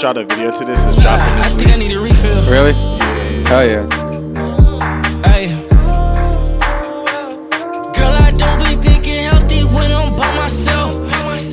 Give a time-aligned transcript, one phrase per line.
[0.00, 0.86] just dropped a video to this.
[0.86, 1.58] It's dropping this I week.
[1.58, 2.50] think I need a refill.
[2.50, 2.72] Really?
[2.72, 3.48] Yeah.
[3.48, 3.84] Hell yeah.
[5.28, 5.46] Hey.
[7.96, 10.94] Girl, I don't be thinking healthy when I'm by myself.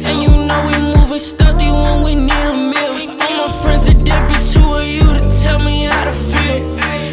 [0.06, 2.94] And you know we moving stealthy when we need a meal.
[3.21, 6.68] All my friends are deadbeats, who are you to tell me how to feel?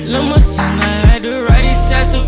[0.06, 2.26] Love my son, I had to write his ass up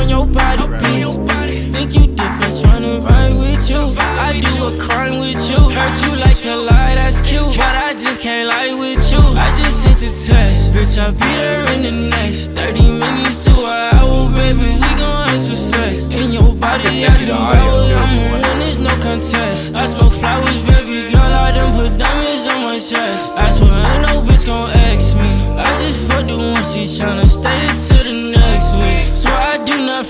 [0.00, 1.72] on your body, bitch.
[1.72, 3.82] Think you different, tryna ride with you.
[4.26, 5.60] I do a crime with you.
[5.76, 7.44] Hurt you like to lie, that's cute.
[7.56, 9.20] But I just can't lie with you.
[9.44, 10.96] I just sent a text, bitch.
[10.98, 14.72] I'll be there in the next 30 minutes to an hour, baby.
[14.82, 16.00] We gon' have some sex.
[16.18, 17.86] In your body, I do hours.
[18.02, 19.74] I'm win, there's no contest.
[19.74, 21.32] I smoke flowers, baby girl.
[21.46, 23.32] I done put diamonds on my chest.
[23.36, 25.30] I swear ain't no bitch gon' X me.
[25.60, 28.09] I just fucked the one, she tryna stay till the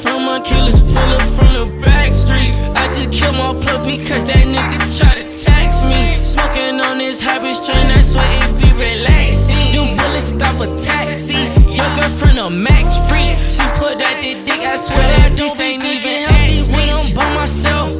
[0.02, 2.52] from my killers, pull up from the back street.
[2.74, 6.22] I just kill my plug because that nigga tried to tax me.
[6.22, 9.74] Smoking on this habit strain, that's why it be relaxing.
[9.74, 11.40] Them bullets stop a taxi.
[11.76, 13.30] Your girlfriend a max free.
[13.54, 17.28] She put out the dick, I swear that this ain't even healthy when I'm by
[17.34, 17.90] myself.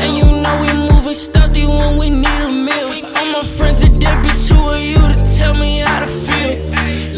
[0.00, 2.88] And you know we moving stealthy when we need a meal.
[3.16, 6.54] All my friends are deadbeats, who are you to tell me how to feel?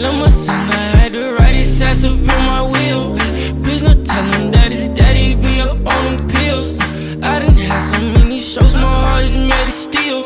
[0.03, 3.17] Love my son, I had to write his ass up in my wheel.
[3.63, 6.75] Please no tell him that his daddy be up on them pills.
[7.23, 10.25] I done had so many shows, my heart is made of steel.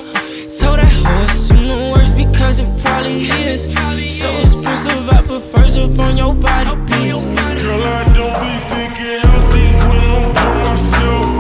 [0.49, 3.71] So that hoe assume the worst because it probably is.
[4.19, 7.23] So expensive, I prefer up on your body, bitch.
[7.63, 11.31] Girl, I don't be thinking healthy when I'm by myself.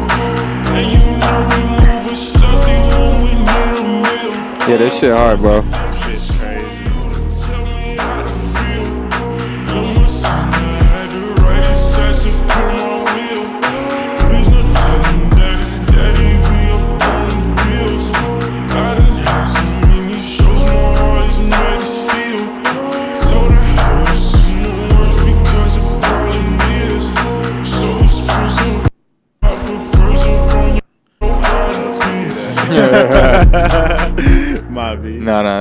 [0.78, 4.71] And you know we moving stealthy when we need a meal.
[4.71, 5.90] Yeah, this shit hard, bro.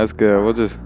[0.00, 0.42] no, it's good.
[0.42, 0.78] We'll just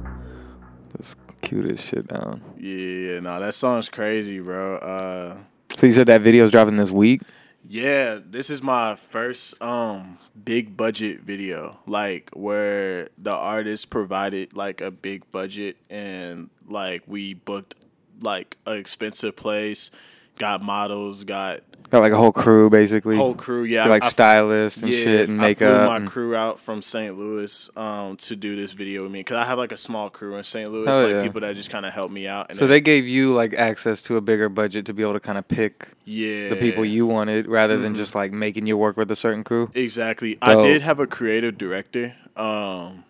[0.97, 2.41] just cue this shit down.
[2.58, 4.76] Yeah, no, that song's crazy, bro.
[4.78, 5.36] Uh,
[5.76, 7.22] So you said that video's dropping this week?
[7.66, 14.80] yeah, this is my first um big budget video, like where the artist provided like
[14.82, 17.74] a big budget and like we booked
[18.20, 19.91] like an expensive place,
[20.38, 21.60] got models, got
[21.94, 23.16] Got like a whole crew basically.
[23.16, 23.62] whole crew.
[23.62, 25.69] Yeah, like I- stylists and shit and makeup.
[25.88, 27.16] I flew my crew out from St.
[27.16, 30.34] Louis um, to do this video with me because I have like a small crew
[30.37, 30.72] in St.
[30.72, 31.22] Louis, Hell like yeah.
[31.22, 32.47] people that just kind of help me out.
[32.49, 35.21] And so they gave you like access to a bigger budget to be able to
[35.21, 37.83] kind of pick yeah, the people you wanted rather Mm-hmm.
[37.84, 39.71] than just like making you work with a certain crew.
[39.75, 40.37] exactly.
[40.43, 42.16] I did have a creative director.
[42.37, 43.04] Um,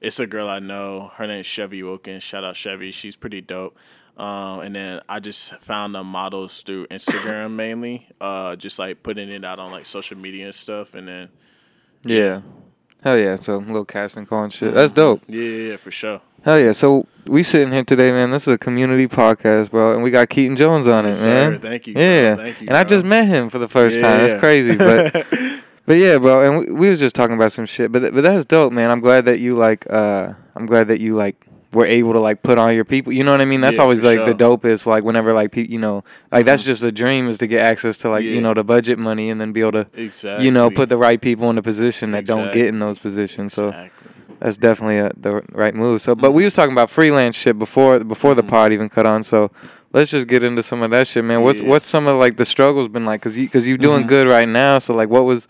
[0.00, 1.10] it's a girl I know.
[1.16, 2.22] Her name's Chevy Wilkins.
[2.22, 2.90] Shout out Chevy.
[2.92, 3.76] She's pretty dope.
[4.16, 9.28] Um, and then I just found the models through Instagram mainly, uh, just like putting
[9.30, 10.94] it out on like social media and stuff.
[10.94, 11.28] And then
[12.04, 12.42] Yeah.
[13.02, 13.36] Hell yeah.
[13.36, 14.68] So a little casting call and shit.
[14.68, 14.76] Mm-hmm.
[14.78, 15.22] That's dope.
[15.28, 16.20] yeah, yeah, yeah, for sure.
[16.44, 16.72] Hell yeah.
[16.72, 18.30] So we sitting here today, man.
[18.30, 21.52] This is a community podcast, bro, and we got Keaton Jones on Yes, it, man.
[21.52, 21.58] sir.
[21.58, 22.02] Thank you, bro.
[22.02, 22.36] Yeah.
[22.36, 24.18] Thank you, and I just met him for the first time.
[24.26, 25.12] That's crazy, but
[25.86, 26.44] but yeah, bro.
[26.44, 28.90] And we, we was just talking about some shit, but but that's dope, man.
[28.90, 29.88] I'm glad that you like.
[29.90, 33.12] uh I'm glad that you like were able to like put on your people.
[33.12, 33.60] You know what I mean?
[33.60, 34.26] That's Yeah, always like sure.
[34.26, 34.86] the dopest.
[34.86, 36.70] Like whenever like people, you know, like that's mm-hmm.
[36.70, 38.32] just a dream is to get access to like Yeah.
[38.32, 40.44] you know the budget money and then be able to exactly.
[40.44, 43.54] you know put the right people in the position that don't get in those positions.
[43.54, 44.10] So exactly.
[44.38, 46.02] that's definitely a, the right move.
[46.02, 46.46] So, but we mm-hmm.
[46.46, 48.50] was talking about freelance shit before before the mm-hmm.
[48.50, 49.22] pod even cut on.
[49.22, 49.50] So
[49.92, 51.42] let's just get into some of that shit, man.
[51.42, 51.68] What's Yeah.
[51.68, 53.22] what's some of like the struggles been like?
[53.22, 54.78] Cause you cause you're doing good right now.
[54.78, 55.48] So like, what was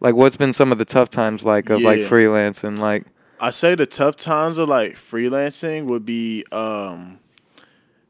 [0.00, 2.08] like what's been some of the tough times like of like Yeah.
[2.08, 3.06] freelance and like
[3.44, 7.18] I say the tough times of like freelancing would be um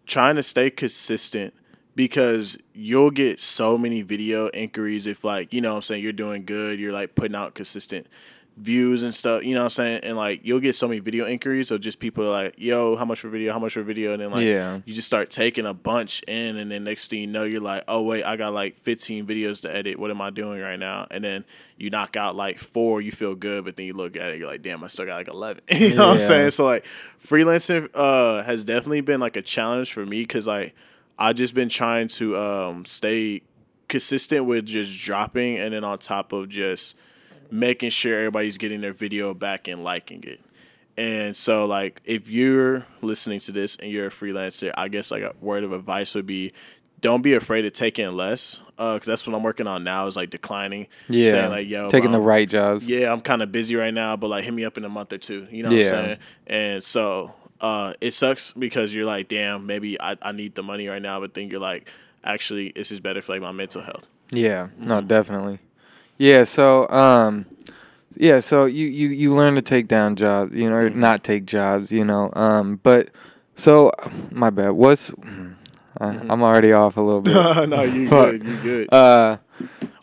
[0.06, 1.52] trying to stay consistent
[1.96, 6.12] because you'll get so many video inquiries if like, you know what I'm saying, you're
[6.12, 8.06] doing good, you're like putting out consistent
[8.56, 10.00] views and stuff, you know what I'm saying?
[10.04, 13.18] And like you'll get so many video inquiries of just people like, yo, how much
[13.20, 14.12] for video, how much for video?
[14.12, 14.80] And then like Yeah.
[14.84, 17.82] you just start taking a bunch in and then next thing you know you're like,
[17.88, 19.98] oh wait, I got like 15 videos to edit.
[19.98, 21.06] What am I doing right now?
[21.10, 21.44] And then
[21.78, 24.48] you knock out like four, you feel good, but then you look at it, you're
[24.48, 25.62] like, damn, I still got like 11.
[25.72, 26.50] you know what I'm saying?
[26.50, 26.84] So like
[27.26, 30.74] freelancing uh, has definitely been like a challenge for me because like
[31.18, 33.42] I just been trying to um, stay
[33.88, 36.96] consistent with just dropping and then on top of just
[37.54, 40.40] making sure everybody's getting their video back and liking it.
[40.96, 45.22] And so, like, if you're listening to this and you're a freelancer, I guess like
[45.22, 46.52] a word of advice would be,
[47.00, 50.16] don't be afraid to take in less, because that's what I'm working on now is
[50.16, 50.86] like declining.
[51.08, 52.88] Yeah, saying like, yo, taking the right jobs.
[52.88, 55.12] yeah, I'm kind of busy right now, but like hit me up in a month
[55.12, 55.46] or two.
[55.50, 55.84] You know what Yeah.
[55.84, 56.18] I'm saying?
[56.46, 60.88] And so uh, it sucks because you're like, damn, maybe I, I need the money
[60.88, 61.88] right now, but then you're like,
[62.22, 64.04] actually, this is better for like my mental health.
[64.30, 65.58] Yeah, no, definitely.
[66.18, 67.46] Yeah, so um
[68.16, 71.44] yeah, so you you you learn to take down jobs, you know, or not take
[71.46, 72.30] jobs, you know.
[72.34, 73.10] Um but
[73.56, 73.92] so
[74.30, 74.70] my bad.
[74.70, 75.14] What's uh,
[76.28, 77.34] I'm already off a little bit.
[77.68, 78.92] no, you good, you good.
[78.92, 79.38] Uh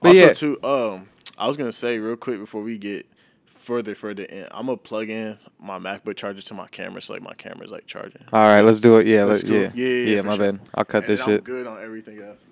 [0.03, 0.33] also, yeah.
[0.33, 3.05] too, um, I was gonna say real quick before we get
[3.45, 7.21] further further in, I'm gonna plug in my MacBook charger to my camera, so like
[7.21, 8.23] my camera's like charging.
[8.33, 9.05] All right, let's do it.
[9.07, 9.61] Yeah, That's let, cool.
[9.61, 9.71] yeah.
[9.75, 10.51] Yeah, yeah, yeah, my sure.
[10.53, 10.59] bad.
[10.73, 11.39] I'll cut And this shit.
[11.39, 12.45] I'm good on everything else.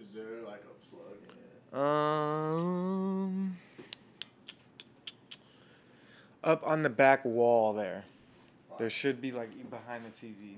[0.00, 1.65] Is there like a plug in?
[1.76, 3.56] Um
[6.42, 8.04] up on the back wall there.
[8.78, 10.54] There should be like behind the TV.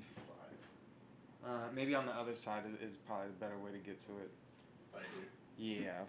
[1.45, 4.31] Uh, maybe on the other side is, probably the better way to get to it.
[5.59, 6.03] Yeah.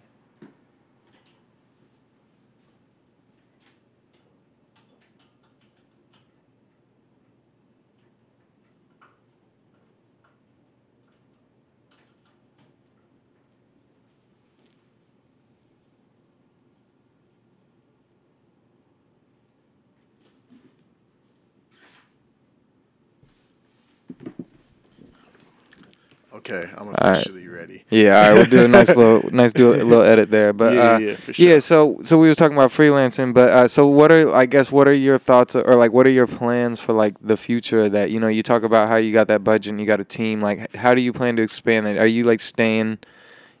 [26.50, 26.96] Okay, I'm right.
[27.16, 27.84] officially ready.
[27.90, 30.52] Yeah, all right, we'll do a nice little, nice do a little edit there.
[30.52, 31.48] But Yeah, uh, yeah, for sure.
[31.48, 34.70] yeah, so so we was talking about freelancing, but uh, so what are I guess
[34.72, 37.88] what are your thoughts or like what are your plans for like the future?
[37.88, 40.04] That you know you talk about how you got that budget and you got a
[40.04, 40.40] team.
[40.40, 41.98] Like, how do you plan to expand it?
[41.98, 42.98] Are you like staying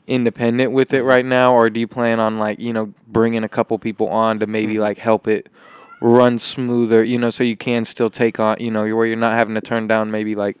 [0.06, 3.48] independent with it right now, or do you plan on like you know bringing a
[3.48, 4.82] couple people on to maybe Mm-hmm.
[4.82, 5.48] like help it
[6.00, 7.04] run smoother?
[7.04, 9.60] You know, so you can still take on you know where you're not having to
[9.60, 10.56] turn down maybe like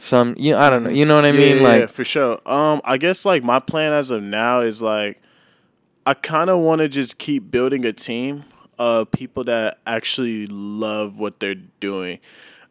[0.00, 2.04] some you know I don't know you know what I mean yeah, like yeah, for
[2.04, 2.38] sure.
[2.46, 5.20] Um, I guess like my plan as of now is like,
[6.06, 8.44] I kind of want to just keep building a team
[8.78, 12.20] of people that actually love what they're doing,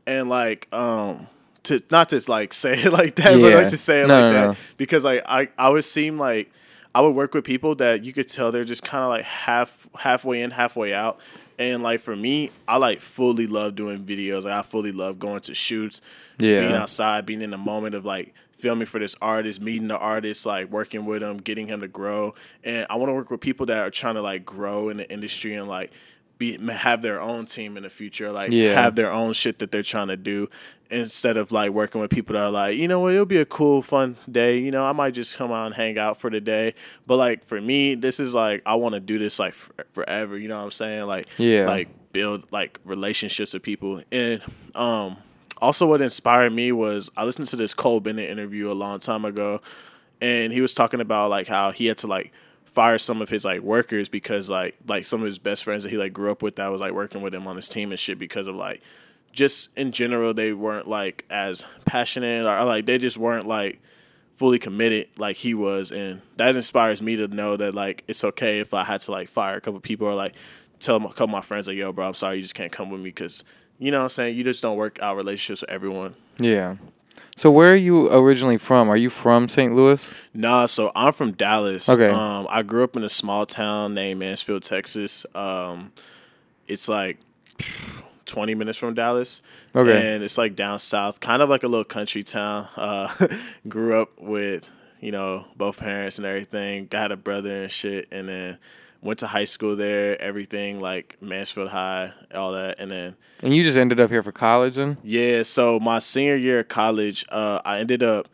[0.07, 1.27] and like, um,
[1.63, 4.31] to not to like say it like that, but like to say it No, like
[4.31, 4.55] no, that no.
[4.77, 6.49] because like I I would seem like
[6.95, 9.85] I would work with people that you could tell they're just kind of like half
[9.99, 11.19] halfway in, halfway out.
[11.59, 14.43] And like for me, I like fully love doing videos.
[14.45, 16.01] Like I fully love going to shoots,
[16.39, 16.59] Yeah.
[16.61, 20.45] being outside, being in the moment of like filming for this artist, meeting the artist,
[20.45, 22.33] like working with him, getting him to grow.
[22.63, 25.11] And I want to work with people that are trying to like grow in the
[25.11, 25.91] industry and like
[26.37, 28.73] be have their own team in the future, like Yeah.
[28.73, 30.49] have their own shit that they're trying to do
[30.89, 33.45] instead of like working with people that are like, you know what, it'll be a
[33.45, 34.57] cool, fun day.
[34.57, 36.73] You know, I might just come out and hang out for the day.
[37.05, 40.37] But like for me, this is like I want to do this like for, forever.
[40.37, 41.05] You know what I'm saying?
[41.05, 41.65] Like Yeah.
[41.67, 44.41] like build like relationships with people and
[44.73, 45.17] um
[45.59, 49.25] also what inspired me was I listened to this Cole Bennett interview a long time
[49.25, 49.61] ago
[50.21, 52.31] and he was talking about like how he had to like
[52.65, 55.89] fire some of his like workers because like like some of his best friends that
[55.89, 57.99] he like grew up with that was like working with him on his team and
[57.99, 58.81] shit because of like
[59.37, 63.79] just in general they weren't like as passionate or, like they just weren't like
[64.33, 68.59] fully committed like he was and that inspires me to know that like it's okay
[68.59, 70.33] if I had to like fire a couple people or like
[70.79, 72.71] tell my, a couple of my friends like yo bro I'm sorry you just can't
[72.71, 73.43] come with me because
[73.77, 76.77] you know what I'm saying you just don't work out relationships with everyone Yeah.
[77.35, 78.89] So where are you originally from?
[78.89, 79.75] Are you from St.
[79.75, 80.11] Louis?
[80.33, 81.87] Nah, so I'm from Dallas.
[81.87, 82.09] Okay.
[82.09, 85.23] Um, I grew up in a small town named Mansfield, Texas.
[85.35, 85.91] Um,
[86.67, 87.19] it's like
[88.27, 89.41] 20 minutes from Dallas.
[89.75, 90.13] Okay.
[90.15, 92.67] And it's like down south, kind of like a little country town.
[92.75, 93.11] Uh,
[93.67, 94.69] grew up with,
[94.99, 96.85] you know, both parents and everything.
[96.87, 98.07] Got a brother and shit.
[98.11, 98.57] And then
[99.01, 102.79] went to high school there, everything like Mansfield High, all that.
[102.79, 104.97] And then And you just ended up here for college then?
[105.03, 108.27] yeah, so my senior year of college, uh, I ended up,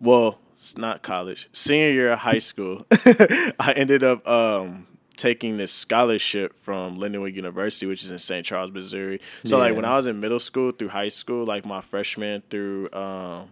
[0.00, 4.86] well, it's not college, senior year of high school, I ended up um,
[5.22, 8.44] taking this scholarship from Lindenwood University, which is in St.
[8.44, 9.20] Charles, Missouri.
[9.44, 12.88] So, like, when I was in middle school through high school, like my freshman through,
[12.92, 13.50] um,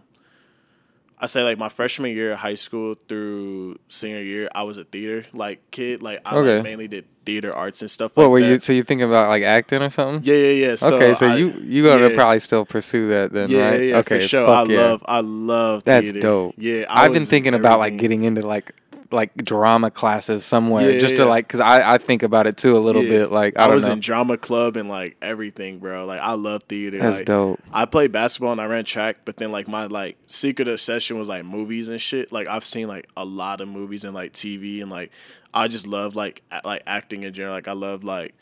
[1.17, 4.83] I say like my freshman year of high school through senior year, I was a
[4.83, 6.01] theater like kid.
[6.01, 6.55] Like I Okay.
[6.55, 8.17] like, mainly did theater arts and stuff.
[8.17, 8.47] What like were that.
[8.49, 8.59] you?
[8.59, 10.23] So you thinking about like acting or something?
[10.25, 10.75] Yeah, yeah, yeah.
[10.75, 12.15] So okay, so I- you you gonna yeah.
[12.15, 13.81] probably still pursue that then, yeah, right?
[13.83, 14.49] yeah, okay, for sure.
[14.49, 14.81] I yeah.
[14.81, 15.83] love, I love.
[15.83, 16.21] That's theater.
[16.21, 16.55] dope.
[16.57, 18.73] Yeah, I I've been thinking about like getting into like
[19.11, 22.77] like drama classes somewhere Yeah, just to like because I, I think about it too
[22.77, 23.09] a little Yeah.
[23.09, 23.31] bit.
[23.31, 23.93] Like I, I, was know.
[23.93, 26.05] in drama club and like everything, bro.
[26.05, 26.97] Like I love theater.
[26.99, 27.59] That's like, dope.
[27.73, 31.27] I played basketball and I ran track, but then like my like secret obsession was
[31.27, 32.31] like movies and shit.
[32.31, 35.11] Like I've seen like a lot of movies and like TV and like
[35.53, 37.55] I just love like a- like acting in general.
[37.55, 38.33] Like I love like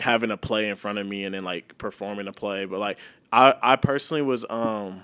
[0.00, 2.64] having a play in front of me and then like performing a play.
[2.64, 2.98] But like
[3.32, 5.02] I I personally was um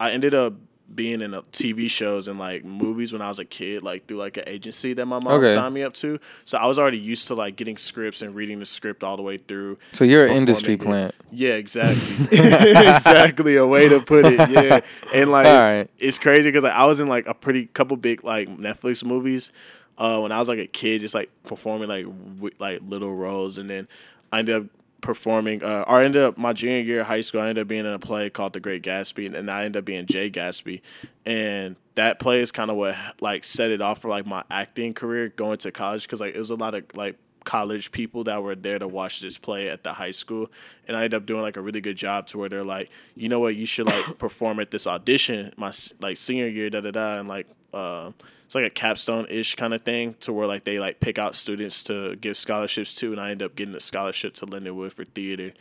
[0.00, 0.54] I ended up
[0.92, 4.18] being in a TV shows and like movies when I was a kid, like through
[4.18, 5.54] like an agency that my mom Okay.
[5.54, 6.18] signed me up to.
[6.44, 9.22] So I was already used to like getting scripts and reading the script all the
[9.22, 9.78] way through.
[9.92, 11.14] So you're an industry plant.
[11.30, 12.26] Yeah, exactly.
[12.38, 14.48] exactly a way to put it.
[14.50, 14.80] Yeah,
[15.14, 15.90] and like All right.
[15.98, 19.52] it's crazy because like I was in like a pretty couple big like Netflix movies
[19.98, 23.58] uh, when I was like a kid, just like performing like w- like little roles,
[23.58, 23.88] and then
[24.32, 24.66] I ended up
[25.04, 25.62] performing.
[25.62, 27.40] Uh, or I ended up my junior year of high school.
[27.42, 29.80] I ended up being in a play called The Great Gatsby, and, and I ended
[29.80, 30.80] up being Jay Gatsby,
[31.24, 34.94] and that play is kind of what like set it off for like my acting
[34.94, 38.42] career going to college because like it was a lot of like college people that
[38.42, 40.50] were there to watch this play at the high school
[40.88, 43.28] and i ended up doing like a really good job to where they're like you
[43.28, 45.70] know what you should like perform at this audition my
[46.00, 48.12] like senior year da da da and like uh,
[48.54, 51.34] it's like a capstone ish kind of thing to where like they like pick out
[51.34, 55.04] students to give scholarships to and i ended up getting a scholarship to lindenwood for
[55.04, 55.52] theater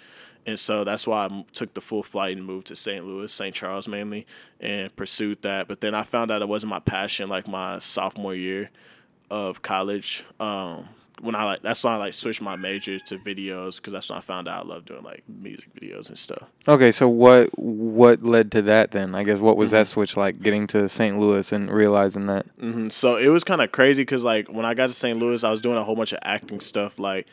[0.45, 3.05] and so that's why I took the full flight and moved to St.
[3.05, 3.55] Louis, St.
[3.55, 4.27] Charles mainly,
[4.59, 5.69] and pursued that.
[5.69, 8.69] But then I found out it wasn't my passion like my sophomore year
[9.31, 10.25] of college.
[10.41, 10.89] Um,
[11.21, 14.17] when I like that's why I like switched my major to videos because that's when
[14.17, 16.43] I found out I love doing like music videos and stuff.
[16.67, 19.15] Okay, so what what led to that then?
[19.15, 19.75] I guess what was Mm-hmm.
[19.77, 20.41] that switch like?
[20.41, 21.17] Getting to St.
[21.17, 22.45] Louis and realizing that.
[22.59, 25.17] hmm So it was kind of crazy because like when I got to St.
[25.17, 26.99] Louis, I was doing a whole bunch of acting stuff.
[26.99, 27.27] Like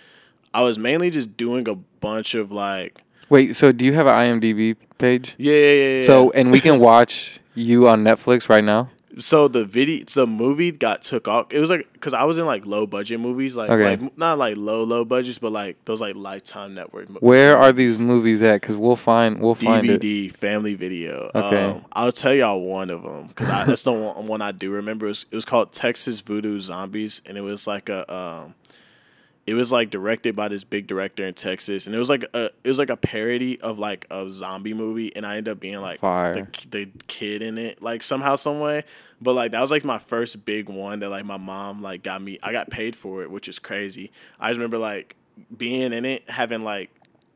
[0.54, 4.40] I was mainly just doing a bunch of like Wait, so do you have an
[4.40, 5.34] IMDb page?
[5.38, 5.98] yeah yeah yeah.
[6.00, 6.06] yeah.
[6.06, 8.90] So and we can watch you on Netflix right now.
[9.18, 11.52] So the video, the movie got took off.
[11.52, 13.96] It was like because I was in like low budget movies, like Okay.
[14.02, 17.10] like not like low low budgets, but like those like Lifetime Network.
[17.10, 18.60] mo- Where are these movies at?
[18.60, 20.00] Because we'll find we'll find it.
[20.00, 21.30] DVD family video.
[21.34, 21.64] Okay.
[21.64, 25.06] Um, I'll tell y'all one of them because that's the one, one I do remember.
[25.06, 28.12] It was, it was called Texas Voodoo Zombies, and it was like a.
[28.12, 28.54] Um,
[29.50, 32.44] it was like directed by this big director in Texas, and it was like a
[32.62, 35.80] it was like a parody of like a zombie movie, and I ended up being
[35.80, 36.00] like
[36.34, 38.84] the the kid in it, like somehow, some way.
[39.20, 42.22] But like that was like my first big one that like my mom like got
[42.22, 42.38] me.
[42.44, 44.12] I got paid for it, which is crazy.
[44.38, 45.16] I just remember like
[45.56, 46.90] being in it, having like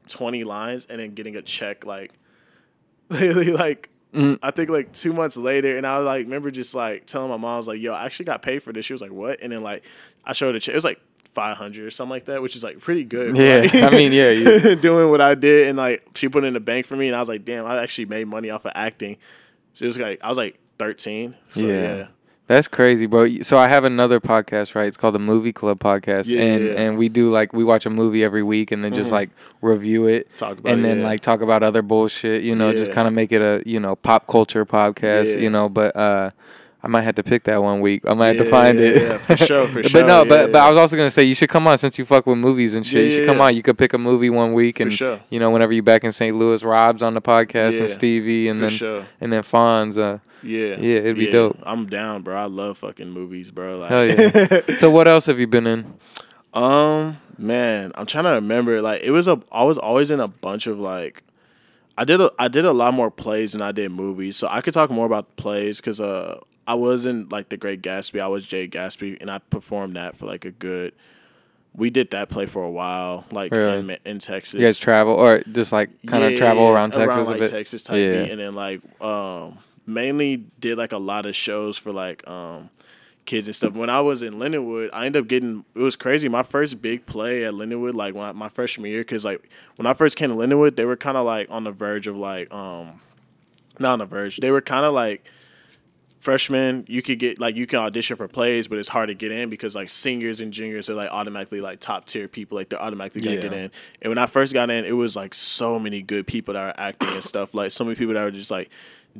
[0.06, 2.12] twenty lines, and then getting a check like
[3.09, 4.38] literally like Mm.
[4.44, 7.37] I think like two months later, and I was like, remember just like telling my
[7.37, 8.85] mom, I was like, yo, I actually got paid for this.
[8.85, 9.40] She was like, what?
[9.42, 9.83] And then like
[10.25, 10.73] I showed her a check.
[10.73, 11.00] It was like
[11.34, 13.36] five hundred or something like that, which is like pretty good.
[13.36, 16.46] Yeah, Like, I mean, yeah, you- doing what I did, and like she put it
[16.48, 18.64] in the bank for me, and I was like, damn, I actually made money off
[18.64, 19.16] of acting.
[19.74, 21.34] So it was like I was like thirteen.
[21.50, 21.80] So Yeah.
[21.96, 22.06] yeah.
[22.46, 23.38] That's crazy, bro.
[23.40, 24.84] So I have another podcast, right?
[24.86, 26.80] It's called the Movie Club Podcast, Yeah, and yeah, yeah.
[26.82, 29.30] and we do like we watch a movie every week and then just like
[29.62, 31.06] review it, Talk about and it, then yeah.
[31.06, 33.96] like talk about other bullshit, you know, just kind of make it a you know
[33.96, 35.38] pop culture podcast, Yeah.
[35.40, 35.70] you know.
[35.70, 36.30] But uh,
[36.84, 38.04] I might have to pick that one week.
[38.06, 39.02] I might have to find yeah, it.
[39.02, 40.02] yeah, for sure, for sure.
[40.02, 40.60] but no, yeah, but but.
[40.60, 42.86] I was also gonna say you should come on since you fuck with movies and
[42.86, 43.00] shit.
[43.00, 43.44] Yeah, you should yeah, come yeah.
[43.44, 43.56] on.
[43.56, 45.18] You could pick a movie one week and sure.
[45.30, 46.36] you know whenever you back in St.
[46.36, 49.06] Louis, Rob's on the podcast Yeah, and Stevie and then sure.
[49.18, 49.96] and then Fonz.
[49.96, 50.76] Uh, Yeah.
[50.78, 51.58] Yeah, it'd be dope.
[51.62, 52.36] I'm down, bro.
[52.36, 53.78] I love fucking movies, bro.
[53.78, 54.76] Like, hell yeah.
[54.76, 55.94] so what else have you been in?
[56.52, 58.82] Um, man, I'm trying to remember.
[58.82, 59.40] Like, it was a.
[59.50, 61.22] I was always in a bunch of like.
[61.96, 62.30] I did a.
[62.38, 65.06] I did a lot more plays than I did movies, so I could talk more
[65.06, 68.21] about the plays because uh, I was in like the Great Gatsby.
[68.21, 70.94] I was Jay Gatsby, and I performed that for like a good.
[71.76, 73.78] We did that play for a while, like Really?
[73.80, 74.61] in, in Texas.
[74.61, 77.50] You guys travel or just like kind of travel around Texas around, a bit?
[77.50, 78.23] Texas type Yeah.
[78.23, 82.71] beat, and then like um mainly did like a lot of shows for like um
[83.25, 83.73] kids and stuff.
[83.75, 86.28] When I was in Lindenwood, I ended up getting it was crazy.
[86.28, 89.87] My first big play at Lindenwood, like when I, my freshman year, because like when
[89.87, 92.52] I first came to Lindenwood, they were kind of like on the verge of like
[92.54, 93.00] um
[93.80, 94.37] not on the verge.
[94.37, 95.25] They were kind of like
[96.24, 99.30] freshmen, you could get like you can audition for plays, but it's hard to get
[99.30, 102.80] in because like seniors and juniors are like automatically like top tier people, like they're
[102.82, 103.42] automatically gonna Yeah.
[103.42, 103.70] get in.
[104.00, 106.74] And when I first got in, it was like so many good people that are
[106.78, 108.70] acting and stuff, like so many people that were just like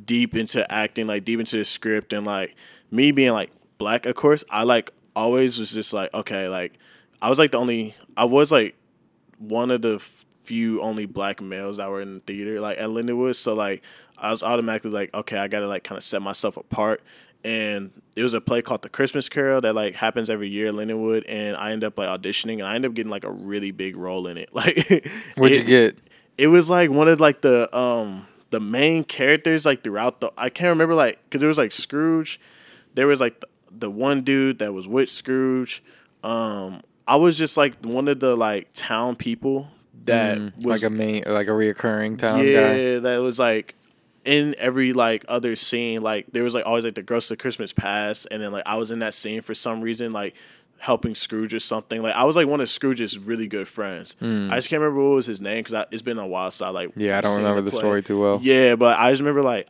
[0.07, 2.57] deep into acting, like deep into the script, and like
[2.91, 6.73] me being like black, of course, I like always was just like okay, like
[7.21, 8.77] I was like the only, I was like
[9.39, 13.35] one of the few only black males that were in the theater, like at Lindenwood.
[13.35, 13.83] So like
[14.19, 17.03] I was automatically like, okay, I gotta like kind of set myself apart.
[17.45, 20.75] And it was a play called The Christmas Carol that like happens every year at
[20.75, 23.71] Lindenwood, and I end up like auditioning, and I end up getting like a really
[23.71, 24.49] big role in it.
[24.55, 25.07] Like,
[25.37, 25.99] What'd you get?
[26.39, 30.49] It was like one of like the um the main characters like throughout the I
[30.49, 32.41] can't remember like because it was like Scrooge,
[32.95, 35.83] there was like the, the one dude that was with Scrooge.
[36.23, 39.69] Um, I was just like one of the like town people
[40.07, 42.77] that Mm, was like a main, like a reoccurring town guy.
[42.79, 42.99] yeah, guy.
[43.01, 43.75] that was like
[44.25, 46.03] in every like other scene.
[46.03, 48.77] Like there was like always like the Ghost of Christmas Past, and then like I
[48.77, 50.35] was in that scene for some reason, like
[50.79, 52.03] helping Scrooge or something.
[52.03, 54.17] Like I was like one of Scrooge's really good friends.
[54.21, 54.51] Hmm.
[54.51, 56.51] I just can't remember what was his name because it's been a while.
[56.51, 56.91] So I like.
[56.97, 57.79] Yeah, I don't remember the play.
[57.81, 58.39] story too well.
[58.43, 59.69] Yeah, but I just remember like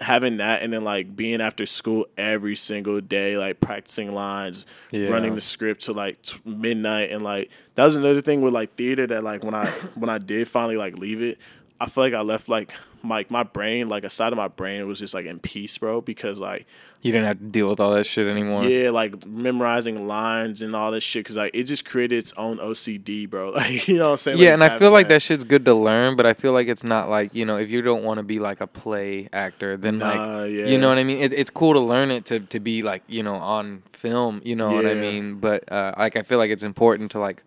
[0.00, 5.08] having that and then like being after school every single day, like practicing lines, Yeah.
[5.10, 8.74] running the script to like t- midnight, and like that was another thing with like
[8.74, 11.38] theater that like when I when I did finally like leave it,
[11.80, 14.86] I feel like I left like my my brain like a side of my brain
[14.86, 16.66] was just like in peace, bro, because like
[17.02, 18.64] You didn't have to deal with all that shit anymore.
[18.64, 22.58] yeah, like memorizing lines and all this shit, because like it just created its own
[22.58, 23.52] OCD, bro.
[23.58, 24.38] Like you know what I'm saying?
[24.38, 26.68] Yeah, just and I feel like that shit's good to learn, but I feel like
[26.68, 29.76] it's not like you know if you don't want to be like a play actor,
[29.76, 30.66] then Nah, like yeah.
[30.66, 31.18] you know what I mean.
[31.18, 34.54] It, it's cool to learn it to to be like you know on film, you
[34.54, 35.36] know what I mean.
[35.36, 37.42] But uh, like I feel like it's important to like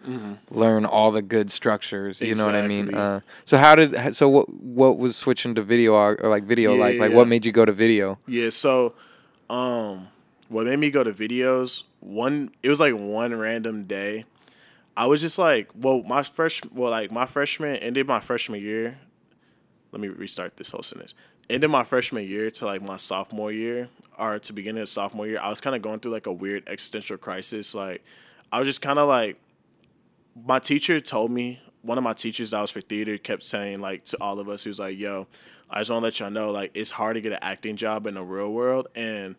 [0.50, 2.88] learn all the good structures, you know what I mean.
[2.88, 2.98] Mm-hmm.
[2.98, 6.98] Uh, so how did so what what was switching to video or, like video like
[6.98, 7.18] like Yeah.
[7.18, 8.20] what made you go to video?
[8.28, 8.94] Yeah, so
[9.50, 10.08] um
[10.50, 14.26] what made me go to videos, one it was like one random day.
[14.98, 19.00] I was just like, well, my fresh well, like my freshman ended my freshman year.
[19.92, 21.14] Let me restart this whole sentence.
[21.50, 25.40] Ended my freshman year to like my sophomore year or to beginning of sophomore year.
[25.42, 27.74] I was kind of going through like a weird existential crisis.
[27.76, 28.04] Like
[28.52, 29.38] I was just kind of like
[30.46, 34.04] my teacher told me one of my teachers that was for theater kept saying like
[34.06, 35.28] to all of us he was like yo
[35.70, 38.06] i just want to let y'all know like it's hard to get an acting job
[38.08, 38.88] in the real world.
[38.96, 39.36] And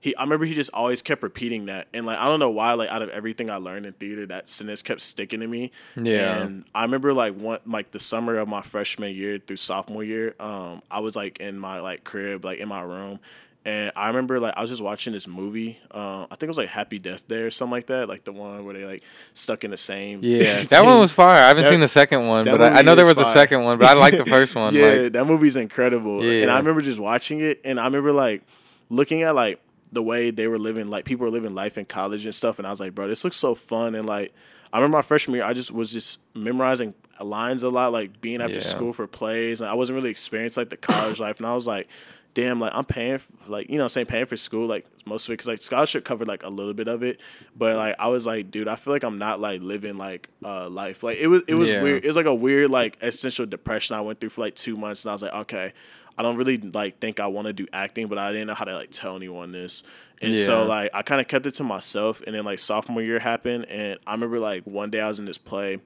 [0.00, 1.88] he i remember he just always kept repeating that.
[1.94, 4.48] And like i don't know why like out of everything i learned in theater that
[4.48, 5.70] sentence kept sticking to me.
[5.96, 6.42] Yeah.
[6.42, 10.34] and i remember like one like the summer of my freshman year through sophomore year
[10.40, 13.20] um i was like in my like crib like in my room
[13.64, 15.78] and I remember like I was just watching this movie.
[15.90, 18.32] Uh, I think it was like Happy Death Day or something like that, like the
[18.32, 19.02] one where they like
[19.34, 20.20] stuck in the same.
[20.22, 21.44] Yeah, that one was fire.
[21.44, 23.62] I haven't That- seen the second one, but I, I know there was a second
[23.64, 23.78] one.
[23.78, 24.74] But I like the first one.
[24.74, 26.24] yeah, like, that movie's incredible.
[26.24, 26.42] Yeah.
[26.42, 28.42] And I remember just watching it, and I remember like
[28.90, 29.60] looking at like
[29.92, 32.66] the way they were living, like people were living life in college and stuff, and
[32.66, 33.94] I was like, bro, this looks so fun.
[33.94, 34.32] And like,
[34.72, 38.40] I remember my freshman year, I just was just memorizing lines a lot, like being
[38.40, 38.60] after Yeah.
[38.60, 41.66] school for plays, and I wasn't really experienced like the college life, and I was
[41.68, 41.86] like.
[42.34, 44.86] Damn, like I'm paying, for, like you know, what I'm saying paying for school, like
[45.04, 47.20] most of it, because like scholarship covered like a little bit of it,
[47.54, 50.68] but like I was like, dude, I feel like I'm not like living like uh
[50.70, 51.02] life.
[51.02, 51.82] Like it was, it was Yeah.
[51.82, 52.04] weird.
[52.04, 55.04] It was like a weird like essential depression I went through for like two months,
[55.04, 55.74] and I was like, okay,
[56.16, 58.64] I don't really like think I want to do acting, but I didn't know how
[58.64, 59.82] to like tell anyone this,
[60.22, 62.22] and so like I kind of kept it to myself.
[62.26, 65.26] And then like sophomore year happened, and I remember like one day I was in
[65.26, 65.80] this play,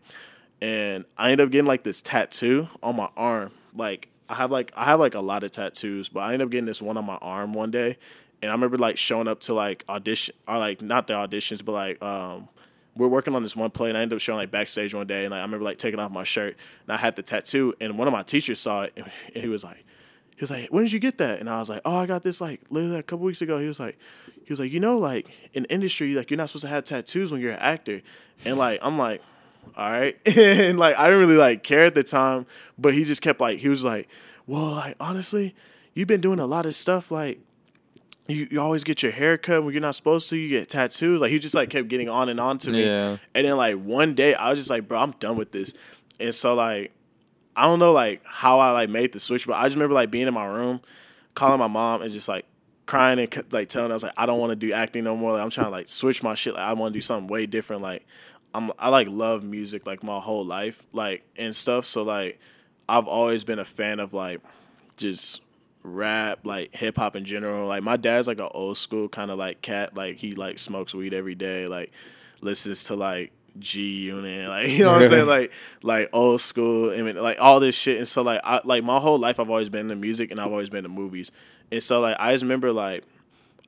[0.62, 3.50] and I ended up getting like this tattoo on my arm.
[3.74, 6.50] Like I have like I have like a lot of tattoos, but I ended up
[6.50, 7.96] getting this one on my arm one day,
[8.42, 11.72] and I remember like showing up to like audition or like not the auditions, but
[11.72, 12.48] like um
[12.96, 15.24] we're working on this one play, and I ended up showing like backstage one day,
[15.24, 17.98] and like I remember like taking off my shirt, and I had the tattoo, and
[17.98, 18.92] one of my teachers saw it,
[19.34, 19.84] and he was like.
[20.38, 22.22] He was like, "When did you get that?" And I was like, "Oh, I got
[22.22, 23.96] this like literally a couple weeks ago." He was like,
[24.44, 27.32] "He was like, you know, like in industry, like you're not supposed to have tattoos
[27.32, 28.02] when you're an actor."
[28.44, 29.22] And like, I'm like,
[29.76, 32.46] all right, and like I didn't really like care at the time,
[32.78, 34.08] but he just kept like he was like,
[34.46, 35.54] "Well, like honestly,
[35.94, 37.40] you've been doing a lot of stuff like."
[38.28, 40.36] You, you always get your hair cut when you're not supposed to.
[40.36, 41.20] You get tattoos.
[41.20, 42.84] Like he just like kept getting on and on to me.
[42.84, 43.18] Yeah.
[43.36, 45.74] And then like one day I was just like, bro, I'm done with this.
[46.18, 46.90] And so like
[47.54, 50.10] I don't know like how I like made the switch, but I just remember like
[50.10, 50.80] being in my room,
[51.34, 52.46] calling my mom and just like
[52.84, 55.16] crying and like telling her I was like I don't want to do acting no
[55.16, 55.32] more.
[55.32, 56.54] Like I'm trying to like switch my shit.
[56.54, 57.82] Like I want to do something way different.
[57.82, 58.04] Like
[58.56, 61.84] I'm I like love music like my whole life like and stuff.
[61.84, 62.40] So like
[62.88, 64.40] I've always been a fan of like
[64.96, 65.42] just
[65.82, 67.68] rap, like hip hop in general.
[67.68, 69.94] Like my dad's like an old school kind of like cat.
[69.94, 71.66] Like he like smokes weed every day.
[71.66, 71.92] Like
[72.40, 76.92] listens to like G Unit, like you know what I'm saying, like like old school,
[76.92, 77.98] I mean, like all this shit.
[77.98, 80.50] And so like I like my whole life I've always been into music and I've
[80.50, 81.30] always been to movies.
[81.70, 83.04] And so like I just remember like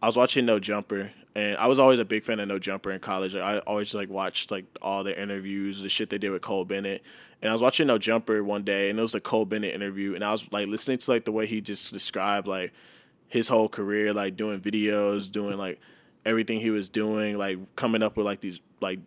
[0.01, 2.91] I was watching No Jumper, and I was always a big fan of No Jumper
[2.91, 3.35] in college.
[3.35, 6.65] Like, I always like watched like all the interviews, the shit they did with Cole
[6.65, 7.03] Bennett.
[7.41, 10.15] And I was watching No Jumper one day, and it was the Cole Bennett interview,
[10.15, 12.73] and I was like listening to like the way he just described like
[13.29, 15.79] his whole career, like doing videos, doing like
[16.25, 18.99] everything he was doing, like coming up with like these like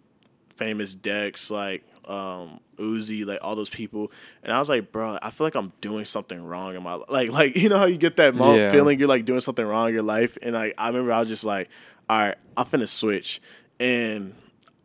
[0.55, 4.11] famous decks, like um Uzi, like all those people.
[4.43, 7.05] And I was like, bro, I feel like I'm doing something wrong in my li-
[7.09, 8.71] like like you know how you get that moment Yeah.
[8.71, 10.37] feeling you're like doing something wrong in your life.
[10.41, 11.69] And like I remember I was just like,
[12.11, 13.41] all right, I'm finna switch.
[13.79, 14.35] And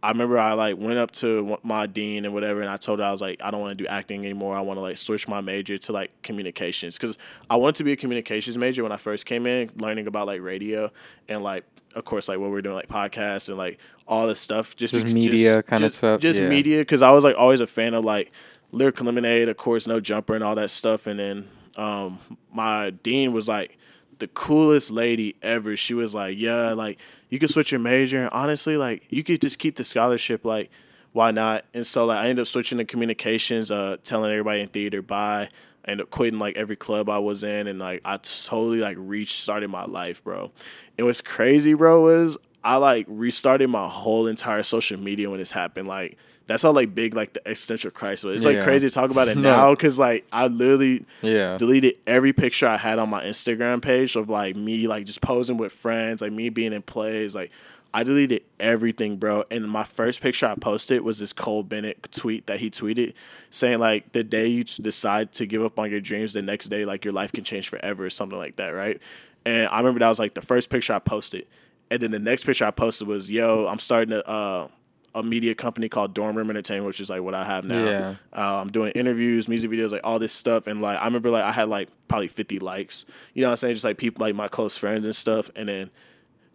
[0.00, 3.04] I remember I like went up to my dean and whatever, and I told her
[3.04, 4.56] I was like, I don't want to do acting anymore.
[4.56, 7.18] I want to like switch my major to like communications because
[7.50, 10.40] I wanted to be a communications major when I first came in, learning about like
[10.40, 10.92] radio
[11.28, 11.64] and like
[11.96, 15.06] of course like what we're doing like podcasts and like all this stuff, just, Just
[15.06, 16.48] media kinda stuff, just yeah.
[16.48, 18.30] media because I was like always a fan of like
[18.70, 22.20] lyrical lemonade, of course, no jumper and all that stuff, and then um
[22.52, 23.78] my dean was like
[24.18, 25.76] the coolest lady ever.
[25.76, 26.98] She was like, "Yeah, like
[27.28, 28.22] you could switch your major.
[28.22, 30.44] And honestly, like you could just keep the scholarship.
[30.44, 30.70] Like,
[31.12, 34.68] why not?" And so like I ended up switching to communications, uh, telling everybody in
[34.68, 35.48] theater bye.
[35.86, 38.96] I ended up quitting like every club I was in, and like I totally like
[38.98, 40.50] restarted my life, bro.
[40.98, 45.52] And what's crazy, bro, is I like restarted my whole entire social media when this
[45.52, 45.86] happened.
[45.86, 48.34] Like that's how like big like the existential crisis was.
[48.36, 48.64] It's like Yeah.
[48.64, 51.56] crazy to talk about it now because like I literally Yeah.
[51.56, 55.56] deleted every picture I had on my Instagram page of like me like just posing
[55.56, 57.34] with friends, like me being in plays.
[57.34, 57.50] Like
[57.94, 59.44] I deleted everything, bro.
[59.50, 63.14] And my first picture I posted was this Cole Bennett tweet that he tweeted
[63.50, 66.84] saying like the day you decide to give up on your dreams, the next day
[66.84, 69.00] like your life can change forever or something like that, right?
[69.46, 71.46] And I remember that was like the first picture I posted.
[71.90, 74.68] And then the next picture I posted was, yo, I'm starting to uh,
[75.16, 77.84] a media company called Dorm Room Entertainment, which is like what I have now.
[77.84, 78.14] Yeah.
[78.32, 80.66] Uh, I'm doing interviews, music videos, like all this stuff.
[80.66, 83.06] And like I remember like I had like probably 50 likes.
[83.32, 83.74] You know what I'm saying?
[83.74, 85.50] Just like people like my close friends and stuff.
[85.56, 85.90] And then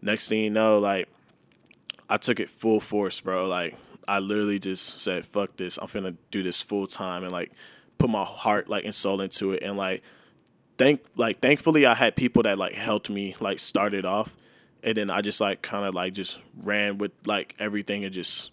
[0.02, 1.10] next thing you know, like
[2.08, 3.48] I took it full force, bro.
[3.48, 3.76] Like
[4.08, 5.78] I literally just said, "Fuck this!
[5.78, 7.52] I'm finna do this full time," and like
[7.98, 9.64] put my heart like and soul into it.
[9.64, 10.04] And like
[10.78, 14.36] thank like thankfully, I had people that like helped me like start it off,
[14.84, 18.52] and then I just like kind of like just ran with like everything and just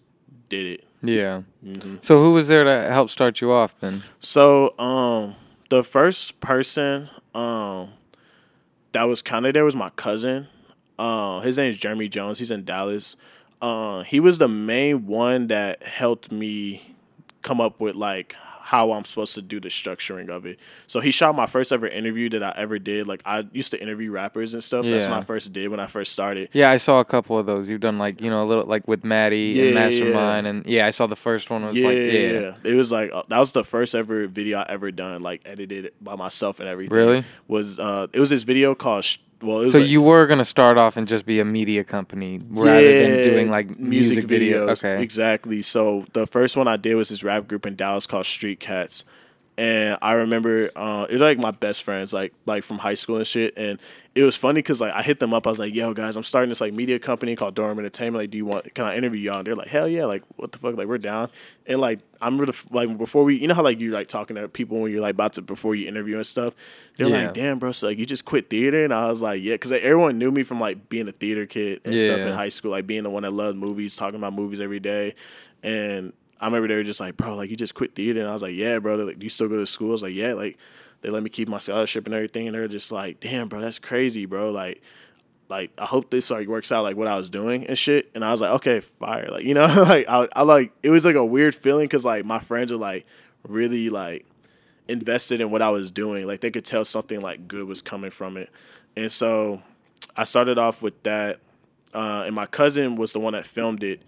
[0.49, 0.83] did it.
[1.01, 1.43] Yeah.
[1.65, 1.97] Mm-hmm.
[2.01, 4.03] So who was there to help start you off then?
[4.19, 5.35] So, um,
[5.69, 7.91] the first person, um,
[8.91, 10.47] that was kind of there was my cousin.
[10.97, 12.39] Uh, his name is Jeremy Jones.
[12.39, 13.15] He's in Dallas.
[13.61, 16.95] Uh, he was the main one that helped me
[17.41, 18.35] come up with like
[18.69, 20.59] how I'm supposed to do the structuring of it.
[20.85, 23.07] So he shot my first ever interview that I ever did.
[23.07, 24.85] Like I used to interview rappers and stuff.
[24.85, 25.09] That's Yeah.
[25.09, 26.49] what I first did when I first started.
[26.53, 27.67] Yeah, I saw a couple of those.
[27.67, 30.65] You've done like you know a little like with Maddie Yeah, and yeah, Mastermind, and
[30.67, 32.53] yeah, I saw the first one was Yeah, like yeah, yeah, yeah.
[32.63, 35.91] It was like uh, that was the first ever video I ever done, like edited
[35.99, 36.95] by myself and everything.
[36.95, 37.23] Really?
[37.47, 39.03] Was uh, it was this video called?
[39.41, 42.81] Well, So like- you were gonna start off and just be a media company rather
[43.03, 44.69] than doing like music, videos.
[44.83, 45.01] Okay.
[45.01, 45.61] Exactly.
[45.61, 49.05] So the first one I did was this rap group in Dallas called Street Cats.
[49.57, 53.17] And I remember uh, it was like my best friends, like like from high school
[53.17, 53.53] and shit.
[53.57, 53.77] And
[54.19, 55.47] it was funny because like I hit them up.
[55.47, 58.21] I was like, "Yo, guys, I'm starting this like media company called Dorm Entertainment.
[58.23, 58.73] Like, do you want?
[58.75, 60.75] Can I interview y'all?" And they're like, "Hell yeah!" Like, what the fuck?
[60.75, 61.29] Like, we're down.
[61.65, 64.07] And like, I remember the, f- like before we, you know how like you like
[64.07, 66.53] talking to people when you're like about to before you interview and stuff.
[66.97, 67.25] They're Yeah.
[67.25, 69.71] like, "Damn, bro, so like you just quit theater?" And I was like, "Yeah," because
[69.71, 72.71] like, everyone knew me from like being a theater kid and stuff in high school,
[72.71, 75.15] like being the one that loved movies, talking about movies every day.
[75.63, 78.19] And I remember they were just like, bro, like you just quit theater.
[78.21, 78.97] And I was like, yeah, bro.
[78.97, 79.89] They're like, do you still go to school?
[79.89, 80.57] I was like, yeah, like
[81.01, 82.47] they let me keep my scholarship and everything.
[82.47, 84.51] And they're just like, damn, bro, that's crazy, bro.
[84.51, 84.81] Like,
[85.49, 88.09] like I hope this like works out like what I was doing and shit.
[88.13, 89.27] And I was like, okay, fire.
[89.31, 92.25] Like, you know, like I, I like it was like a weird feeling because like
[92.25, 93.05] my friends were like
[93.47, 94.25] really like
[94.87, 96.27] invested in what I was doing.
[96.27, 98.49] Like they could tell something like good was coming from it.
[98.95, 99.61] And so
[100.15, 101.39] I started off with that.
[101.93, 104.03] Uh, and my cousin was the one that filmed it,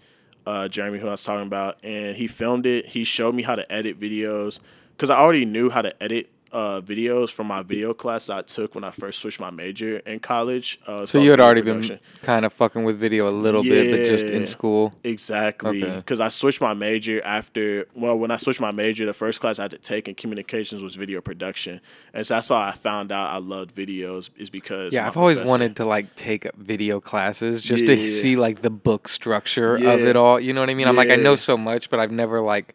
[0.46, 1.78] uh, Jeremy, who I was talking about.
[1.82, 2.86] And he filmed it.
[2.86, 4.60] He showed me how to edit videos
[4.96, 8.74] because I already knew how to edit uh, videos from my video class I took
[8.74, 10.78] when I first switched my major in college.
[10.86, 11.96] Uh, So you had already production.
[11.96, 14.92] been kind of fucking with video a little bit, but just in school.
[15.02, 15.82] Exactly.
[15.82, 15.96] Okay.
[15.96, 19.58] Because I switched my major after, well, when I switched my major, the first class
[19.58, 21.80] I had to take in communications was video production.
[22.12, 24.92] And so that's how I found out I loved videos, is because.
[24.92, 27.94] Yeah, I've always professor- wanted to like take video classes just Yeah.
[27.96, 30.38] to see like the book structure of it all.
[30.38, 30.86] You know what I mean?
[30.88, 32.74] I'm like I know so much, but I've never like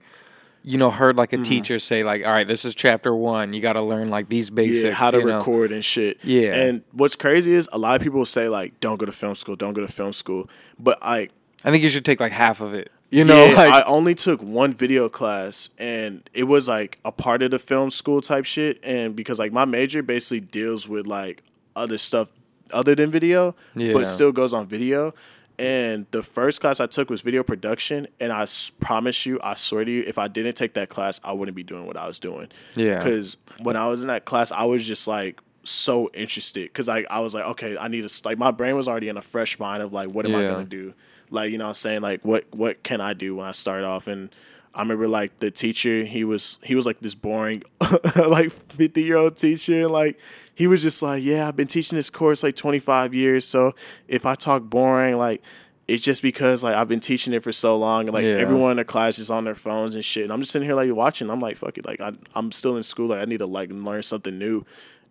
[0.70, 1.44] you know heard like a Mm-hmm.
[1.44, 3.54] teacher say like, all right, this is chapter one.
[3.54, 4.84] You got to learn like these basics.
[4.84, 5.38] Yeah, how to you know?
[5.38, 6.18] record and shit.
[6.24, 6.54] Yeah.
[6.56, 9.56] And what's crazy is a lot of people say, like, don't go to film school,
[9.56, 10.50] don't go to film school.
[10.78, 11.30] But I,
[11.64, 12.92] I think you should take like half of it.
[13.10, 17.12] You know, Yeah, like I only took one video class, and it was like a
[17.14, 18.80] part of the film school type shit.
[18.84, 21.44] And because like my major basically deals with like
[21.78, 22.30] other stuff
[22.74, 23.94] other than video, Yeah.
[23.94, 25.14] but still goes on video.
[25.60, 29.56] And the first class I took was video production, and I s- promise you, I
[29.56, 32.06] swear to you, if I didn't take that class, I wouldn't be doing what I
[32.06, 32.50] was doing.
[32.76, 32.98] Yeah.
[33.00, 37.08] Because when I was in that class, I was just like so interested because like
[37.10, 39.58] I was like, okay, I need to like my brain was already in a fresh
[39.60, 40.48] mind of like, what am I Yeah.
[40.48, 40.94] gonna do?
[41.32, 43.84] Like you know, what I'm saying like, what what can I do when I start
[43.84, 44.06] off?
[44.08, 44.30] And
[44.78, 47.64] I remember like the teacher, he was he was like this boring,
[48.16, 50.20] like 50 year old teacher, and like
[50.56, 53.74] he was just like, yeah, I've been teaching this course like 25 years, so
[54.08, 55.44] if I talk boring, like
[55.88, 58.36] it's just because like I've been teaching it for so long, and like Yeah.
[58.38, 60.24] everyone in the class is on their phones and shit.
[60.26, 61.30] And I'm just sitting here like watching.
[61.30, 63.08] I'm like, fuck it, like I, I'm still in school.
[63.08, 64.64] Like I need to like learn something new.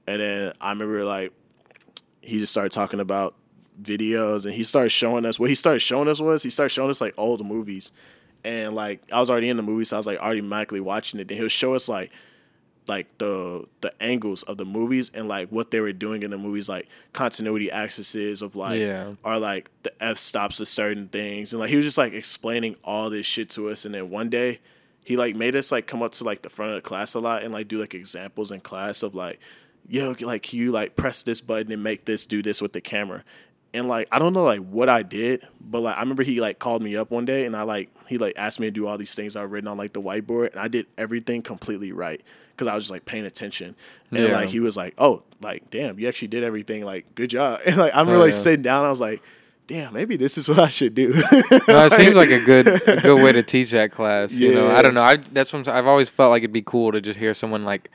[0.06, 1.32] And then I remember like
[2.22, 3.34] he just started talking about
[3.82, 6.90] videos, and he started showing us what he started showing us was he started showing
[6.90, 7.90] us like old movies,
[8.44, 11.20] and like I was already in the movie, so I was like already automatically watching
[11.20, 11.28] it.
[11.28, 12.10] Then he'll show us like
[12.88, 16.38] like the the angles of the movies and like what they were doing in the
[16.38, 19.14] movies, like continuity accesses of like Yeah.
[19.24, 22.76] or like the f stops of certain things, and like he was just like explaining
[22.84, 23.84] all this shit to us.
[23.84, 24.60] And then one day,
[25.02, 27.20] he like made us like come up to like the front of the class a
[27.20, 29.40] lot and like do like examples in class of like,
[29.88, 32.80] yo, like can you like press this button and make this do this with the
[32.80, 33.24] camera.
[33.76, 36.58] And like I don't know like what I did, but like I remember he like
[36.58, 38.96] called me up one day and I like he like asked me to do all
[38.98, 42.66] these things I've written on like the whiteboard and I did everything completely right because
[42.68, 43.76] I was just like paying attention.
[44.10, 44.32] And Yeah.
[44.32, 47.76] like he was like, "Oh, like damn, you actually did everything like good job." And
[47.76, 48.38] like I remember Oh, like yeah.
[48.38, 49.22] sitting down, I was like,
[49.66, 51.12] "Damn, maybe this is what I should do."
[51.68, 54.32] No, it seems like a good a good way to teach that class.
[54.32, 54.76] You know, Yeah.
[54.76, 55.02] I don't know.
[55.02, 57.64] I that's what I'm, I've always felt like it'd be cool to just hear someone
[57.64, 57.90] like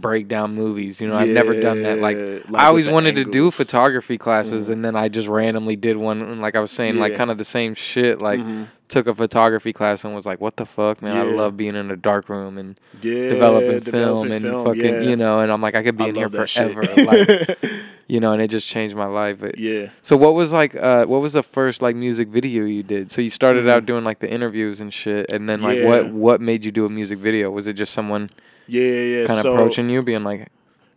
[0.00, 1.00] break down movies.
[1.00, 1.98] You know, I've never done that.
[1.98, 2.52] Like, Mm-hmm.
[2.52, 3.54] Like I always wanted to do angles.
[3.54, 3.62] Mm-hmm.
[3.62, 6.22] photography classes, and then I just randomly did one.
[6.22, 8.22] And like I was saying, like kind of the same shit.
[8.22, 8.40] Like,
[8.88, 11.16] took a photography class and was like, "What the fuck, man?
[11.16, 13.84] I love being in a dark room and yeah, developing film
[14.28, 15.00] developing and film, fucking, yeah.
[15.00, 16.72] you know." And I'm like, I could be I in here love that shit.
[16.72, 17.04] forever.
[17.04, 17.58] like,
[18.08, 19.38] you know, and it just changed my life.
[19.40, 19.88] But yeah.
[20.02, 23.10] so what was like uh what was the first like music video you did?
[23.10, 23.70] So you started Mhm.
[23.70, 25.86] out doing like the interviews and shit and then like Yeah.
[25.86, 27.50] what what made you do a music video?
[27.50, 28.30] Was it just someone
[28.68, 29.26] Yeah, yeah, yeah.
[29.26, 30.48] kind of so approaching you being like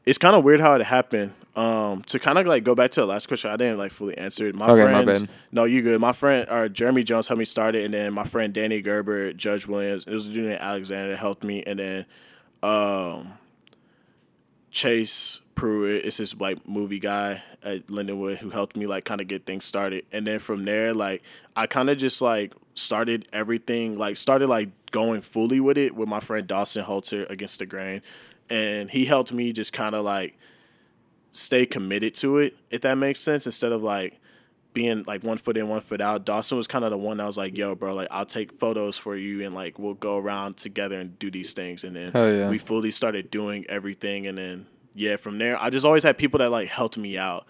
[0.06, 1.32] it's kind of weird how it happened.
[1.56, 4.18] Um, to kind of like go back to the last question, I didn't like fully
[4.18, 4.56] answer it.
[4.56, 6.00] My Okay, friends, no, you good.
[6.00, 9.34] My friend, or Jeremy Jones helped me start it, and then my friend Danny Gerber,
[9.34, 12.06] Judge Williams, it was a dude named Alexander that helped me, and then
[12.64, 13.34] um,
[14.72, 19.28] Chase Pruitt is this like movie guy at Lindenwood who helped me like kind of
[19.28, 20.06] get things started.
[20.12, 21.24] And then from there, like
[21.56, 26.08] I kind of just like started everything, like started like going fully with it with
[26.08, 28.02] my friend Dawson Holter against the grain.
[28.50, 30.38] And he helped me just kind of like
[31.32, 34.19] stay committed to it, if that makes sense, instead of like
[34.74, 36.26] being like one foot in, one foot out.
[36.26, 38.98] Dawson was kind of the one that was like, yo, bro, like I'll take photos
[38.98, 41.84] for you and like we'll go around together and do these things.
[41.84, 42.50] And then yeah.
[42.50, 44.28] we fully started doing everything.
[44.28, 47.48] And then, yeah, from there, I just always had people that like helped me out.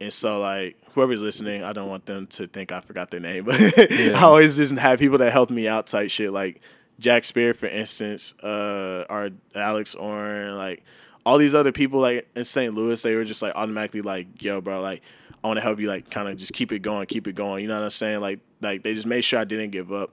[0.00, 3.44] And so, like, whoever's listening, I don't want them to think I forgot their name,
[3.46, 3.58] but
[3.90, 4.18] Yeah.
[4.18, 6.32] I always just have people that helped me out type shit.
[6.32, 6.60] Like
[6.98, 10.82] Jack Spear, for instance, uh, or Alex Orn, like
[11.24, 12.74] all these other people, like in St.
[12.74, 15.02] Louis, they were just like automatically like, yo, bro, like,
[15.46, 17.62] I want to help you, like, kind of just keep it going, keep it going.
[17.62, 18.20] You know what I'm saying?
[18.20, 20.12] Like, like they just made sure I didn't give up.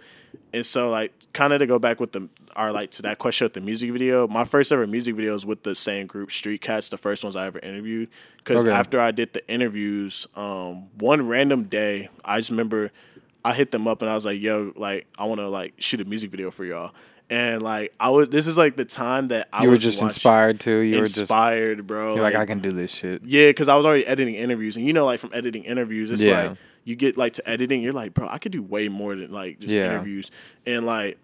[0.54, 3.46] And so, like, kind of to go back with the, our like to that question
[3.46, 4.28] with the music video.
[4.28, 7.36] My first ever music video was with the same group, Street Cats, the first ones
[7.36, 8.10] I ever interviewed.
[8.38, 8.70] Because Okay.
[8.70, 12.92] after I did the interviews, um, one random day, I just remember
[13.44, 16.00] I hit them up and I was like, "Yo, like, I want to like shoot
[16.00, 16.94] a music video for y'all."
[17.34, 18.30] And like, I was.
[18.30, 20.80] This is like the time that I you were was just watching- inspired to.
[20.82, 22.14] You were inspired, bro.
[22.14, 23.24] you're like I can do this shit.
[23.26, 26.24] Yeah, because I was already editing interviews, and you know, like from editing interviews, it's
[26.24, 26.50] Yeah.
[26.50, 29.32] like you get like to editing, you're like, bro, I could do way more than
[29.32, 29.94] like just Yeah.
[29.96, 30.30] interviews,
[30.68, 31.18] and like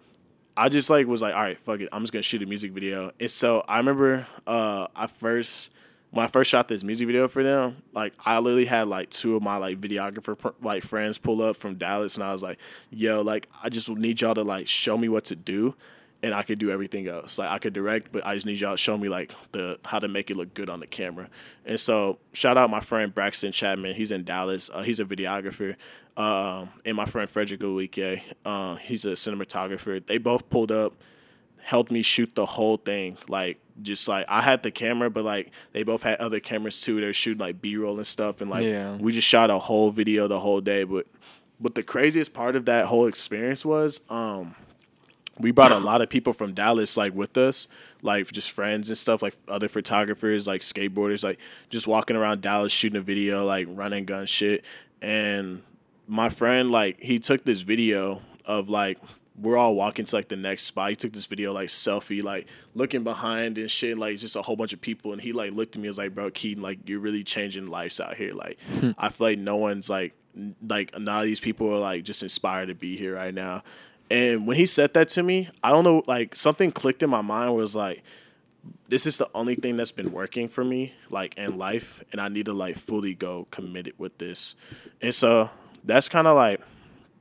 [0.56, 2.72] I just like was like, all right, fuck it, I'm just gonna shoot a music
[2.72, 3.12] video.
[3.20, 5.70] And so I remember uh I first
[6.10, 9.36] when I first shot this music video for them, like I literally had like two
[9.36, 12.58] of my like videographer pr- like friends pull up from Dallas, and I was like,
[12.90, 15.76] yo, like I just need y'all to like show me what to do.
[16.22, 17.38] And I could do everything else.
[17.38, 19.98] Like I could direct, but I just need y'all to show me like the how
[19.98, 21.30] to make it look good on the camera.
[21.64, 23.94] And so shout out my friend Braxton Chapman.
[23.94, 24.68] He's in Dallas.
[24.72, 25.76] Uh, he's a videographer.
[26.18, 28.20] Um, and my friend Frederick Uwike.
[28.44, 30.04] Uh, he's a cinematographer.
[30.06, 30.92] They both pulled up,
[31.62, 33.16] helped me shoot the whole thing.
[33.28, 37.00] Like just like I had the camera, but like they both had other cameras too.
[37.00, 38.96] They're shooting like B roll and stuff, and like Yeah.
[38.96, 40.84] we just shot a whole video the whole day.
[40.84, 41.06] But
[41.58, 44.54] but the craziest part of that whole experience was um
[45.40, 47.68] we brought a lot of people from Dallas like with us,
[48.02, 52.72] like just friends and stuff, like other photographers, like skateboarders, like just walking around Dallas
[52.72, 54.64] shooting a video, like running gun shit.
[55.02, 55.62] And
[56.06, 58.98] my friend, like, he took this video of like
[59.40, 60.90] we're all walking to like the next spot.
[60.90, 64.56] He took this video like selfie, like looking behind and shit, like just a whole
[64.56, 65.12] bunch of people.
[65.12, 68.00] And he like looked at me was like, "Bro, Keaton, like you're really changing lives
[68.00, 68.32] out here.
[68.32, 68.90] Like hmm.
[68.98, 72.22] I feel like no one's like n- like none of these people are like just
[72.22, 73.62] inspired to be here right now."
[74.10, 77.20] And when he said that to me, I don't know, like something clicked in my
[77.20, 78.02] mind was like,
[78.88, 82.28] this is the only thing that's been working for me, like in life, and I
[82.28, 84.56] need to like fully go committed with this.
[85.00, 85.48] And so
[85.84, 86.60] that's kind of like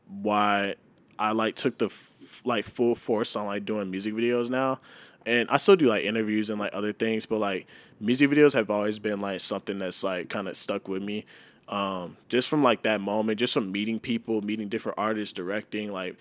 [0.07, 0.75] why
[1.17, 4.79] I like took the f- like full force on like doing music videos now.
[5.25, 7.67] And I still do like interviews and like other things, but like
[7.99, 11.25] music videos have always been like something that's like kind of stuck with me.
[11.67, 16.17] Um, just from like that moment, just from meeting people, meeting different artists, directing, like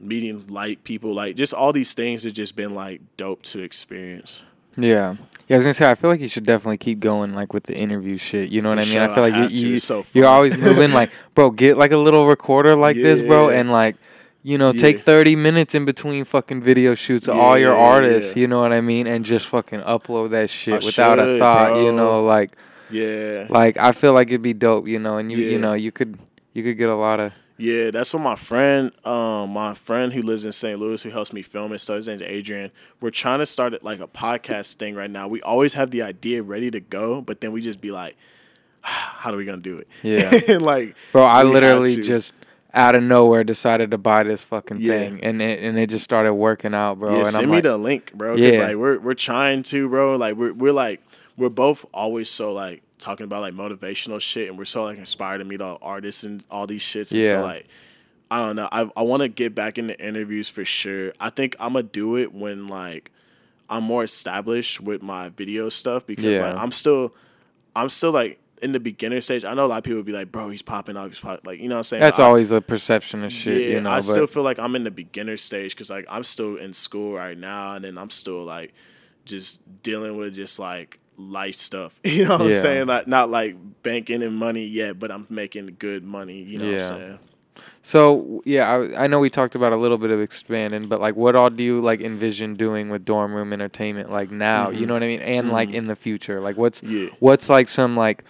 [0.00, 4.42] meeting light people, like just all these things have just been like dope to experience.
[4.76, 5.16] Yeah.
[5.48, 7.64] Yeah, I was gonna say I feel like you should definitely keep going like with
[7.64, 8.50] the interview shit.
[8.50, 9.10] You know what For I mean?
[9.10, 11.96] I feel like have you, you so you're always moving like, bro, get like a
[11.96, 13.96] little recorder like this, bro, and like
[14.42, 18.42] you know, take 30 minutes in between fucking video shoots of all your artists, yeah.
[18.42, 19.08] you know what I mean?
[19.08, 22.56] And just fucking upload that shit I without a should, thought, you know, like
[22.88, 23.46] Yeah.
[23.48, 26.18] like I feel like it'd be dope, you know, and you you know, you could
[26.54, 30.20] you could get a lot of Yeah, that's what my friend, um, my friend who
[30.22, 30.78] lives in St.
[30.78, 31.78] Louis, who helps me film it.
[31.78, 32.70] So his name's Adrian.
[33.00, 35.26] We're trying to start it like a podcast thing right now.
[35.28, 38.14] We always have the idea ready to go, but then we just be like,
[38.82, 40.32] "How are we gonna do it?" Yeah.
[40.54, 42.34] and like, Bro, I literally just
[42.74, 44.92] out of nowhere decided to buy this fucking Yeah.
[44.98, 47.12] thing, and it and it just started working out, bro.
[47.12, 48.36] yeah, and send I'm me like, the link, bro.
[48.36, 48.66] Yeah.
[48.66, 50.16] like we're we're trying to, bro.
[50.16, 51.00] Like we're we're like
[51.38, 55.38] we're both always so like talking about like motivational shit, and we're so like inspired
[55.38, 57.12] to meet all artists and all these shits.
[57.12, 57.30] And Yeah.
[57.30, 57.66] so like
[58.30, 58.68] I don't know.
[58.72, 61.12] I I want to get back into interviews for sure.
[61.20, 63.10] I think I'm gonna do it when like
[63.68, 66.52] I'm more established with my video stuff because Yeah.
[66.52, 67.14] like I'm still
[67.74, 69.44] I'm still like in the beginner stage.
[69.44, 71.46] I know a lot of people would be like, "Bro, he's popping off." He's pop-.
[71.46, 72.00] like you know what I'm saying.
[72.00, 73.90] that's I- always a perception of shit, yeah, you know.
[73.90, 77.12] I still feel like I'm in the beginner stage because like I'm still in school
[77.14, 78.72] right now, and then I'm still like
[79.26, 81.98] just dealing with just like life stuff.
[82.04, 82.54] You know what Yeah.
[82.56, 82.86] I'm saying?
[82.86, 86.42] Like not like banking in money yet, but I'm making good money.
[86.42, 86.72] You know Yeah.
[86.72, 87.18] what I'm saying?
[87.82, 91.14] So yeah, I, I know we talked about a little bit of expanding, but like,
[91.16, 94.70] what all do you like envision doing with dorm room entertainment like now?
[94.70, 94.88] You Mhm.
[94.88, 95.74] know what I mean, and like Mhm.
[95.74, 97.08] in the future, like what's Yeah.
[97.20, 98.24] what's like some like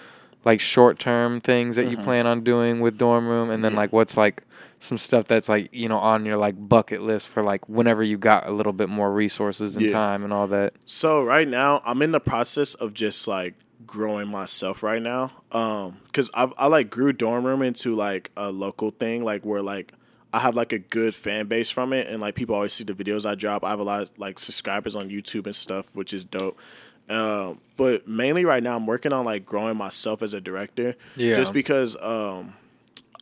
[0.44, 2.04] like short term things that you Mhm.
[2.04, 3.78] plan on doing with dorm room, and then Yeah.
[3.78, 4.42] like what's like
[4.78, 8.18] some stuff that's like you know on your like bucket list for like whenever you
[8.18, 9.92] got a little bit more resources and Yeah.
[9.92, 10.74] time and all that.
[10.84, 13.54] So right now, I'm in the process of just like
[13.86, 15.30] growing myself right now.
[15.52, 19.62] Um, cause I I like grew dorm room into like a local thing, like where
[19.62, 19.92] like
[20.32, 22.92] I have like a good fan base from it, and like people always see the
[22.92, 23.64] videos I drop.
[23.64, 26.58] I have a lot of like subscribers on YouTube and stuff, which is dope.
[27.08, 30.96] Um, but mainly right now, I'm working on like growing myself as a director.
[31.14, 31.36] Yeah.
[31.36, 32.54] Just because um,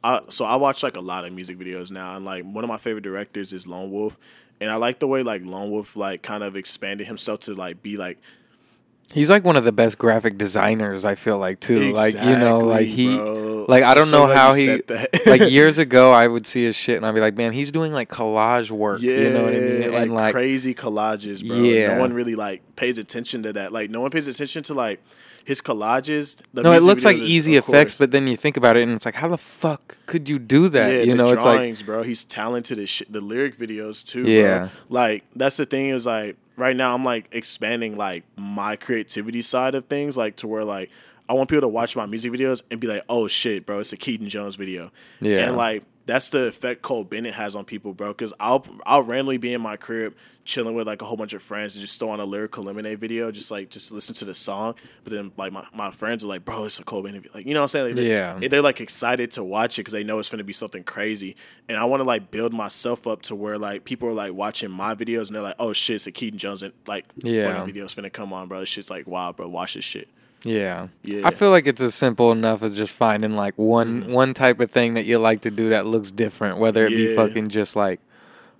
[0.04, 2.68] I so I watch like a lot of music videos now, and like one of
[2.68, 4.18] my favorite directors is Lone Wolf,
[4.60, 7.82] and I like the way like Lone Wolf like kind of expanded himself to like
[7.82, 8.18] be like
[9.12, 11.04] He's like one of the best graphic designers.
[11.04, 11.92] I feel like too.
[11.92, 13.16] like you know, like he.
[13.16, 13.66] bro.
[13.68, 14.82] like, I don't so know how he-
[15.26, 17.92] like years ago, I would see his shit and I'd be like, man, he's doing
[17.92, 19.02] like collage work.
[19.02, 19.92] Yeah, you know what I mean?
[19.92, 21.56] like, and like, crazy collages, bro.
[21.58, 21.94] Yeah.
[21.94, 23.72] No one really like pays attention to that.
[23.72, 25.00] Like no one pays attention to like
[25.44, 26.42] his collages.
[26.52, 28.92] The no, it looks like videos easy effects, but then you think about it and
[28.92, 30.92] it's like, how the fuck could you do that?
[30.92, 32.02] Yeah, you know, it's like, bro.
[32.02, 33.12] He's talented as shit.
[33.12, 34.22] The lyric videos too.
[34.22, 34.58] Yeah.
[34.58, 34.70] bro.
[34.88, 39.74] like that's the thing is like right now I'm like expanding like my creativity side
[39.74, 40.90] of things, like to where like
[41.28, 43.92] I want people to watch my music videos and be like, oh shit, bro, it's
[43.92, 44.90] a Keaton Jones video.
[45.20, 45.48] Yeah.
[45.48, 48.08] and like that's the effect Cole Bennett has on people, bro.
[48.08, 50.14] Because I'll I'll randomly be in my crib
[50.44, 52.98] chilling with like a whole bunch of friends and just throw on a lyrical lemonade
[53.00, 54.74] video, just like just listen to the song.
[55.02, 57.34] But then like my, my friends are like, bro, it's a Cole Bennett.
[57.34, 57.86] Like you know what I'm saying?
[57.86, 58.38] Like, they- Yeah.
[58.48, 61.36] they're like excited to watch it because they know it's going to be something crazy.
[61.68, 64.70] And I want to like build myself up to where like people are like watching
[64.70, 67.64] my videos and they're like, oh shit, it's a Keaton Jones and like Yeah.
[67.64, 68.60] video's finna come on, bro.
[68.60, 69.48] This shit's like wow, bro.
[69.48, 70.08] Watch this shit.
[70.44, 70.88] Yeah.
[71.02, 71.26] Yeah.
[71.26, 74.10] I feel like it's as simple enough as just finding like one mm.
[74.10, 77.16] one type of thing that you like to do that looks different, whether it be
[77.16, 78.00] fucking just like,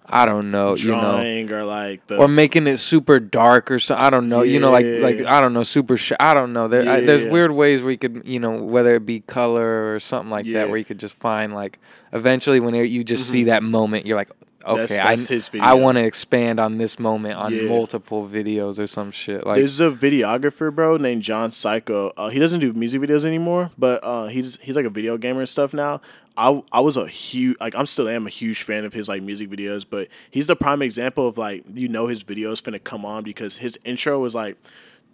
[0.07, 3.79] I don't know, you know, Drawing or like the or making it super dark or
[3.79, 3.95] so.
[3.97, 4.43] I don't know.
[4.43, 5.97] You know, like like I don't know, super.
[5.97, 6.69] Sh- I don't know.
[6.69, 7.31] There, I, there's Yeah.
[7.31, 10.61] weird ways where you could, you know, whether it be color or something like Yeah.
[10.61, 11.79] that, where you could just find like
[12.13, 13.49] eventually when you just see mm-hmm.
[13.49, 14.31] that moment, you're like,
[14.67, 14.87] okay.
[14.87, 17.69] That's- that's I his I want to expand on this moment on Yeah.
[17.69, 19.47] multiple videos or some shit.
[19.47, 22.13] Like There's a videographer, bro, named John Psycho.
[22.17, 25.41] Uh, he doesn't do music videos anymore, but uh, he's he's like a video gamer
[25.41, 26.01] and stuff now.
[26.37, 29.23] I I was a huge like I'm still am a huge fan of his like
[29.23, 33.05] music videos, but he's the prime example of like you know his videos finna come
[33.05, 34.57] on because his intro was like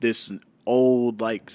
[0.01, 0.33] this
[0.67, 1.51] old like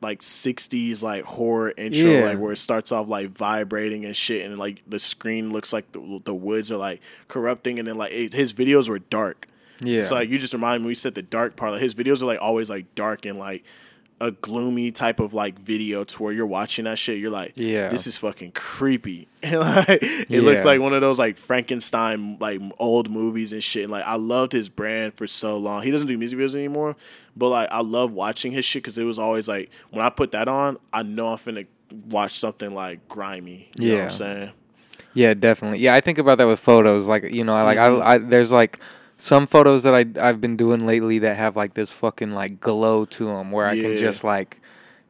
[0.00, 2.24] like 60s like horror intro Yeah.
[2.26, 5.90] like where it starts off like vibrating and shit and like the screen looks like
[5.92, 9.46] the, the woods are like corrupting and then like it, his videos were dark
[9.84, 11.72] yeah, so like you just remind me, we said the dark part.
[11.72, 13.64] Like his videos are like always like dark and like
[14.22, 17.18] a gloomy type of like video to where you're watching that shit.
[17.18, 17.88] You're like, Yeah.
[17.88, 19.28] this is fucking creepy.
[19.42, 20.40] And like it Yeah.
[20.42, 23.82] looked like one of those like Frankenstein like old movies and shit.
[23.82, 25.82] And like I loved his brand for so long.
[25.82, 26.94] He doesn't do music videos anymore,
[27.36, 30.30] but like I love watching his shit because it was always like when I put
[30.30, 31.66] that on, I know I'm finna
[32.08, 33.70] watch something like grimy.
[33.78, 34.04] You know what Yeah.
[34.04, 34.50] I'm saying?
[35.14, 35.80] Yeah, definitely.
[35.80, 37.06] Yeah, I think about that with photos.
[37.06, 38.00] Like, you know, I like Mhm.
[38.02, 38.78] I, I there's like
[39.22, 43.04] some photos that I I've been doing lately that have like this fucking like glow
[43.04, 44.58] to them where I can just like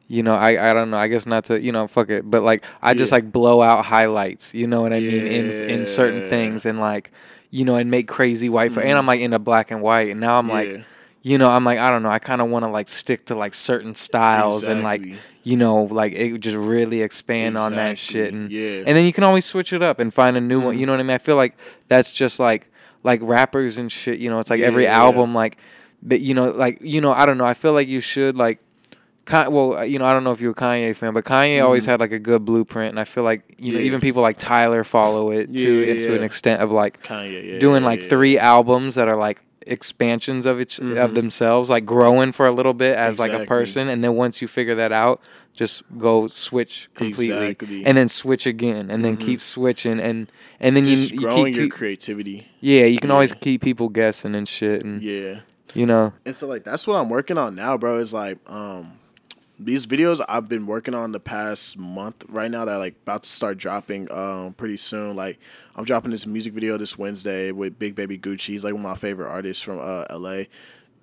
[0.07, 0.97] you know, I I don't know.
[0.97, 3.15] I guess not to you know fuck it, but like I just Yeah.
[3.17, 4.53] like blow out highlights.
[4.53, 7.09] You know what I mean in in certain things and like
[7.49, 8.77] you know and make crazy white.
[8.77, 10.53] And I'm like into black and white, and now I'm Yeah.
[10.53, 10.85] like.
[11.25, 12.09] You know, I'm like I don't know.
[12.09, 15.01] I kind of want to like stick to like certain styles and like
[15.43, 18.83] you know like it just really expand on that shit and yeah.
[18.85, 20.65] and then you can always switch it up and find a new Mm-hmm.
[20.65, 20.77] one.
[20.79, 21.15] You know what I mean?
[21.15, 21.55] I feel like
[21.87, 22.67] that's just like
[23.03, 24.19] like rappers and shit.
[24.19, 24.97] You know, it's like every Yeah.
[24.97, 25.57] album like
[26.03, 26.19] that.
[26.21, 27.45] You know, like you know, I don't know.
[27.45, 28.59] I feel like you should like.
[29.31, 31.85] Well, uh, you know, I don't know if you're a Kanye fan, but Kanye always
[31.85, 33.85] had like a good blueprint, and I feel like you know Mm-hmm.
[33.87, 37.53] Even people like Tyler follow it Yeah, to yeah, into an extent of like Kanye,
[37.53, 38.07] yeah, doing yeah, like yeah.
[38.09, 42.73] three albums that are like expansions of each of themselves, like growing for a little
[42.73, 43.45] bit as like a Mm-hmm.
[43.45, 45.21] Person, and then once you figure that out,
[45.53, 47.67] just go switch completely, Exactly.
[47.79, 47.87] Mm-hmm.
[47.87, 51.45] and then switch again, and then keep switching, and and then just you, you growing
[51.47, 52.47] keep, your keep- creativity.
[52.59, 55.41] yeah, you can always keep people guessing and shit, and Yeah.
[55.73, 57.99] you know, And so like that's what I'm working on now, bro.
[57.99, 58.93] Is like um
[59.59, 63.23] these videos I've been working on the past month right now that are like about
[63.23, 65.15] to start dropping um pretty soon.
[65.15, 65.39] Like
[65.75, 68.47] I'm dropping this music video this Wednesday with Big Baby Gucci.
[68.47, 70.43] He's like one of my favorite artists from uh LA.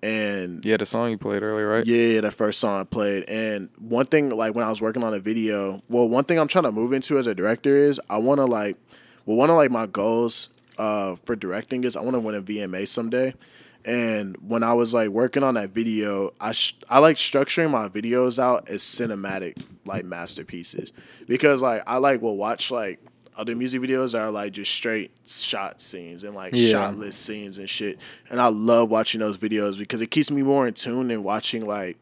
[0.03, 1.87] And yeah, the song you played earlier, right?
[1.87, 3.25] yeah, the first song I played.
[3.25, 6.49] And one thing, like when I was working on a video, well, one thing I'm
[6.49, 8.77] trying to move into as a director is I want to like,
[9.27, 10.49] well, one of like my goals
[10.79, 13.35] uh, for directing is I want to win a VMA someday.
[13.85, 17.89] And when I was like working on that video, I sh- I like structuring my
[17.89, 20.93] videos out as cinematic like masterpieces
[21.27, 23.01] because like I like will watch like
[23.37, 26.71] other music videos that are like just straight shot scenes and like Yeah.
[26.71, 27.99] shot list scenes and shit.
[28.29, 31.67] And I love watching those videos because it keeps me more in tune than watching
[31.67, 31.97] like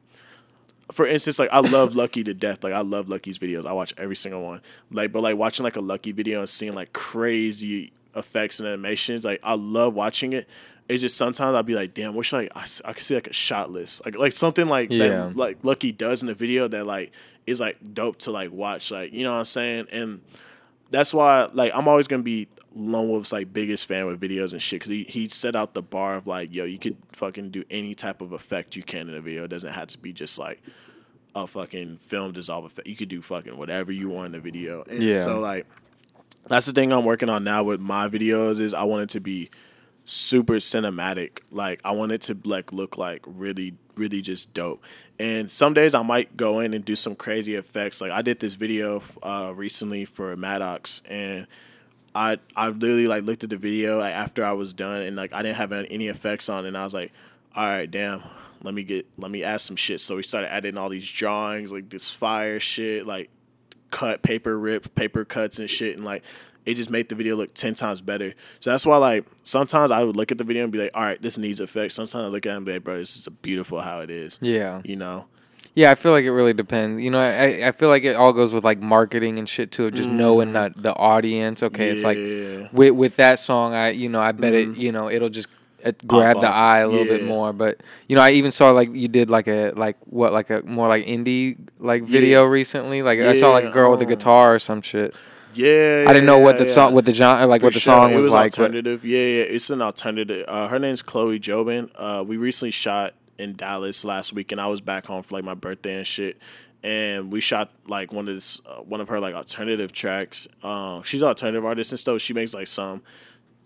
[0.93, 2.64] for instance, like I love Lucky to death.
[2.64, 3.66] Like I love Lucky's videos.
[3.66, 4.62] I watch every single one.
[4.91, 9.24] Like, but like watching like a Lucky video and seeing like crazy effects and animations,
[9.24, 10.49] like I love watching it.
[10.89, 12.62] It's just sometimes I'll be like, damn, wish like I
[12.95, 15.26] could see like a shot list, like like something like Yeah.
[15.26, 17.12] that, like Lucky does in the video that like
[17.47, 19.89] is like dope to like watch, like you know what I'm saying.
[19.93, 20.22] And
[20.91, 24.62] that's why like I'm always gonna be Lone Wolf's like biggest fan with videos and
[24.62, 27.64] shit because he he set out the bar of like yo you could fucking do
[27.70, 29.45] any type of effect you can in a video.
[29.45, 30.62] It doesn't have to be just like
[31.34, 32.89] a fucking film dissolve effect.
[32.89, 34.82] You could do fucking whatever you want in the video.
[34.89, 35.24] And Yeah.
[35.24, 35.66] So like
[36.47, 39.20] that's the thing I'm working on now with my videos is I want it to
[39.20, 39.51] be
[40.05, 41.41] super cinematic.
[41.51, 44.82] Like I want it to like look like really, really just dope.
[45.21, 48.01] And some days I might go in and do some crazy effects.
[48.01, 51.47] Like I did this video uh, recently for Maddox, and
[52.14, 55.33] I I literally like looked at the video like, after I was done, and like
[55.33, 57.12] I didn't have any effects on, and I was like,
[57.55, 58.23] all right, damn.
[58.62, 60.01] Let me get let me add some shit.
[60.01, 63.31] So we started adding all these drawings, like this fire shit, like
[63.91, 66.23] cut paper rip paper cuts and shit and like
[66.69, 70.03] it just made the video look 10 times better so that's why like sometimes i
[70.03, 72.27] would look at the video and be like all right this needs effects sometimes i
[72.29, 74.83] look at it and be like bro this is beautiful how it is Yeah.
[74.85, 75.27] you know
[75.75, 77.01] Yeah, I feel like it really depends.
[77.01, 79.87] You know, I I feel like it all goes with like marketing and shit too.
[79.87, 81.62] of Just knowing that the audience.
[81.62, 82.73] Okay, it's like Mm.
[82.73, 85.49] With with that song, I you know I bet it you know it'll just
[85.85, 87.53] uh, grab the eye a little bit more.
[87.53, 90.62] But you know, I even saw like you did like a like what like a
[90.66, 93.03] more like indie like video recently.
[93.03, 95.14] Like I saw like a Yeah, girl with a um, guitar or some shit.
[95.55, 96.95] Yeah I didn't know what the yeah, song yeah.
[96.95, 97.95] what the genre like For what the sure.
[97.95, 98.53] song it was, was like.
[98.53, 102.71] But, alternative yeah yeah it's an alternative uh, her name's chloe jobin uh, we recently
[102.71, 106.07] shot in dallas last week and i was back home for like my birthday and
[106.07, 106.39] shit
[106.83, 111.03] and we shot like one of this uh, one of her like alternative tracks uh,
[111.03, 113.03] she's an alternative artist and stuff she makes like some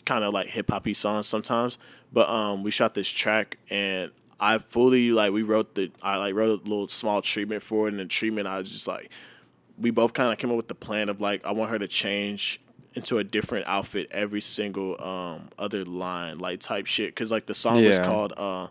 [0.05, 1.79] kind of like hip hoppy songs sometimes.
[2.13, 6.35] But um, we shot this track and I fully like we wrote the I like
[6.35, 9.11] wrote a little small treatment for it and the treatment I was just like
[9.79, 11.89] we both kind of came up with the plan of like I want her to
[11.89, 12.61] change
[12.95, 17.15] into a different outfit every single um other line like type shit.
[17.15, 18.69] Because like the song was called uh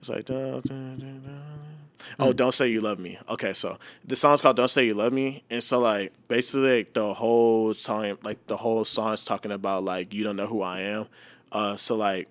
[0.00, 0.26] it's like
[2.18, 3.18] oh don't say you love me.
[3.28, 6.92] Okay so the song's called don't say you love me and so like basically like,
[6.92, 10.62] the whole song like the whole song is talking about like you don't know who
[10.62, 11.06] i am.
[11.52, 12.28] Uh so like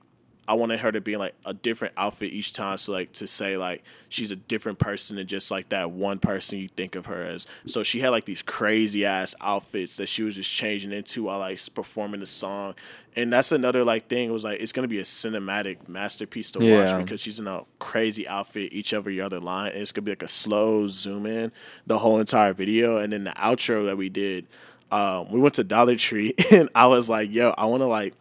[0.49, 3.27] I wanted her to be in like a different outfit each time, so like to
[3.27, 7.05] say like she's a different person than just like that one person you think of
[7.05, 7.45] her as.
[7.67, 11.37] So she had like these crazy ass outfits that she was just changing into while
[11.37, 12.73] like performing the song,
[13.15, 14.27] and that's another like thing.
[14.27, 16.73] It was like it's gonna be a cinematic masterpiece to Yeah.
[16.97, 20.11] watch because she's in a crazy outfit each every other line, and it's gonna be
[20.11, 21.51] like a slow zoom in
[21.85, 24.47] the whole entire video, and then the outro that we did.
[24.91, 28.15] Um, we went to Dollar Tree, and I was like, "Yo, I want to like."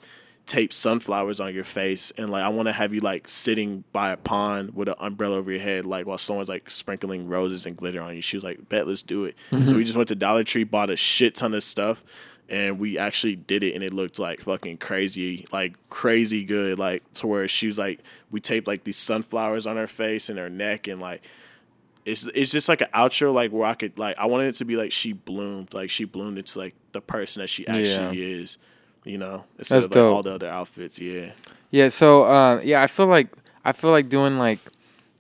[0.49, 4.11] Tape sunflowers on your face and like I want to have you like sitting by
[4.13, 7.77] a pond with an umbrella over your head like while someone's like sprinkling roses and
[7.77, 8.23] glitter on you.
[8.23, 9.77] She was like, "Bet, let's do it." So mm-hmm.
[9.77, 12.03] we just went to Dollar Tree, bought a shit ton of stuff,
[12.49, 17.11] and we actually did it, and it looked like fucking crazy, like crazy good, like
[17.15, 20.49] to where she was like, we taped like these sunflowers on her face and her
[20.49, 21.23] neck, and like
[22.07, 24.65] it's it's just like an outro like where I could like I wanted it to
[24.65, 28.57] be like she bloomed like she bloomed into like the person that she actually is,
[29.09, 30.99] you know, instead That's of like all the other outfits.
[30.99, 31.33] Yeah,
[31.71, 33.29] Yeah, so uh, yeah, I feel like
[33.65, 34.61] I feel like doing like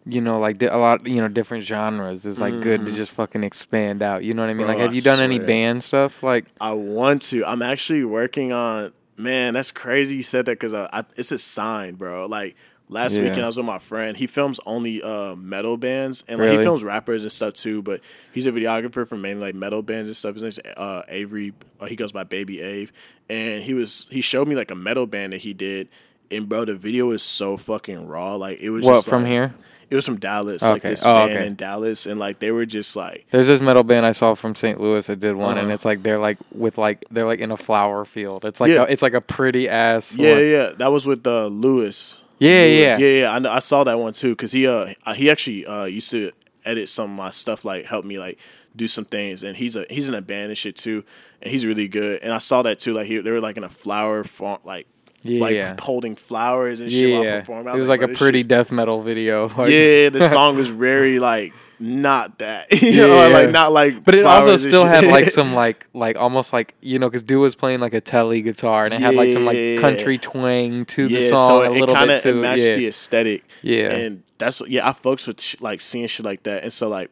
[0.05, 3.45] you know like a lot you know different genres is like good to just fucking
[3.45, 4.25] expand out.
[4.25, 4.67] You know what I mean?
[4.67, 4.67] Mm-hmm.
[4.67, 6.23] Bro, like, have I you done any band stuff?
[6.23, 7.45] Like, I want to.
[7.45, 8.93] I'm actually working on.
[9.17, 12.27] Man, that's crazy you said that because I, I, it's a sign, bro.
[12.27, 12.55] Like
[12.89, 13.25] last Yeah.
[13.25, 14.17] weekend, I was with my friend.
[14.17, 16.59] He films only uh, metal bands, and like Really?
[16.59, 17.83] he films rappers and stuff too.
[17.83, 18.01] But
[18.33, 20.35] he's a videographer for mainly like metal bands and stuff.
[20.35, 21.53] His name's uh, Avery.
[21.81, 22.89] Uh, he goes by Baby Ave,
[23.29, 25.89] and he was he showed me like a metal band that he did.
[26.31, 28.35] And bro, the video is so fucking raw.
[28.35, 29.55] Like it was what just from like- here?
[29.91, 30.91] It was from Dallas, like Okay.
[30.91, 31.47] this Oh, band okay.
[31.47, 34.55] in Dallas, and like they were just like There's this metal band I saw from
[34.55, 34.79] St.
[34.79, 35.73] Louis that did one, and Uh-huh.
[35.73, 38.45] it's like they're like with like they're like in a flower field.
[38.45, 38.83] It's like Yeah.
[38.83, 40.15] a, it's like a pretty ass.
[40.15, 40.45] Yeah, one.
[40.45, 42.23] yeah, that was with uh, Lewis.
[42.39, 42.99] Yeah, yeah.
[42.99, 43.49] yeah, yeah.
[43.51, 46.33] I, I saw that one too because he uh he actually uh used to
[46.65, 48.39] edit some of my stuff, like help me like
[48.77, 51.05] do some things, and he's a he's in a band and shit too,
[51.43, 52.23] and he's really good.
[52.23, 54.87] And I saw that too, like he, they were like in a flower farm, like
[55.23, 55.41] Yeah.
[55.41, 57.41] like holding flowers and shit while yeah.
[57.41, 57.67] performing.
[57.67, 59.49] It I was like, bro, a pretty death metal video.
[59.59, 63.37] Like- yeah, the song was very like not that, you know, Yeah.
[63.39, 64.05] like not like.
[64.05, 67.41] But it also still had like some like like almost like you know because dude
[67.41, 71.09] was playing like a telly guitar and it had like some like country twang to
[71.09, 72.41] the yeah, song so a it little kind bit of too.
[72.41, 72.75] matched yeah.
[72.75, 73.45] the aesthetic.
[73.63, 73.91] Yeah.
[73.93, 74.71] and that's what.
[74.71, 77.11] Yeah, I folks with sh- like seeing shit like that, and so like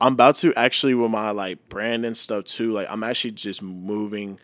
[0.00, 2.72] I'm about to actually with my like brand and stuff too.
[2.72, 4.38] Like I'm actually just moving.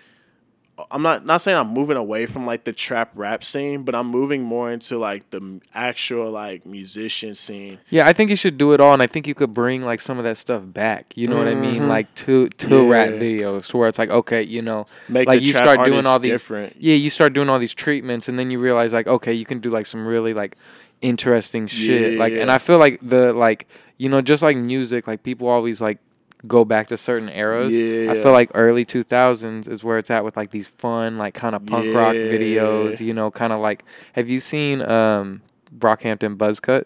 [0.91, 4.09] I'm not not saying I'm moving away from like the trap rap scene, but I'm
[4.09, 7.79] moving more into like the actual like musician scene.
[7.91, 10.01] Yeah, I think you should do it all, and I think you could bring like
[10.01, 11.17] some of that stuff back.
[11.17, 11.89] You know what I mean?
[11.89, 13.23] Like to to rap Mm-hmm.
[13.23, 16.33] Videos, to where it's like, okay, you know, Make like you start doing all these
[16.33, 16.77] different.
[16.79, 19.61] Yeah, you start doing all these treatments, and then you realize like, okay, you can
[19.61, 20.57] do like some really like
[21.03, 22.15] interesting shit.
[22.15, 22.51] Yeah, like, and.
[22.51, 23.69] I feel like the like
[23.99, 25.99] you know just like music, like people always like
[26.47, 27.73] go back to certain eras.
[28.09, 31.55] I feel like early 2000s is where it's at with like these fun like kind
[31.55, 33.01] of punk rock videos.
[33.01, 35.43] You know, kind of like have you seen um
[35.77, 36.85] Brockhampton Buzzcut?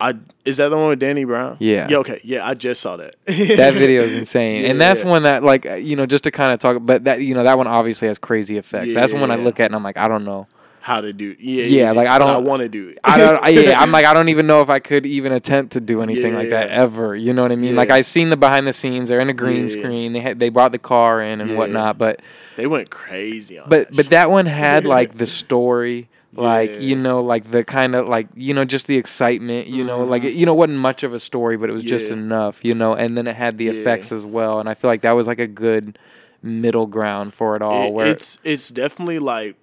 [0.00, 0.14] I
[0.46, 1.56] is that the one with Danny Brown?
[1.60, 1.88] Yeah.
[1.90, 1.98] Yeah.
[1.98, 2.20] Okay.
[2.24, 3.16] Yeah, I just saw that.
[3.26, 5.10] that video is insane and that's Yeah.
[5.10, 7.44] one that like uh, you know just to kind of talk but that you know
[7.44, 10.08] that one obviously has crazy effects that's one i look at and i'm like i
[10.08, 10.46] don't know
[10.82, 11.36] How to do?
[11.38, 11.64] Yeah.
[11.64, 12.98] Yeah, like, I don't- want to do it.
[13.04, 15.72] i don't I, yeah i'm like i don't even know if i could even attempt
[15.74, 18.36] to do anything like that ever you know what i mean like i've seen the
[18.36, 19.78] behind the scenes they're in a green Yeah.
[19.82, 21.56] screen they had they brought the car in and Yeah.
[21.56, 22.22] whatnot but
[22.56, 23.96] they went crazy on but that.
[23.96, 24.10] but shit.
[24.10, 26.78] that one had like the story like Yeah.
[26.78, 30.22] you know like the kind of like you know just the excitement you know like
[30.22, 32.20] you know wasn't much of a story but it was just Mm-hmm.
[32.20, 33.72] Enough you know and then it had the Yeah.
[33.72, 35.98] effects as well and i feel like that was like a good
[36.42, 39.56] middle ground for it all It- where it's it's definitely like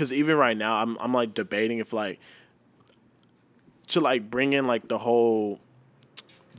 [0.00, 2.18] because even right now I'm I'm like debating if like
[3.88, 5.60] to like bring in like the whole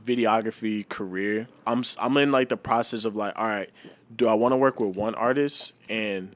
[0.06, 1.48] videography career.
[1.66, 3.72] I'm I'm in like the process of like all right,
[4.16, 6.36] do I want to work with one artist and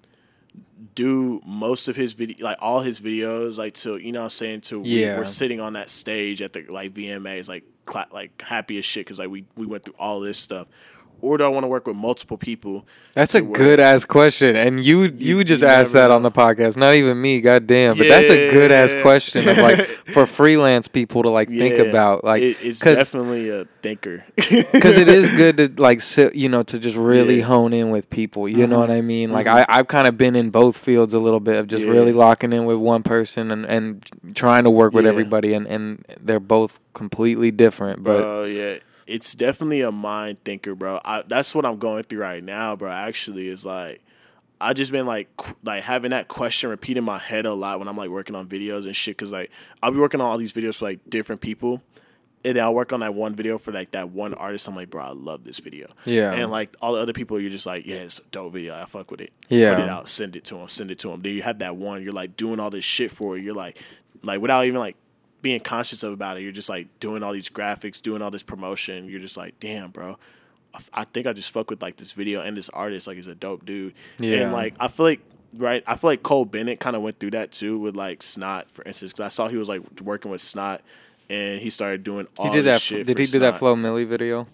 [0.95, 4.61] do most of his video like all his videos like to you know I'm saying
[4.61, 4.89] to we,
[5.19, 9.05] we're sitting on that stage at the like VMAs like cla- like happy as shit
[9.05, 10.67] because like we we went through all this stuff.
[11.25, 12.85] Or do I want to work with multiple people?
[13.13, 16.31] that's a good ass question and you you, You- just you asked that on the
[16.31, 19.79] podcast not even me goddamn but that's a good ass question of like
[20.13, 25.07] for freelance people to like think about like It- it's definitely a thinker because it
[25.07, 27.43] is good to like sit, you know, to just really Yeah.
[27.43, 27.51] Mm-hmm.
[27.51, 28.49] hone in with people.
[28.49, 29.31] You know what I mean?
[29.31, 31.91] Like I, I've kind of been in both fields a little bit of just Yeah.
[31.91, 34.03] really locking in with one person and, and
[34.35, 35.11] trying to work with Yeah.
[35.11, 38.03] everybody, and, and they're both completely different.
[38.03, 38.43] But bro.
[38.45, 38.75] Yeah,
[39.07, 40.99] it's definitely a mind thinker, bro.
[41.03, 42.91] I, that's what I'm going through right now, bro.
[42.91, 44.01] Actually, is like
[44.59, 45.29] I just been like
[45.63, 48.47] like having that question repeat in my head a lot when I'm like working on
[48.47, 49.17] videos and shit.
[49.17, 49.51] Cause like
[49.83, 51.81] I'll be working on all these videos for like different people.
[52.43, 54.67] And I'll work on that one video for like that one artist.
[54.67, 55.87] I'm like, bro, I love this video.
[56.05, 56.31] Yeah.
[56.31, 58.75] And like all the other people, you're just like, yeah, it's a dope video.
[58.79, 59.33] I fuck with it.
[59.49, 59.73] Yeah.
[59.73, 60.69] Put it out, send it to them.
[60.69, 61.23] send it to them.
[61.23, 63.41] Then you have that one, you're like doing all this shit for it.
[63.43, 63.79] You're like,
[64.21, 64.95] like without even like
[65.45, 68.41] being conscious of about it, you're just like doing all these graphics, doing all this
[68.41, 69.07] promotion.
[69.07, 70.17] You're just like, damn, bro.
[70.91, 73.05] I think I just fuck with like this video and this artist.
[73.05, 73.93] Like, he's a dope dude.
[74.17, 74.37] Yeah.
[74.37, 75.21] And like, I feel like
[75.55, 75.83] right.
[75.85, 78.83] I feel like Cole Bennett kind of went through that too with like Snot, for
[78.85, 79.11] instance.
[79.13, 80.81] Because I saw he was like working with Snot,
[81.29, 82.81] and he started doing all he did that.
[82.81, 83.05] shit.
[83.05, 83.59] Did he do that Snot.
[83.59, 84.47] Flo Milli video?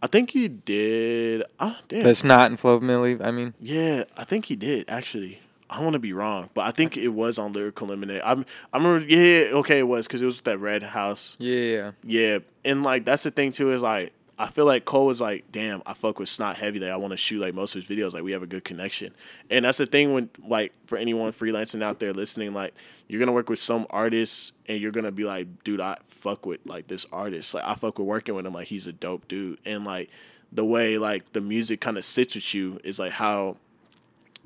[0.00, 1.42] I think he did.
[1.58, 2.04] Ah, damn.
[2.04, 3.20] That's not in Flo Milli.
[3.20, 5.40] I mean, Yeah, I think he did actually.
[5.70, 8.22] I don't want to be wrong, but I think it was on Lyrical Lemonade.
[8.24, 9.06] I'm, I remember.
[9.06, 11.36] Yeah, okay, it was because it was with that Red House.
[11.38, 15.20] yeah, Yeah, and like that's the thing too is like I feel like Cole was
[15.20, 16.80] like, damn, I fuck with Snot Heavy.
[16.80, 18.14] Like I want to shoot like most of his videos.
[18.14, 19.14] Like we have a good connection,
[19.50, 22.74] and that's the thing when like for anyone freelancing out there listening, like
[23.06, 26.60] you're gonna work with some artists and you're gonna be like, dude, I fuck with
[26.64, 27.54] like this artist.
[27.54, 28.54] Like I fuck with working with him.
[28.54, 30.08] Like he's a dope dude, and like
[30.50, 33.58] the way like the music kind of sits with you is like how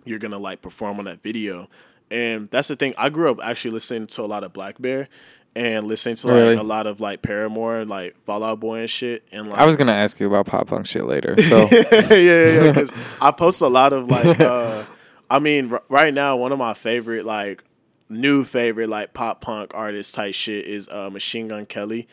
[0.04, 1.68] you're gonna like perform on that video.
[2.10, 2.94] And that's the thing.
[2.98, 5.08] I grew up actually listening to a lot of Black Bear
[5.56, 6.54] and listening to like Really?
[6.56, 9.24] a lot of like Paramore, like Fall Out Boy and shit.
[9.32, 11.34] And like I was gonna ask you about pop punk shit later.
[11.42, 12.72] So yeah, yeah, yeah.
[12.72, 14.84] Because I post a lot of like, uh,
[15.30, 17.64] I mean, r- right now one of my favorite like
[18.10, 22.06] new favorite like pop punk artist type shit is uh, Machine Gun Kelly.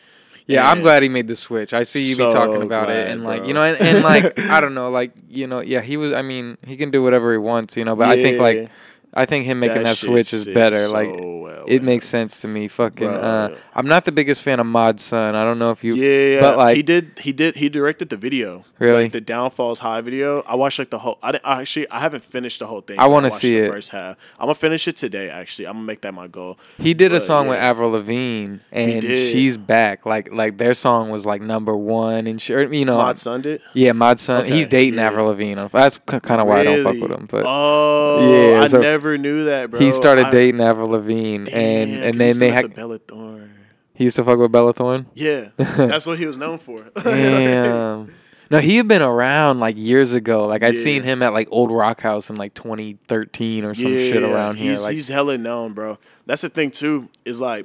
[0.46, 1.72] Yeah, I'm glad he made the switch.
[1.72, 3.48] I see you So be talking about it, glad, and like bro.
[3.48, 6.12] you know, and, and like I don't know, like you know, yeah, he was.
[6.12, 7.96] I mean, he can do whatever he wants, you know.
[7.96, 8.70] But I think like
[9.14, 10.86] I think him making that, shit switch is better.
[10.86, 11.84] so like well, it man.
[11.86, 12.66] makes sense to me.
[12.68, 13.20] Fucking, Bro.
[13.20, 15.34] uh, I'm not the biggest fan of Mod Sun.
[15.34, 18.16] I don't know if you, Yeah, but like he did, he did, he directed the
[18.16, 18.64] video.
[18.78, 19.04] Really?
[19.04, 20.40] like, the Downfalls High video.
[20.42, 21.18] I watched like the whole.
[21.22, 22.98] I, didn't, I actually I haven't finished the whole thing.
[22.98, 23.70] I wanna see the it.
[23.70, 24.16] First half.
[24.38, 25.28] I'm gonna finish it today.
[25.28, 26.58] Actually, I'm gonna make that my goal.
[26.78, 27.58] He did a But, song with.
[27.58, 30.04] Avril Lavigne, and she's back.
[30.06, 33.60] Like, like their song was like number one, and sure, you know, Mod Sun did.
[33.74, 34.44] yeah, Mod Sun.
[34.44, 35.06] Okay, He's dating yeah.
[35.08, 35.62] Avril Lavigne.
[35.70, 37.26] That's kind of why I don't fuck with him.
[37.30, 39.80] But oh, Yeah, I so never knew that, bro.
[39.80, 42.98] he started I- dating Avril Lavigne, and Damn, and 'cause then he they had Bella
[42.98, 43.54] Thorne.
[43.94, 45.06] he used to fuck with Bella Thorne.
[45.14, 46.84] Yeah, that's what he was known for.
[47.04, 48.12] Damn.
[48.50, 50.46] No, he had been around like years ago.
[50.46, 50.80] Like I'd Yeah.
[50.82, 54.72] seen him at like Old Rock House in like 2013 or some shit around here.
[54.72, 55.96] He's, Like, he's hella known, bro.
[56.26, 57.08] That's the thing too.
[57.24, 57.64] Is like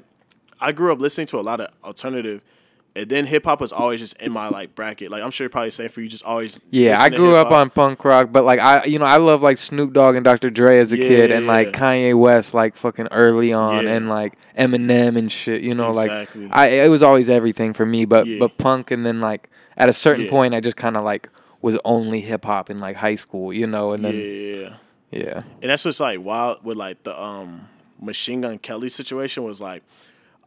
[0.62, 2.42] I grew up listening to a lot of alternative,
[2.98, 5.12] and then hip hop was always just in my like bracket.
[5.12, 6.60] Like I'm sure you're probably saying for you, just always.
[6.72, 9.58] yeah, I grew up on punk rock, but like I, you know, I love like
[9.58, 10.50] Snoop Dogg and Dr.
[10.50, 11.80] Dre as a kid, and like Yeah.
[11.80, 13.92] Kanye West, like fucking early on, Yeah.
[13.94, 15.62] and like Eminem and shit.
[15.62, 16.44] You know, Exactly.
[16.48, 18.06] like I, it was always everything for me.
[18.06, 18.40] But Yeah.
[18.40, 20.32] but punk, and then like at a certain Yeah.
[20.32, 21.30] point, I just kind of like
[21.62, 23.54] was only hip hop in like high school.
[23.54, 24.74] You know, and then Yeah,
[25.12, 27.68] yeah, and that's what's like wild with like the um
[28.02, 29.84] Machine Gun Kelly situation was like.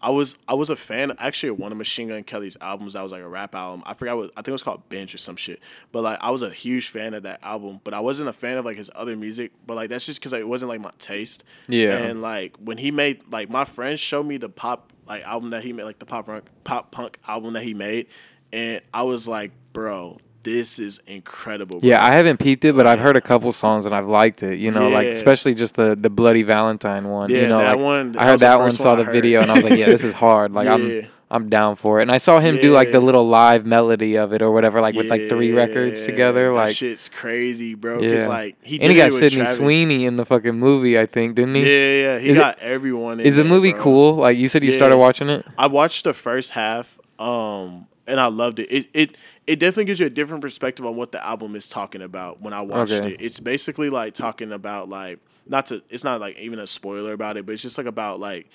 [0.02, 3.02] I was I was a fan actually of one of Machine Gun Kelly's albums that
[3.02, 3.82] was like a rap album.
[3.84, 5.60] I forgot what I think it was called Bench or some shit.
[5.92, 8.56] But like I was a huge fan of that album, but I wasn't a fan
[8.56, 9.52] of like his other music.
[9.66, 11.44] But like that's just because like, it wasn't like my taste.
[11.68, 11.96] Yeah.
[11.98, 15.62] And like when he made like my friends showed me the pop like album that
[15.62, 18.06] he made, like the pop rock pop punk album that he made,
[18.52, 21.80] and I was like, bro, this is incredible.
[21.80, 21.88] Bro.
[21.88, 24.58] Yeah, I haven't peeped it, but I've heard a couple songs and I've liked it.
[24.58, 27.30] You know, like especially just the the Bloody Valentine one.
[27.30, 29.40] Yeah, you know, that like, one- that I heard that one, saw one the video,
[29.42, 30.52] and I was like, yeah, this is hard.
[30.52, 30.74] Like Yeah.
[30.74, 32.02] I'm I'm down for it.
[32.02, 34.96] And I saw him do like the little live melody of it or whatever, like
[34.96, 36.46] with like three records together.
[36.48, 38.00] That Like shit's crazy, bro.
[38.00, 39.56] yeah, like he and he got it Sydney Travis.
[39.56, 41.62] Sweeney in the fucking movie, I think, didn't he?
[41.62, 42.18] yeah, yeah.
[42.18, 43.20] he Is it- got everyone.
[43.20, 43.80] In Is the movie bro.
[43.80, 44.14] cool?
[44.16, 44.76] Like you said, you Yeah.
[44.78, 45.46] started watching it.
[45.56, 48.66] I watched the first half, um, and I loved it.
[48.72, 49.16] It it
[49.50, 52.40] it definitely gives you a different perspective on what the album is talking about.
[52.40, 53.14] When I watched Okay.
[53.14, 55.82] it, it's basically like talking about like not to.
[55.90, 58.48] It's not like even a spoiler about it, but it's just like about like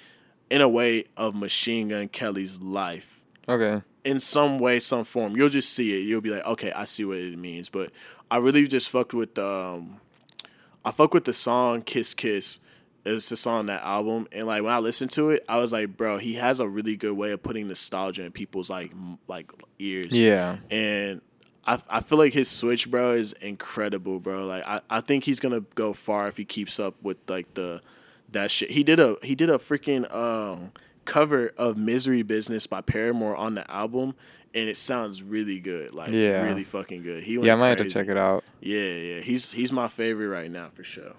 [0.49, 3.81] in a way of Machine Gun Kelly's life Okay.
[4.05, 5.35] in some way, some form.
[5.35, 6.03] You'll just see it.
[6.05, 7.67] You'll be like, okay, I see what it means.
[7.67, 7.91] But
[8.31, 9.99] I really just fucked with the, um,
[10.85, 12.59] I fuck with the song "Kiss Kiss."
[13.05, 15.71] It's the song on that album, and like when I listened to it, I was
[15.71, 19.19] like, bro, he has a really good way of putting nostalgia in people's like m-
[19.27, 20.11] like ears.
[20.15, 20.57] Yeah.
[20.71, 21.21] and.
[21.67, 24.45] I, I feel like his switch, bro, is incredible, bro.
[24.45, 27.81] Like I, I think he's gonna go far if he keeps up with like the
[28.33, 28.69] that shit.
[28.69, 30.71] He did a he did a freaking um
[31.05, 34.13] cover of Misery Business by Paramore on the album
[34.53, 35.91] and it sounds really good.
[35.91, 36.43] Like Yeah.
[36.45, 37.23] really fucking good.
[37.23, 38.43] He went Yeah, I might have to check it out.
[38.61, 39.19] Yeah, yeah.
[39.21, 41.13] He's he's my favorite right now for sure.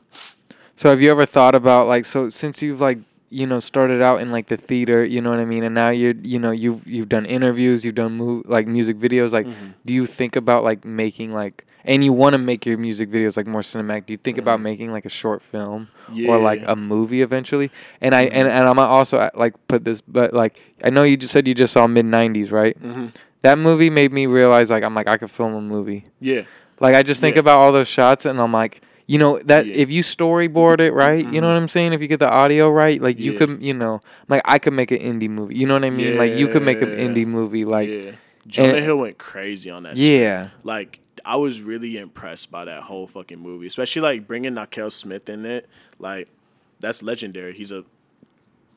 [0.76, 2.98] So have you ever thought about like so since you've like
[3.28, 5.88] you know started out in like the theater, you know what I mean, and now
[5.88, 9.32] you're you know you have you've done interviews, you've done mo- like music videos.
[9.32, 9.66] Like, Mm-hmm.
[9.84, 13.36] do you think about like making like and you want to make your music videos
[13.36, 14.06] like more cinematic?
[14.06, 15.88] Do you think about making like a short film
[16.28, 16.70] or like Mm-hmm.
[16.70, 17.70] A movie eventually?
[18.00, 21.16] And I and and I'm also uh, like put this, but like I know you
[21.16, 22.80] just said you just saw mid '90s, right?
[22.80, 23.14] Mhm.
[23.42, 26.04] That movie made me realize like I'm like I could film a movie.
[26.20, 26.42] Yeah.
[26.80, 27.40] Like I just think Yeah.
[27.40, 29.74] about all those shots and I'm like, you know, that Yeah.
[29.74, 31.46] if you storyboard it right, you know mm-hmm.
[31.46, 31.92] what I'm saying?
[31.92, 33.38] If you get the audio right, like you Yeah.
[33.38, 35.56] could, you know, like I could make an indie movie.
[35.56, 36.16] You know what I mean?
[36.16, 38.12] Like you could make an indie movie like yeah.
[38.46, 40.20] Jonah and- Hill went crazy on that shit.
[40.20, 40.48] yeah.
[40.62, 45.28] Like I was really impressed by that whole fucking movie, especially like bringing Nakel Smith
[45.28, 45.68] in it.
[45.98, 46.28] Like
[46.80, 47.54] that's legendary.
[47.54, 47.84] He's a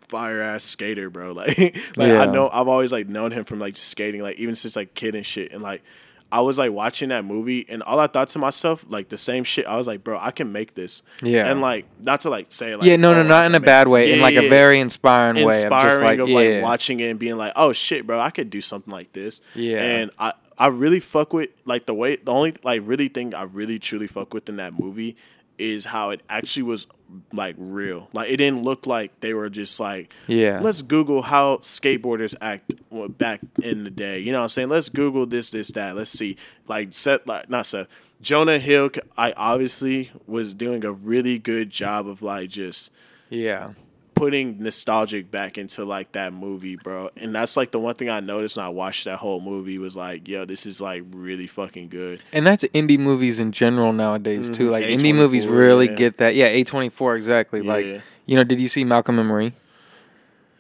[0.08, 1.34] fire ass skater, bro.
[1.34, 2.22] Like, like Yeah.
[2.22, 5.16] I know I've always like known him from like skating, like even since like kid
[5.16, 5.52] and shit.
[5.54, 5.84] And like
[6.32, 9.44] I was like watching that movie, and all I thought to myself, like the same
[9.44, 9.66] shit.
[9.66, 11.02] I was like, bro, I can make this.
[11.24, 11.50] Yeah.
[11.50, 13.88] And like not to like say like yeah, no, no, oh, not in a bad
[13.88, 15.42] way, in Yeah, like a very inspiring, way.
[15.44, 16.38] Of inspiring just like, of yeah.
[16.38, 19.42] like watching it and being like, oh shit, bro, I could do something like this.
[19.56, 19.82] Yeah.
[19.82, 23.44] And I I really fuck with like the way the only like really thing I
[23.44, 25.16] really truly fuck with in that movie
[25.60, 26.88] is how it actually was
[27.34, 28.10] like real.
[28.14, 30.60] Like it didn't look like they were just like Yeah.
[30.62, 32.76] Let's Google how skateboarders act
[33.18, 34.20] back in the day.
[34.20, 34.70] You know what I'm saying?
[34.70, 35.96] Let's Google this, this, that.
[35.96, 36.38] Let's see.
[36.68, 37.88] Like Seth, like not Seth.
[38.22, 42.92] Jonah Hill, I obviously was doing a really good job of like just
[43.30, 43.72] Yeah.
[44.20, 47.10] Putting nostalgic back into like that movie, bro.
[47.18, 49.96] And that's like the one thing I noticed when I watched that whole movie was
[49.96, 52.22] like, yo, this is like really fucking good.
[52.32, 54.68] And that's indie movies in general nowadays too.
[54.68, 54.72] Mhm.
[54.72, 55.96] Like indie A24, movies really yeah.
[55.96, 56.36] get that.
[56.36, 57.62] Yeah, A twenty four exactly.
[57.62, 57.74] Yeah.
[57.74, 57.86] Like
[58.26, 59.54] you know, did you see Malcolm and Marie,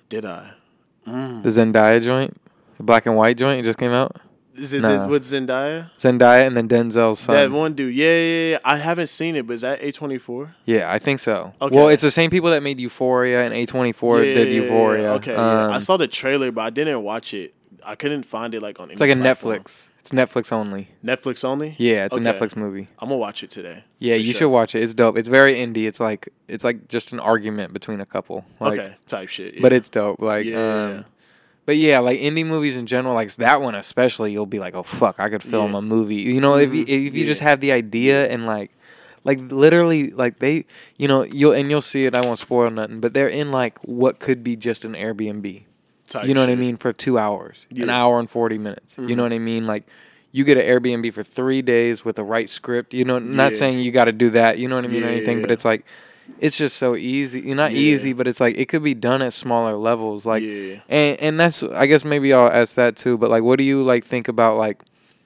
[0.09, 0.53] Did I?
[1.05, 2.35] the Zendaya joint,
[2.77, 3.59] the black and white joint?
[3.59, 4.15] It just came out.
[4.59, 5.07] Is it Nah.
[5.07, 5.89] with Zendaya?
[5.97, 7.35] Zendaya and then Denzel's son.
[7.35, 7.95] That one dude.
[7.95, 8.57] Yeah, yeah, yeah.
[8.63, 10.55] I haven't seen it, but is that A twenty four?
[10.65, 11.53] Yeah, I think so.
[11.61, 11.75] Okay.
[11.75, 15.11] Well, it's the same people that made Euphoria and A twenty four yeah, did Euphoria.
[15.13, 15.69] Okay, yeah.
[15.69, 17.53] I Um, saw the trailer, but I didn't watch it.
[17.83, 18.91] I couldn't find it like on.
[18.91, 19.87] It's like a Netflix.
[19.99, 20.87] It's Netflix only.
[21.03, 21.75] Netflix only.
[21.77, 22.27] Yeah, it's Okay.
[22.29, 22.87] a Netflix movie.
[22.99, 23.83] I'm gonna watch it today.
[23.99, 24.33] Yeah, you sure.
[24.39, 24.81] should watch it.
[24.81, 25.17] It's dope.
[25.17, 25.87] It's very indie.
[25.87, 28.45] It's like it's like just an argument between a couple.
[28.59, 29.61] Like, okay, type shit.
[29.61, 30.21] But it's dope.
[30.21, 30.83] Like, Yeah.
[30.99, 31.05] um,
[31.69, 34.81] but yeah, like indie movies in general, like that one especially, you'll be like, oh
[34.81, 35.77] fuck, I could film Yeah.
[35.77, 36.15] a movie.
[36.15, 38.71] You know, if you, if you just have the idea and like,
[39.23, 40.65] like literally, like they,
[40.97, 42.15] you know, you'll and you'll see it.
[42.15, 45.61] I won't spoil nothing, but they're in like what could be just an Airbnb.
[46.07, 46.75] Type you know what I mean?
[46.75, 48.97] For two hours, an hour and forty minutes.
[48.97, 49.15] You Mhm.
[49.17, 49.67] know what I mean?
[49.67, 49.85] Like.
[50.31, 52.93] You get an Airbnb for three days with the right script.
[52.93, 53.57] You know, not Yeah.
[53.57, 54.59] saying you got to do that.
[54.59, 55.01] You know what I mean?
[55.03, 55.83] or Yeah, anything, but it's like,
[56.39, 57.41] it's just so easy.
[57.53, 57.79] Not Yeah.
[57.79, 60.25] easy, but it's like it could be done at smaller levels.
[60.25, 60.79] Like, yeah.
[60.89, 63.17] and and that's I guess maybe I'll ask that too.
[63.17, 64.83] But like, what do you like think about like,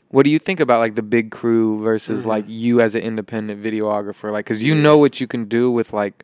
[0.09, 2.27] what do you think about like the big crew versus Mhm.
[2.27, 4.31] like you as an independent videographer?
[4.31, 6.23] Like, because you know what you can do with like,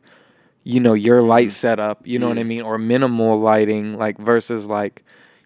[0.64, 2.06] you know, your light setup.
[2.06, 2.48] You know what I Mm-hmm.
[2.48, 3.96] Mean, or minimal lighting.
[3.98, 5.02] Like versus like,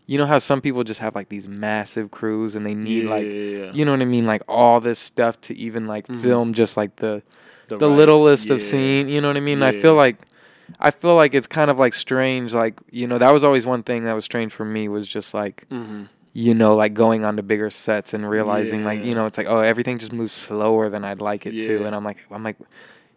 [0.06, 3.10] you know how some people just have like these massive crews and they need yeah,
[3.10, 3.72] like, yeah, yeah.
[3.72, 6.20] you know what I mean, like all this stuff to even like Mhm.
[6.20, 7.22] film just like the
[7.68, 9.08] the right- littlest of scene.
[9.08, 9.62] You know what I mean?
[9.62, 10.16] I feel like
[10.80, 12.54] I feel like it's kind of like strange.
[12.54, 15.34] Like you know, that was always one thing that was strange for me was just
[15.34, 16.08] like Mhm.
[16.32, 19.46] you know, like going on to bigger sets and realizing like you know, it's like
[19.48, 22.56] oh, everything just moves slower than I'd like it to, and I'm like I'm like.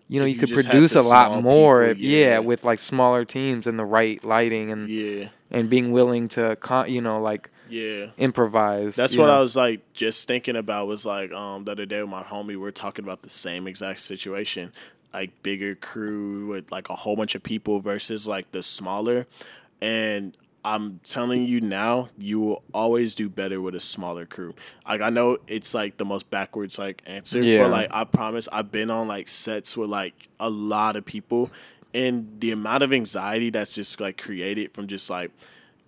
[0.09, 2.17] You know, you, you could produce a lot more, people, if, yeah.
[2.27, 2.39] yeah.
[2.39, 6.89] with like smaller teams and the right lighting and Yeah, and being willing to, con-
[6.89, 8.07] you know, like yeah.
[8.17, 8.95] improvise.
[8.95, 9.37] That's what know?
[9.37, 10.87] I was like just thinking about.
[10.87, 13.67] Was like um the other day with my homie, we were talking about the same
[13.67, 14.73] exact situation,
[15.13, 19.27] like bigger crew with like a whole bunch of people versus like the smaller,
[19.81, 24.53] and I'm telling you now, you will always do better with a smaller crew.
[24.87, 27.63] Like I know it's like the most backwards like answer, Yeah.
[27.63, 31.51] but like I promise, I've been on like sets with like a lot of people,
[31.93, 35.31] and the amount of anxiety that's just like created from just like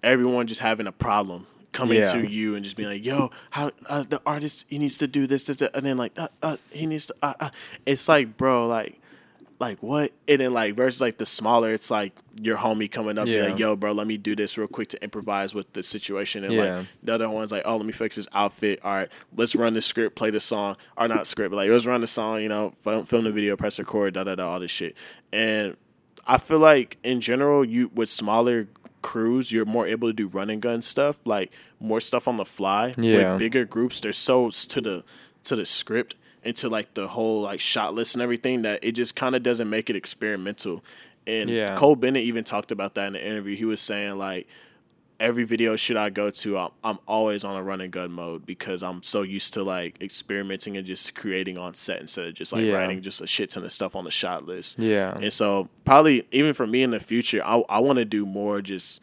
[0.02, 2.12] everyone just having a problem coming Yeah.
[2.14, 5.28] to you and just being like, "Yo, how uh, the artist he needs to do
[5.28, 7.16] this, this, that," and then like, uh, uh, he needs to.
[7.22, 7.50] Uh, uh.
[7.86, 9.00] It's like, bro, like,
[9.60, 10.12] like what?
[10.28, 13.44] And then like versus like the smaller, it's like your homie coming up, Yeah.
[13.44, 16.54] like, "Yo, bro, let me do this real quick to improvise with the situation." And
[16.54, 16.78] Yeah.
[16.78, 18.80] like the other one's like, "Oh, let me fix this outfit.
[18.84, 21.86] All right, let's run the script, play the song, or not script, but like let's
[21.86, 22.42] run the song.
[22.42, 24.96] You know, film, film the video, press record, da da da, all this shit."
[25.34, 25.76] And
[26.26, 28.68] I feel like in general, you with smaller
[29.02, 32.46] crews, you're more able to do run and gun stuff, like more stuff on the
[32.46, 32.94] fly.
[32.98, 33.34] Yeah.
[33.34, 35.04] With bigger groups, they're so to the
[35.44, 38.94] to the script and to like the whole like shot list and everything that it
[38.94, 40.84] just kind of doesn't make it experimental.
[41.28, 41.76] And Yeah.
[41.76, 43.56] Cole Bennett even talked about that in the interview.
[43.56, 44.48] He was saying like
[45.20, 48.46] every video shoot I go to, I'm, I'm always on a run and gun mode
[48.46, 52.54] because I'm so used to like experimenting and just creating on set instead of just
[52.54, 52.74] like Yeah.
[52.74, 54.80] writing just a shit ton of stuff on the shot list.
[54.80, 58.26] yeah, And so probably even for me in the future, I I want to do
[58.26, 59.02] more just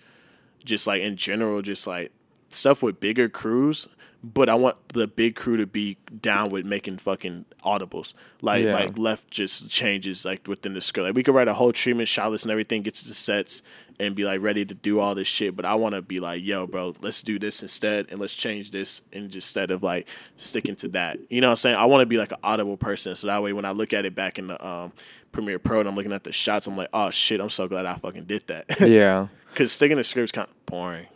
[0.64, 2.12] just like in general, just like
[2.48, 3.88] stuff with bigger crews.
[4.34, 8.12] But I want the big crew to be down with making fucking audibles,
[8.42, 8.72] like Yeah.
[8.72, 11.04] like left just changes like within the script.
[11.06, 13.62] Like we could write a whole treatment, shot list, and everything, get to the sets,
[14.00, 15.54] and be like ready to do all this shit.
[15.54, 18.72] But I want to be like, yo, bro, let's do this instead, and let's change
[18.72, 21.76] this, and just instead of like sticking to that, you know what I'm saying?
[21.76, 24.04] I want to be like an audible person, so that way when I look at
[24.04, 24.92] it back in the um,
[25.30, 27.86] Premiere Pro and I'm looking at the shots, I'm like, oh shit, I'm so glad
[27.86, 28.64] I fucking did that.
[28.80, 29.28] yeah.
[29.52, 31.06] Because sticking to scripts kind of boring.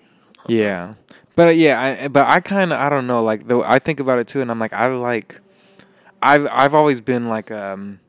[0.49, 0.95] Yeah,
[1.37, 3.23] but uh, yeah, I, but I kind of I don't know.
[3.23, 5.41] Like though, I think about it too, and I'm like, I like,
[6.23, 8.01] I've I've always been like, um,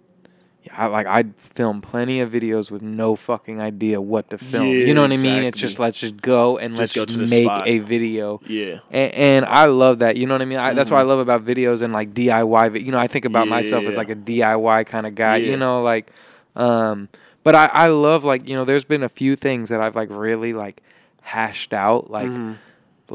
[0.74, 4.66] I like I'd film plenty of videos with no fucking idea what to film.
[4.66, 5.44] Yeah, you know what I mean?
[5.44, 7.68] It's just let's just go and let's Just go just make spot.
[7.68, 8.40] a video.
[8.46, 8.80] Yeah.
[8.90, 10.16] And, and I love that.
[10.18, 10.60] You know what I mean?
[10.60, 11.08] I, That's what Mm-hmm.
[11.10, 12.86] I love about videos and like DIY.
[12.86, 15.38] You know, I think about myself as like a DIY kind of guy.
[15.38, 15.52] Yeah.
[15.52, 16.12] You know, like,
[16.56, 17.10] um,
[17.44, 20.10] but I I love like you know, there's been a few things that I've like
[20.12, 20.82] really like
[21.22, 22.30] hashed out like.
[22.30, 22.54] Mm-hmm.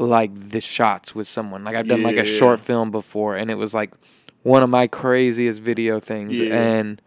[0.05, 1.63] Like the shots with someone.
[1.63, 3.91] Like I've done like a short film before, and it was like
[4.43, 6.55] one of my craziest video things, Yeah.
[6.55, 7.01] and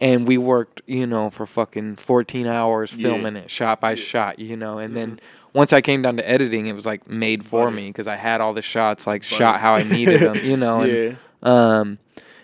[0.00, 2.96] and we worked, you know, for fucking 14 hours Yeah.
[2.96, 3.02] Mm-hmm.
[3.22, 5.20] filming it shot by shot, you know, and then
[5.52, 7.76] once I came down to editing, it was like made for Butter.
[7.76, 9.34] me because I had all the shots like Butter.
[9.36, 11.14] shot how I needed them, you know, and yeah.
[11.42, 11.98] um,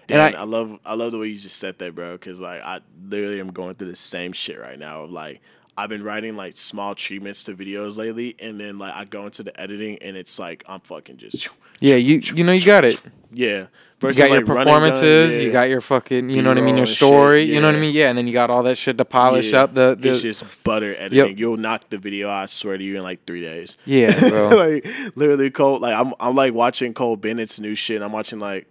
[0.09, 2.13] and I I, love I love the way you just said that, bro.
[2.13, 5.03] Because like I literally am going through the same shit right now.
[5.05, 5.41] Of like
[5.83, 9.43] I've been writing like small treatments to videos lately, and then like I go into
[9.43, 11.49] the editing, and it's like I'm fucking just
[11.81, 13.01] yeah, you you know you got it.
[13.33, 13.67] yeah.
[14.03, 16.49] You Versus, got your like, run and gun, performances, you got your fucking, you know
[16.49, 18.27] what I mean, your and shit, story, you know what I mean, yeah, and then
[18.27, 19.65] you got all that shit to polish Yeah.
[19.65, 21.37] up the, the it's just butter editing.
[21.37, 22.31] You'll knock the video.
[22.31, 23.77] I swear to you in like three days.
[23.85, 24.49] yeah, bro.
[24.57, 28.01] like literally Cole like I'm I'm like watching Cole Bennett's new shit.
[28.01, 28.67] I'm watching like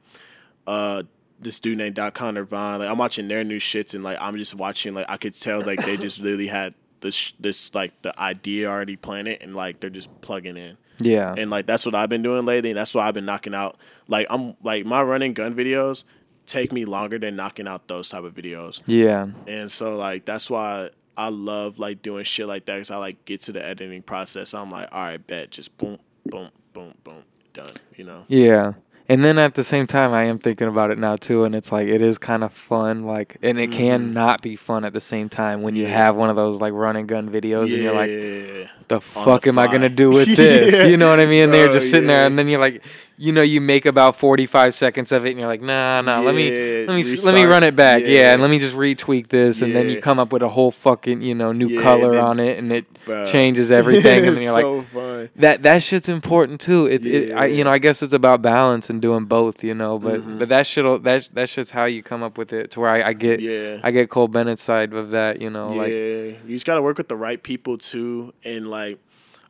[0.66, 1.04] uh
[1.40, 2.80] this dude named Dotcomnirvan.
[2.80, 5.62] Like I'm watching their new shits and like I'm just watching like I could tell
[5.62, 9.90] like they just literally had this this like the idea already planted and like they're
[9.90, 10.78] just plugging in.
[11.00, 13.56] yeah, And like that's what I've been doing lately and that's why I've been knocking
[13.56, 13.78] out
[14.08, 16.04] like I'm like my run and gun videos
[16.46, 18.82] take me longer than knocking out those type of videos.
[18.88, 22.98] yeah, And so like that's why I love like doing shit like that because I
[22.98, 24.54] like get to the editing process.
[24.54, 27.24] I'm like, all right, bet, just boom, boom, boom, boom,
[27.54, 27.72] done.
[27.96, 28.26] You know?
[28.30, 28.74] yeah.
[29.10, 31.72] And then at the same time, I am thinking about it now too, and it's
[31.72, 35.02] like it is kind of fun, like, and it can not be fun at the
[35.02, 35.94] same time when you Mm-hmm.
[35.94, 38.68] Have one of those like run and gun videos, and you're like, Yeah.
[38.88, 40.74] the fuck the am I gonna do with this?
[40.74, 40.84] Yeah.
[40.86, 41.46] You know what I mean?
[41.46, 42.84] And they're just sitting there, and then you're like,
[43.22, 46.34] you know, you make about 45 seconds of it, and you're like, nah, nah, let
[46.34, 48.08] me, let me, s- let me run it back, yeah.
[48.08, 48.32] Yeah.
[48.34, 51.22] and let me just retweak this, and then you come up with a whole fucking,
[51.22, 53.26] you know, new Yeah, color then- on it, and it Bro.
[53.34, 55.30] changes everything, and then you're like, fun.
[55.36, 56.86] that that shit's important too.
[56.88, 60.00] It, it I, you know, I guess it's about balance and doing both, you know.
[60.00, 60.40] But Mhm.
[60.40, 63.10] but that shit that that shit's how you come up with it to where I,
[63.10, 63.80] I get Yeah.
[63.84, 66.98] I get Cole Bennett's side of that, you know, yeah, like you just gotta work
[66.98, 68.34] with the right people too.
[68.46, 68.98] And like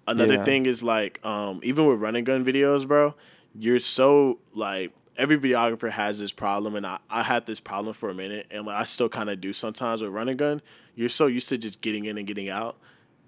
[0.07, 0.43] another Yeah.
[0.43, 3.13] thing is like, um, even with run and gun videos, bro,
[3.58, 8.10] you're so like every videographer has this problem, and I, I had this problem for
[8.10, 10.62] a minute, and like I still kind of do sometimes with run and gun.
[10.95, 12.78] You're so used to just getting in and getting out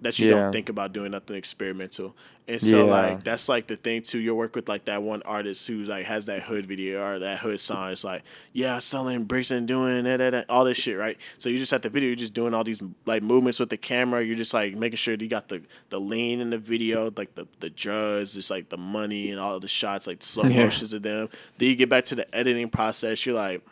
[0.02, 0.34] that you Yeah.
[0.34, 2.14] don't think about doing nothing experimental.
[2.48, 2.90] And so Yeah.
[2.90, 4.18] like that's like the thing too.
[4.18, 7.38] You'll work with like that one artist who's like has that hood video or that
[7.38, 7.92] hood song.
[7.92, 8.22] It's like,
[8.52, 11.16] yeah, selling bricks and doing that, that, that, all this shit, right?
[11.38, 13.76] So you just at the video, you're just doing all these like movements with the
[13.76, 14.24] camera.
[14.24, 17.34] You're just like making sure that you got the the lean in the video, like
[17.36, 20.64] the the drugs, just like the money and all the shots, like slow Yeah.
[20.64, 21.28] motions of them.
[21.58, 23.24] Then you get back to the editing process.
[23.24, 23.62] You're like.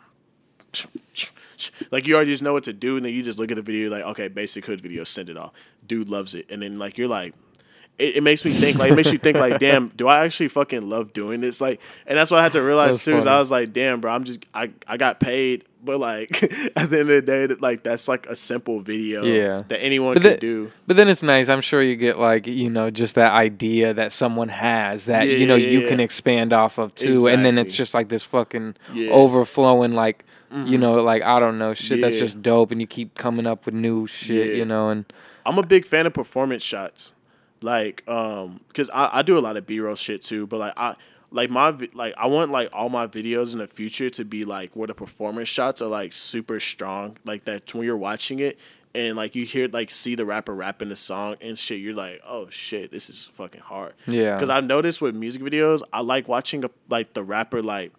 [1.91, 3.61] Like you already just know what to do, and then you just look at the
[3.61, 5.51] video like, okay, basic hood video, send it off.
[5.91, 7.33] Dude loves it, and then like you're like,
[7.99, 10.47] it, it makes me think like it makes you think like, damn, do I actually
[10.47, 11.59] fucking love doing this?
[11.59, 13.17] Like, and that's what I had to realize too.
[13.17, 16.41] Is I was like, damn, bro, I'm just I I got paid, but like
[16.77, 19.63] at the end of the day, like that's like a simple video, Yeah.
[19.67, 20.71] that anyone But can do.
[20.87, 21.49] But then it's nice.
[21.49, 25.45] I'm sure you get like you know just that idea that someone has that you
[25.45, 28.23] know Yeah, you yeah, can expand off of too, and then it's just like this
[28.23, 29.11] fucking Yeah.
[29.11, 30.23] Overflowing like
[30.65, 33.65] you know like I don't know shit that's just dope, and you keep coming up
[33.65, 34.53] with new shit, Yeah.
[34.53, 35.05] you know, and
[35.45, 37.13] I'm a big fan of performance shots,
[37.61, 40.47] like um, because I, I do a lot of B roll shit too.
[40.47, 40.95] But like I
[41.31, 44.75] like my like I want like all my videos in the future to be like
[44.75, 48.59] where the performance shots are like super strong, like that when you're watching it
[48.93, 51.79] and like you hear like see the rapper rapping the song and shit.
[51.79, 53.93] You're like, oh shit, this is fucking hard.
[54.05, 54.35] Yeah.
[54.35, 57.93] Because I've noticed with music videos, I like watching a, like the rapper like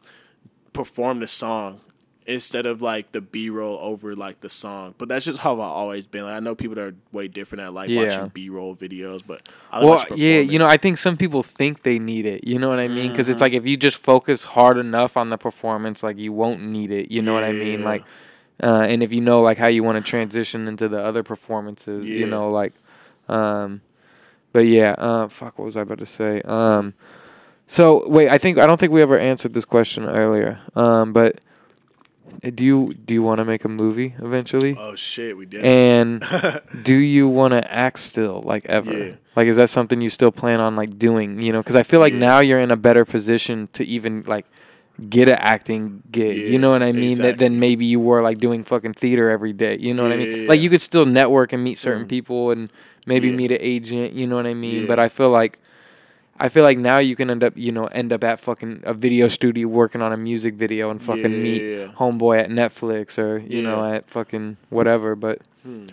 [0.75, 1.81] perform the song
[2.27, 4.95] instead of like the B roll over like the song.
[4.99, 6.25] But that's just how I've always been.
[6.25, 8.03] Like I know people that are way different at like Yeah.
[8.03, 11.43] watching B roll videos, but I like well, yeah, you know, I think some people
[11.43, 12.47] think they need it.
[12.47, 13.11] You know what I mean?
[13.13, 13.33] Because Mm-hmm.
[13.33, 16.91] it's like if you just focus hard enough on the performance, like you won't need
[16.91, 17.11] it.
[17.11, 17.83] You know what I mean?
[17.83, 18.05] Like,
[18.63, 22.05] uh, and if you know like how you want to transition into the other performances,
[22.15, 22.73] you know, like,
[23.29, 23.81] um,
[24.53, 26.43] but yeah, uh, fuck, what was I about to say?
[26.43, 26.95] Um,
[27.67, 30.61] so wait, I think I don't think we ever answered this question earlier.
[30.77, 31.41] Um, but
[32.55, 34.77] do you do you want to make a movie eventually?
[34.79, 35.65] oh shit, we did.
[35.65, 36.25] And
[36.83, 38.93] do you want to act still, like ever?
[38.93, 39.15] Yeah.
[39.35, 41.41] Like, is that something you still plan on like doing?
[41.43, 42.19] You know, because I feel like Yeah.
[42.21, 44.47] now you're in a better position to even like
[45.09, 46.37] get an acting gig.
[46.37, 47.17] Yeah, you know what I mean?
[47.17, 47.49] That exactly.
[47.49, 49.79] than maybe you were like doing fucking theater every day.
[49.81, 50.43] You know what I mean?
[50.43, 52.09] yeah, Like you could still network and meet certain Mm.
[52.11, 52.71] people and
[53.07, 54.13] maybe meet an agent.
[54.13, 54.87] You know what I mean?
[54.87, 55.59] But I feel like.
[56.43, 58.93] I feel like now you can end up, you know, end up at fucking a
[58.95, 61.87] video studio working on a music video and fucking Yeah, meet yeah, yeah.
[61.93, 65.15] homeboy at Netflix or you know at fucking whatever.
[65.15, 65.87] But Hmm.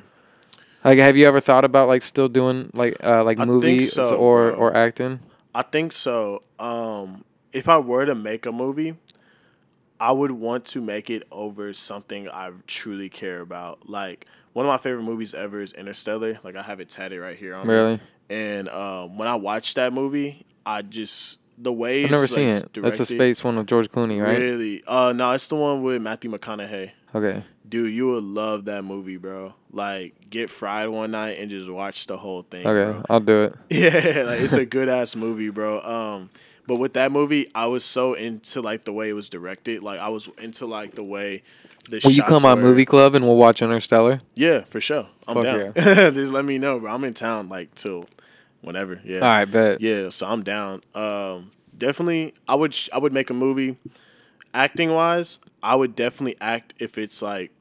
[0.84, 4.16] like, have you ever thought about like still doing like uh like I movies so,
[4.16, 4.60] or bro.
[4.60, 5.20] or acting?
[5.54, 6.42] I think so.
[6.58, 8.96] Um, if I were to make a movie,
[10.00, 13.88] I would want to make it over something I truly care about.
[13.88, 16.40] Like one of my favorite movies ever is Interstellar.
[16.44, 17.68] Like I have it tatted right here on.
[17.68, 18.00] Really?
[18.30, 22.50] And um, when I watched that movie, I just the way I've it's never seen
[22.50, 22.82] like, it.
[22.82, 24.38] That's a space one with George Clooney, right?
[24.38, 24.84] Really?
[24.88, 26.92] Uh, no, it's the one with Matthew McConaughey.
[27.14, 27.44] Okay.
[27.68, 29.54] Dude, you would love that movie, bro.
[29.72, 32.66] Like, get fried one night and just watch the whole thing.
[32.66, 32.92] Okay.
[32.92, 33.04] bro.
[33.10, 33.56] I'll do it.
[33.70, 35.82] Yeah, like it's a good ass movie, bro.
[35.82, 36.30] Um,
[36.66, 39.84] but with that movie, I was so into like the way it was directed.
[39.84, 41.44] Like, I was into like the way
[41.90, 42.02] the.
[42.04, 44.20] Will you come on movie club and we'll watch Interstellar?
[44.36, 45.08] Yeah, for sure.
[45.28, 46.14] I'm Fuck down.
[46.14, 46.92] just let me know, bro.
[46.92, 48.06] I'm in town like till
[48.62, 49.00] whenever.
[49.04, 49.18] Yeah.
[49.20, 49.82] All right, bet.
[49.82, 50.82] Yeah, so I'm down.
[50.96, 53.78] Um, definitely, I would sh- I would make a movie.
[54.54, 57.52] Acting wise, I would definitely act if it's like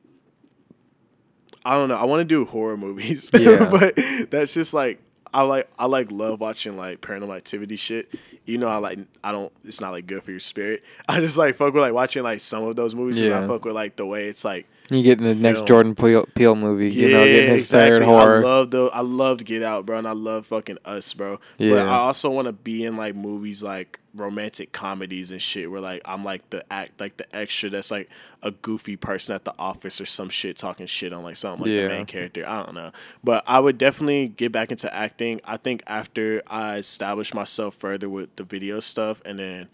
[1.65, 1.97] I don't know.
[1.97, 3.69] I want to do horror movies, Yeah.
[3.71, 3.99] but
[4.31, 5.01] that's just like
[5.35, 8.09] I like I like love watching like paranormal activity shit.
[8.47, 9.53] You know, I like I don't.
[9.65, 10.83] It's not like good for your spirit.
[11.09, 13.19] I just like fuck with like watching like some of those movies.
[13.19, 13.45] Yeah.
[13.45, 16.25] I fuck with like the way it's like You get in the next Jordan Peele,
[16.35, 18.39] Peele movie, you know, getting his third horror.
[18.39, 21.41] I love the I loved Get Out, bro, and I love fucking Us, bro.
[21.59, 25.81] But I also want to be in like movies like romantic comedies and shit where
[25.83, 28.09] like I'm like the act like the extra that's like
[28.43, 31.71] a goofy person at the office or some shit talking shit on like something like
[31.77, 31.83] Yeah.
[31.83, 32.45] the main character.
[32.49, 32.91] I don't know.
[33.23, 35.41] But I would definitely get back into acting.
[35.45, 39.69] I think after I establish myself further with the video stuff and then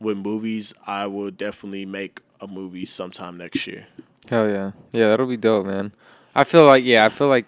[0.00, 3.86] with movies, I will definitely make a movie sometime next year.
[4.30, 5.92] Hell yeah, yeah, that'll be dope, man.
[6.34, 7.46] I feel like yeah, I feel like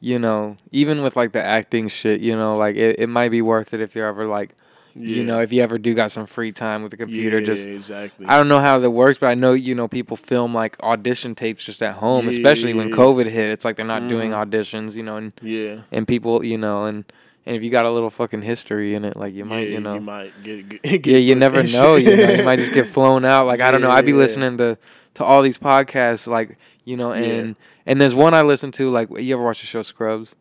[0.00, 3.42] you know, even with like the acting shit, you know, like it, it might be
[3.42, 4.54] worth it if you're ever like,
[4.96, 7.66] you know, if you ever do got some free time with the computer, yeah, just
[7.66, 8.26] exactly.
[8.26, 11.34] I don't know how that works, but I know you know people film like audition
[11.34, 12.96] tapes just at home, especially when Yeah.
[12.96, 13.50] COVID hit.
[13.50, 14.44] It's like they're not doing Mhm.
[14.48, 15.82] auditions, you know, and yeah.
[15.92, 17.04] and people, you know, and
[17.44, 19.80] and if you got a little fucking history in it, like you might, yeah, you
[19.80, 21.96] know, you might get, get, get yeah, you never know.
[21.96, 23.46] You know, you might just get flown out.
[23.46, 23.90] Like I don't know.
[23.90, 24.18] I'd be Yeah.
[24.18, 24.78] listening to
[25.14, 27.20] to all these podcasts, like you know, Yeah.
[27.24, 27.56] and
[27.86, 28.90] and there's one I listen to.
[28.90, 30.34] Like you ever watch the show Scrubs?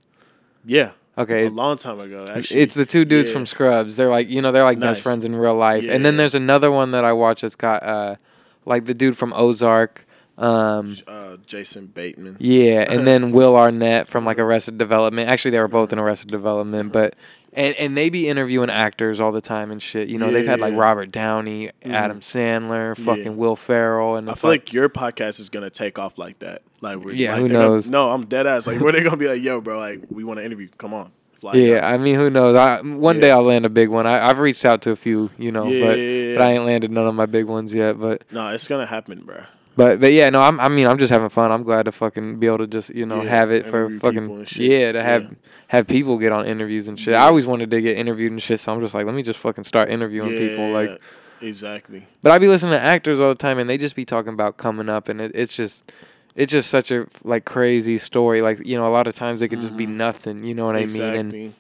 [0.66, 2.26] yeah, Okay, a long time ago.
[2.30, 3.34] Actually, it's the two dudes Yeah.
[3.34, 3.96] from Scrubs.
[3.96, 4.92] They're like you know they're like Nice.
[4.98, 5.84] best friends in real life.
[5.88, 8.16] And then there's another one that I watch that's got uh
[8.66, 10.06] like the dude from Ozark.
[10.38, 12.38] Um, uh, Jason Bateman.
[12.40, 15.30] yeah, and then Will Arnett from like Arrested Development.
[15.30, 17.16] Actually, they were both in Arrested Development, but
[17.54, 20.10] and and they be interviewing actors all the time and shit.
[20.10, 21.92] You know, they've had like Robert Downey, mm-hmm.
[21.92, 23.30] Adam Sandler, fucking Yeah.
[23.32, 26.62] Will Ferrell, and I feel like your podcast is gonna take off like that.
[26.82, 27.90] Like, we're, Yeah, like who they're gonna- knows?
[27.90, 28.66] no, I'm dead ass.
[28.68, 30.68] Like, where they gonna be like, yo, bro, like, we want to interview.
[30.80, 31.54] Come on, fly.
[31.54, 32.56] yeah, I mean, who knows?
[32.56, 34.08] I, one day I'll land a big one.
[34.08, 36.36] I, I've reached out to a few, you know, Yeah, but yeah, yeah.
[36.38, 38.00] but I ain't landed none of my big ones yet.
[38.00, 39.44] But no, it's gonna happen, bro.
[39.76, 41.52] But but yeah, no, I'm, I mean, I'm just having fun.
[41.52, 44.46] I'm glad to fucking be able to just you know Yeah, have it for fucking
[44.56, 45.30] yeah to have Yeah.
[45.70, 47.14] have people get on interviews and shit.
[47.14, 47.24] Yeah.
[47.24, 49.40] I always wanted to get interviewed and shit, so I'm just like, let me just
[49.40, 50.70] fucking start interviewing people.
[50.70, 51.00] Like,
[51.42, 52.08] exactly.
[52.22, 54.58] but I be listening to actors all the time, and they just be talking about
[54.58, 55.84] coming up, and it, it's just.
[56.34, 58.42] It's just such a like crazy story.
[58.42, 60.46] Like you know, a lot of times it could just be nothing.
[60.46, 61.02] You know what I mean?
[61.02, 61.54] And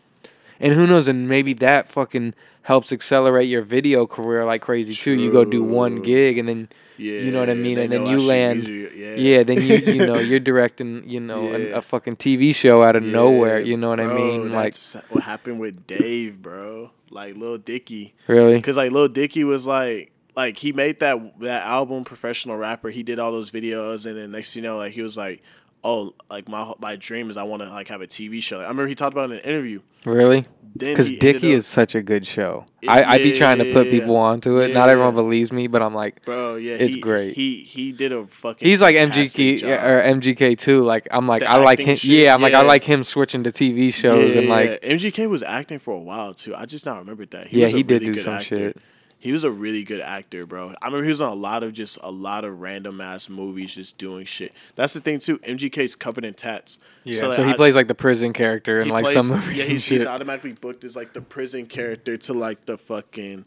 [0.62, 1.10] and who knows?
[1.10, 5.12] And maybe that fucking helps accelerate your video career like crazy too.
[5.12, 6.70] You go do one gig, and then
[7.02, 7.78] yeah, you know what I mean?
[7.80, 11.42] And then I you land- Yeah, yeah, then you you know you're directing you know
[11.56, 11.78] a, Yeah.
[11.78, 13.60] a fucking TV show out of Yeah, nowhere.
[13.60, 14.52] You know what I bro, mean?
[14.52, 14.76] Like
[15.10, 16.92] what happened with Dave, bro.
[17.10, 18.14] Like Lil Dicky.
[18.28, 18.56] really?
[18.56, 22.90] Because like Lil Dicky was like like he made that that album professional rapper.
[22.90, 25.42] He did all those videos, and then next you know, like he was like,
[25.84, 28.60] oh, like my my dream is I want to like have a TV show.
[28.60, 29.82] I remember he talked about it in an interview.
[30.06, 30.46] Really?
[30.78, 32.66] Because he Dickie up- is such a good show.
[32.82, 34.70] Yeah, I I be yeah, trying to put yeah, people onto it.
[34.70, 35.22] Yeah, Not everyone yeah.
[35.22, 36.24] believes me, but I'm like.
[36.24, 36.56] bro.
[36.56, 37.36] Yeah, It's he, great.
[37.36, 38.66] He he did a fucking.
[38.68, 39.70] He's like MGK job.
[39.70, 40.84] or MGK too.
[40.84, 41.96] Like I'm like The I like him.
[41.98, 44.94] shit, Yeah, I'm like I like him switching to TV shows and like yeah.
[44.94, 46.56] MGK was acting for a while too.
[46.56, 47.52] I just not remembered that.
[47.54, 48.44] Yeah, was a he did really do some actor.
[48.46, 48.78] shit.
[49.22, 50.74] He was a really good actor, bro.
[50.82, 53.76] I remember he was on a lot of just a lot of random ass movies,
[53.76, 54.52] just doing shit.
[54.76, 55.38] That's the thing too.
[55.40, 56.80] MGK's covered in tats.
[57.04, 57.20] yeah.
[57.20, 59.56] So, like, he I- plays like the prison character in like plays- some movies.
[59.56, 63.46] Yeah, he's, he's automatically booked as like the prison character to like the fucking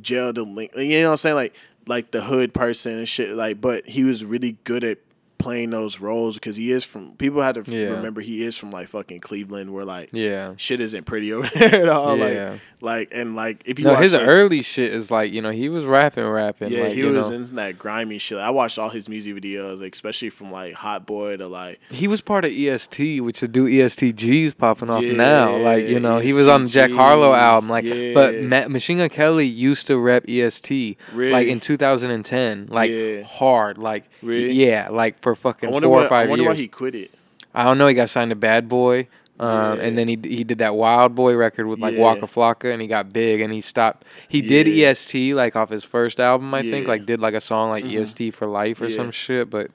[0.00, 1.34] jail delin You know what I'm saying?
[1.34, 1.54] Like
[1.88, 3.30] like the hood person and shit.
[3.30, 4.98] Like, but he was really good at
[5.38, 7.12] playing those roles because he is from.
[7.12, 7.90] People have to f- Yeah.
[7.90, 10.54] remember he is from like fucking Cleveland, where like Yeah.
[10.56, 12.16] shit isn't pretty over there at all.
[12.18, 12.50] Yeah.
[12.52, 15.42] Like, like and like if you No, watch, his like, early shit is like you
[15.42, 16.70] know he was rapping, rapping.
[16.72, 17.36] yeah, like, he was know.
[17.36, 18.38] in that grimy shit.
[18.38, 22.06] I watched all his music videos, like, especially from like Hot Boy to like He
[22.08, 25.56] was part of EST, which to do EST Gee's popping off Yeah, now.
[25.56, 27.68] Like you know, he was on the Jack Harlow album.
[27.70, 27.84] Like,
[28.14, 28.42] but.
[28.42, 34.52] Ma- Machine Gun Kelly used to rep EST like in 2010, like hard, like Really?
[34.52, 36.04] yeah, like for fucking four or why.
[36.04, 36.54] I five wonder years.
[36.54, 37.12] why he quit it.
[37.54, 37.86] I don't know.
[37.86, 39.08] He got signed to Bad Boy.
[39.40, 39.84] Um, Yeah.
[39.84, 42.00] and then he he did that Wild Boy record with like Yeah.
[42.00, 44.04] Waka Flocka, and he got big, and he stopped.
[44.28, 44.88] He did Yeah.
[44.90, 46.74] EST like off his first album, I think.
[46.74, 46.88] Mm-hmm.
[46.88, 49.48] Like did like a song like EST for Life or some shit.
[49.48, 49.70] But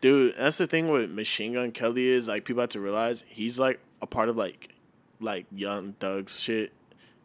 [0.00, 3.58] Dude, that's the thing with Machine Gun Kelly is like people have to realize he's
[3.58, 4.68] like a part of like
[5.20, 6.72] like Young Thug's shit,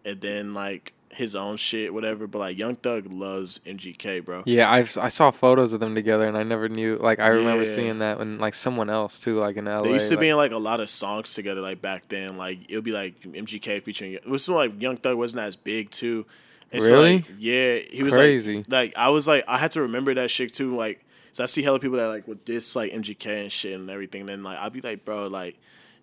[0.04, 2.28] and then like his own shit, whatever.
[2.28, 4.44] But like Young Thug loves MGK, bro.
[4.46, 6.98] Yeah, I I saw photos of them together, and I never knew.
[6.98, 7.76] Like, I remember Yeah.
[7.76, 9.84] seeing that when like someone else too, like in LA.
[9.84, 12.38] They used to like- be in like a lot of songs together, like back then.
[12.38, 14.14] Like it would be like MGK featuring.
[14.14, 16.26] It was like Young Thug wasn't as big too.
[16.72, 17.16] And so, Really?
[17.18, 18.58] like, yeah, he was Crazy.
[18.58, 20.76] Like, like I was like I had to remember that shit too.
[20.76, 23.90] Like, so I see hella people that like would diss like MGK and shit and
[23.90, 24.22] everything.
[24.22, 25.56] And then like I'd be like, bro, like.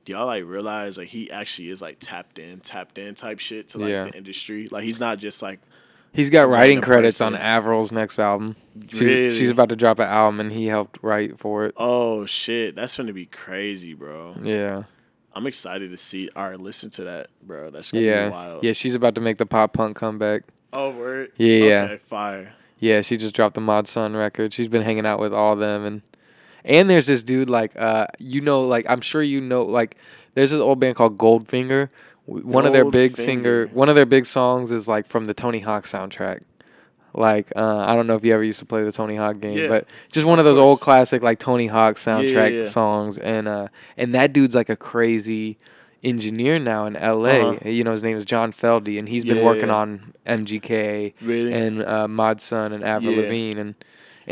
[0.05, 3.69] Do y'all like realize like he actually is like tapped in, tapped in type shit
[3.69, 4.05] to like Yeah.
[4.05, 4.69] the industry?
[4.71, 5.61] Like he's not just like
[6.15, 7.47] He's got writing credits on person.
[7.47, 8.55] Avril's next album.
[8.91, 9.31] She's, Really?
[9.31, 11.75] she's about to drop an album, and he helped write for it.
[11.79, 14.35] oh shit, that's gonna be crazy, bro.
[14.43, 14.83] Yeah,
[15.35, 17.71] I'm excited to see or listen to that, bro.
[17.71, 18.63] That's gonna be yeah, wild.
[18.65, 18.73] yeah.
[18.73, 20.43] She's about to make the pop punk comeback.
[20.75, 21.33] Oh, word.
[21.39, 21.97] Yeah, yeah.
[22.09, 22.53] Fire.
[22.79, 24.53] Yeah, she just dropped the Mod Sun record.
[24.53, 26.03] She's been hanging out with all them and
[26.65, 29.97] and there's this dude like uh you know like I'm sure you know like
[30.35, 31.89] there's this old band called Goldfinger.
[32.27, 35.59] One of their big singer, one of their big songs is like from the Tony
[35.59, 36.43] Hawk soundtrack.
[37.15, 39.53] Like uh, I don't know if you ever used to play the Tony Hawk game,
[39.59, 42.69] Yeah, but just one of those old classic like Tony Hawk soundtrack yeah.
[42.71, 45.59] songs, and uh, and that dude's like a crazy
[46.03, 47.43] engineer now in L.A.
[47.43, 47.69] Uh-huh.
[47.69, 49.75] You know his name is John Feldy, and he's been working yeah.
[49.75, 51.53] on MGK Really?
[51.53, 53.23] and uh, Mod Sun and Avril Yeah.
[53.23, 53.75] Lavigne and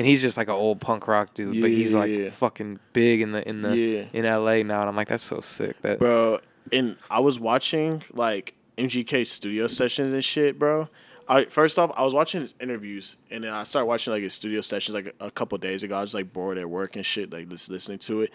[0.01, 2.31] and he's just like an old punk rock dude, but he's like Yeah.
[2.31, 4.05] fucking big in the in the Yeah.
[4.15, 5.77] in LA now, and I'm like that's so sick.
[5.83, 6.41] That bro.
[6.73, 10.89] And I was watching like MGK studio sessions and shit, bro.
[11.29, 14.33] I first off, I was watching his interviews, and then I started watching like his
[14.33, 15.97] studio sessions like a, a couple days ago.
[15.97, 18.31] I was like bored at work and shit, like just listening to it.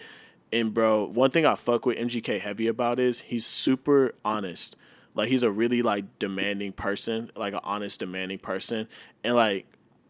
[0.52, 4.76] And bro, one thing I fuck with MGK heavy about is he's super honest.
[5.16, 8.86] Like he's a really like demanding person, like an honest, demanding person,
[9.24, 9.66] and like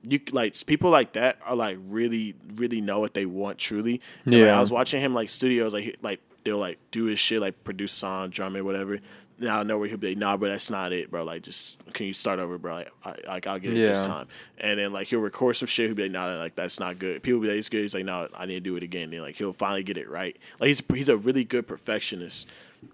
[0.09, 4.01] you like people like that are like really, really know what they want truly.
[4.25, 4.57] And, like, Yeah.
[4.57, 7.63] I was watching him like studios, like he- like they'll like do his shit, like
[7.65, 8.99] produce song, drum it, whatever.
[9.39, 11.23] Now I know where he'll be like, nah, bro, that's not it, bro.
[11.25, 12.75] Like, just can you start over, bro?
[12.77, 14.29] Like, I, like I'll get it this time.
[14.57, 15.87] And then like he'll record some shit.
[15.89, 17.23] He'll be like, nah, like that's not good.
[17.23, 17.83] People be like, it's good.
[17.83, 19.11] He's like, no, I need to do it again.
[19.11, 20.37] Then like he'll finally get it right.
[20.59, 22.47] Like he's he's a really good perfectionist.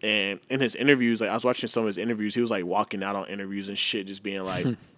[0.03, 2.65] And in his interviews, like I was watching some of his interviews, he was like
[2.65, 4.67] walking out on interviews and shit, just being like,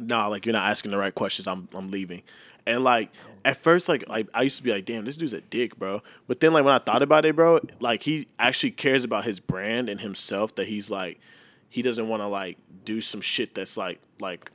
[0.00, 1.46] nah, like you're not asking the right questions.
[1.46, 2.22] I'm I'm leaving.
[2.66, 3.10] And like
[3.44, 6.02] at first, like like I used to be like, damn, this dude's a dick, bro.
[6.26, 9.40] But then like when I thought about it, bro, like he actually cares about his
[9.40, 10.54] brand and himself.
[10.56, 11.20] That he's like,
[11.68, 14.50] he doesn't want to like do some shit that's like like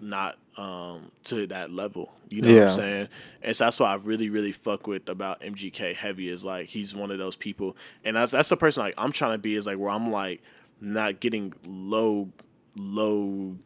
[0.00, 2.12] not um to that level.
[2.28, 3.08] You know what I'm saying?
[3.42, 6.94] And so that's what I really, really fuck with about MGK Heavy is like he's
[6.94, 9.66] one of those people, and that's that's the person like I'm trying to be is
[9.66, 10.42] like where I'm like
[10.80, 12.30] not getting low
[12.76, 13.56] low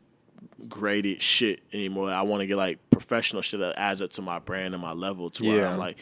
[0.68, 2.10] graded shit anymore.
[2.10, 4.92] I want to get like professional shit that adds up to my brand and my
[4.92, 5.72] level to where Yeah.
[5.72, 5.98] I'm like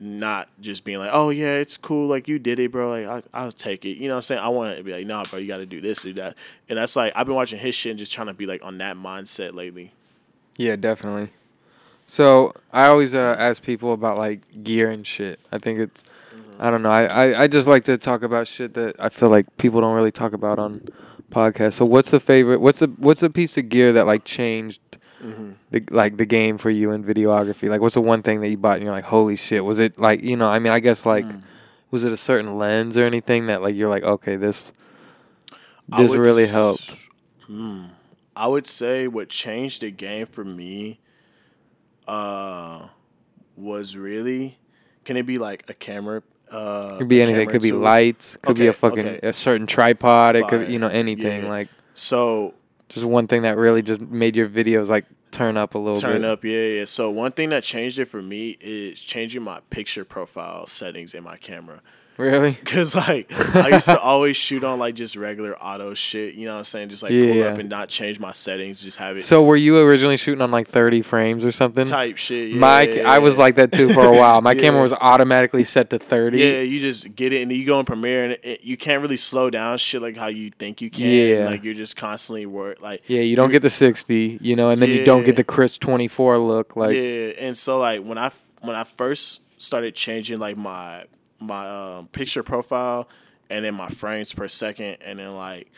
[0.00, 2.90] not just being like, oh yeah, it's cool, like you did it, bro.
[2.90, 3.98] Like I, I'll take it.
[3.98, 4.40] You know what I'm saying?
[4.40, 6.36] I want to be like, nah, bro, you got to do this, do that.
[6.68, 8.78] And that's like I've been watching his shit and just trying to be like on
[8.78, 9.92] that mindset lately.
[10.56, 11.30] yeah, definitely.
[12.06, 15.40] So I always uh, ask people about like gear and shit.
[15.52, 16.04] I think it's
[16.58, 16.90] I don't know.
[16.90, 19.94] I, I I just like to talk about shit that I feel like people don't
[19.94, 20.88] really talk about on
[21.30, 21.74] podcasts.
[21.74, 22.60] So what's the favorite?
[22.60, 24.80] What's the what's the piece of gear that like changed
[25.70, 27.68] the like the game for you in videography?
[27.68, 29.64] Like what's the one thing that you bought and you're like, holy shit?
[29.64, 30.48] Was it like you know?
[30.48, 31.26] I mean, I guess like
[31.90, 34.72] was it a certain lens or anything that like you're like, okay, this
[35.96, 37.08] this really s- helped.
[37.46, 37.84] Hmm.
[38.36, 41.00] I would say what changed the game for me
[42.06, 42.88] uh
[43.56, 44.58] was really
[45.04, 47.46] can it be like a camera uh Could be anything.
[47.46, 48.36] camera Could be lights.
[48.42, 49.28] Could be a fucking okay.
[49.28, 50.36] a certain tripod.
[50.36, 51.48] It could you know anything Yeah.
[51.50, 52.54] like So
[52.88, 56.22] just one thing that really just made your videos like turn up a little turn
[56.22, 56.24] bit.
[56.30, 56.84] up, yeah, yeah.
[56.86, 61.22] So one thing that changed it for me is changing my picture profile settings in
[61.22, 61.82] my camera.
[62.18, 62.54] Really?
[62.64, 66.54] Cause like I used to always shoot on like just regular auto shit, you know
[66.54, 66.88] what I'm saying?
[66.88, 67.44] Just like pull Yeah.
[67.46, 70.50] up and not change my settings, just have it So were you originally shooting on
[70.50, 71.86] like 30 frames or something?
[71.86, 72.50] type shit.
[72.50, 74.42] Yeah, My yeah, I was like that too for a while.
[74.42, 76.38] My camera was automatically set to 30.
[76.38, 79.16] Yeah, you just get it and you go in Premiere and it, you can't really
[79.16, 81.06] slow down shit like how you think you can.
[81.06, 81.46] Yeah.
[81.46, 84.82] Like you're just constantly work like Yeah, you don't get the 60, you know, and
[84.82, 88.32] then you don't get the crisp 24 look like yeah, and so like when I
[88.62, 91.04] when I first started changing like my
[91.40, 93.08] my um, picture profile
[93.50, 95.70] and then my frames per second and then like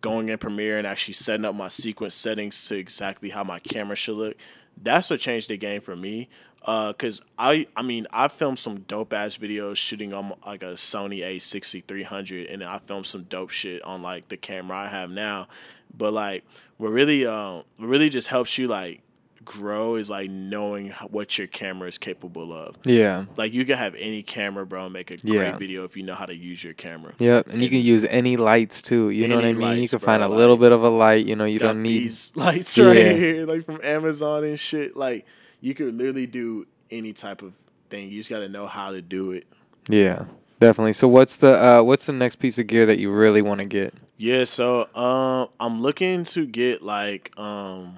[0.00, 3.96] going in Premiere and actually setting up my sequence settings to exactly how my camera
[3.96, 4.36] should look.
[4.80, 6.28] That's what changed the game for me.
[6.64, 10.74] Uh, cause I, I mean, I filmed some dope ass videos shooting on like a
[10.74, 15.48] Sony A6300, and I filmed some dope shit on like the camera I have now.
[15.96, 16.44] But like,
[16.76, 19.01] what really, um, what really just helps you like
[19.44, 22.76] grow is like knowing what your camera is capable of.
[22.84, 23.24] Yeah.
[23.36, 25.56] Like you can have any camera, bro, and make a great Yeah.
[25.56, 27.12] video if you know how to use your camera.
[27.18, 29.10] Yep, and you can use any lights too.
[29.10, 29.78] You know what I mean?
[29.82, 31.26] you can bro, find a like- little bit of a light.
[31.26, 32.02] You know, you don't need.
[32.04, 33.12] these lights right Yeah.
[33.14, 34.96] here, like from Amazon and shit.
[34.96, 35.26] Like
[35.60, 37.52] you could literally do any type of
[37.90, 38.10] thing.
[38.10, 39.46] You just got to know how to do it.
[39.88, 40.26] Yeah,
[40.60, 40.92] definitely.
[40.92, 43.64] So what's the uh, what's the next piece of gear that you really want to
[43.66, 43.94] get?
[44.18, 47.96] Yeah, so um, I'm looking to get like um,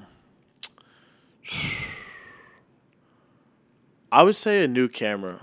[4.13, 5.41] I would say a new camera.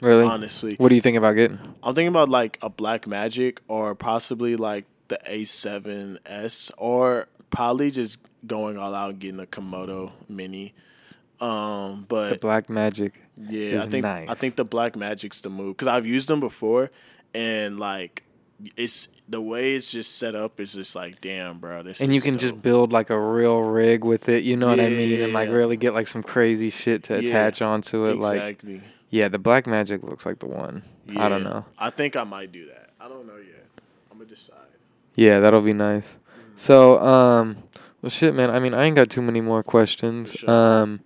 [0.00, 0.24] Really?
[0.24, 1.58] Honestly, What do you think about getting?
[1.82, 8.78] I'm thinking about like a Blackmagic or possibly like the A7S or probably just going
[8.78, 10.72] all out and getting a Komodo Mini.
[11.40, 13.20] Um, but The Black Magic.
[13.36, 14.28] yeah, I think nice.
[14.28, 16.90] I think the Blackmagic's the move because I've used them before,
[17.34, 18.22] and like
[18.76, 21.82] it's the way it's just set up is just like damn, bro.
[21.82, 22.40] This And you can dope.
[22.40, 24.42] just build like a real rig with it.
[24.44, 25.20] You know what I mean?
[25.20, 28.16] And like really get like some crazy shit to Yeah, attach onto it.
[28.16, 28.64] Like
[29.10, 30.82] yeah, the Blackmagic looks like the one.
[31.16, 31.64] I don't know.
[31.78, 32.90] I think I might do that.
[33.00, 33.64] I don't know yet.
[34.10, 34.56] I'm gonna decide.
[35.14, 36.18] Yeah, that'll be nice.
[36.54, 37.56] So, um,
[38.02, 38.50] well, shit, man.
[38.50, 40.32] I mean, I ain't got too many more questions.
[40.32, 40.50] Sure.
[40.50, 41.00] Um,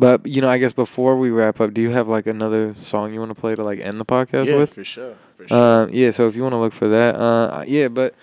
[0.00, 3.12] but you know, I guess before we wrap up, do you have like another song
[3.12, 4.72] you want to play to like end the podcast yeah, with?
[4.72, 5.14] for sure.
[5.36, 5.82] For sure.
[5.82, 6.10] Uh, yeah.
[6.10, 7.88] So if you want to look for that, uh, yeah.
[7.88, 8.14] But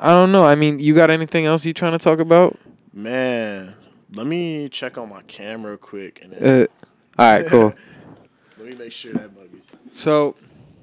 [0.00, 0.46] I don't know.
[0.46, 2.58] I mean, you got anything else you trying to talk about?
[2.94, 3.74] Man,
[4.14, 6.66] let me check on my camera quick and then, Uh,
[7.18, 7.74] all right, cool.
[8.58, 9.70] let me make sure that buggy's.
[9.92, 10.34] So,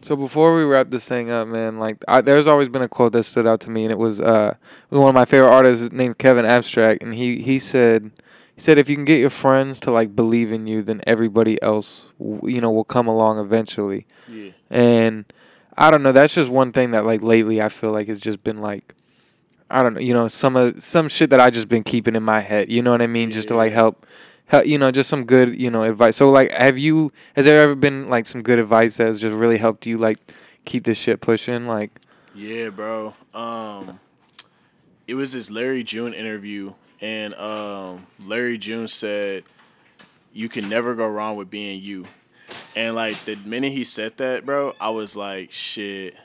[0.01, 3.13] so before we wrap this thing up, man, like I, there's always been a quote
[3.13, 5.49] that stood out to me, and it was uh, it was one of my favorite
[5.49, 8.11] artists named Kevin Abstract, and he he said
[8.59, 11.61] he said if you can get your friends to like believe in you, then everybody
[11.61, 14.05] else you know will come along eventually.
[14.27, 14.51] Yeah.
[14.69, 15.23] And
[15.77, 18.43] I don't know, that's just one thing that like lately I feel like has just
[18.43, 18.95] been like
[19.69, 22.23] I don't know, you know, some of some shit that I just been keeping in
[22.23, 22.69] my head.
[22.69, 23.31] You know what I mean?
[23.31, 24.05] Just to like help
[24.47, 26.17] help you know, just some good, you know, advice.
[26.17, 29.37] So like have you has there ever been like some good advice that has just
[29.37, 30.17] really helped you like
[30.65, 31.65] keep this shit pushing?
[31.65, 31.91] Like
[32.35, 33.13] Yeah, bro.
[33.33, 34.01] Um,
[35.07, 39.43] it was this Larry June interview, and um, Larry June said,
[40.33, 42.05] "You can never go wrong with being you."
[42.75, 46.15] And like the minute he said that, bro, I was like, "Shit,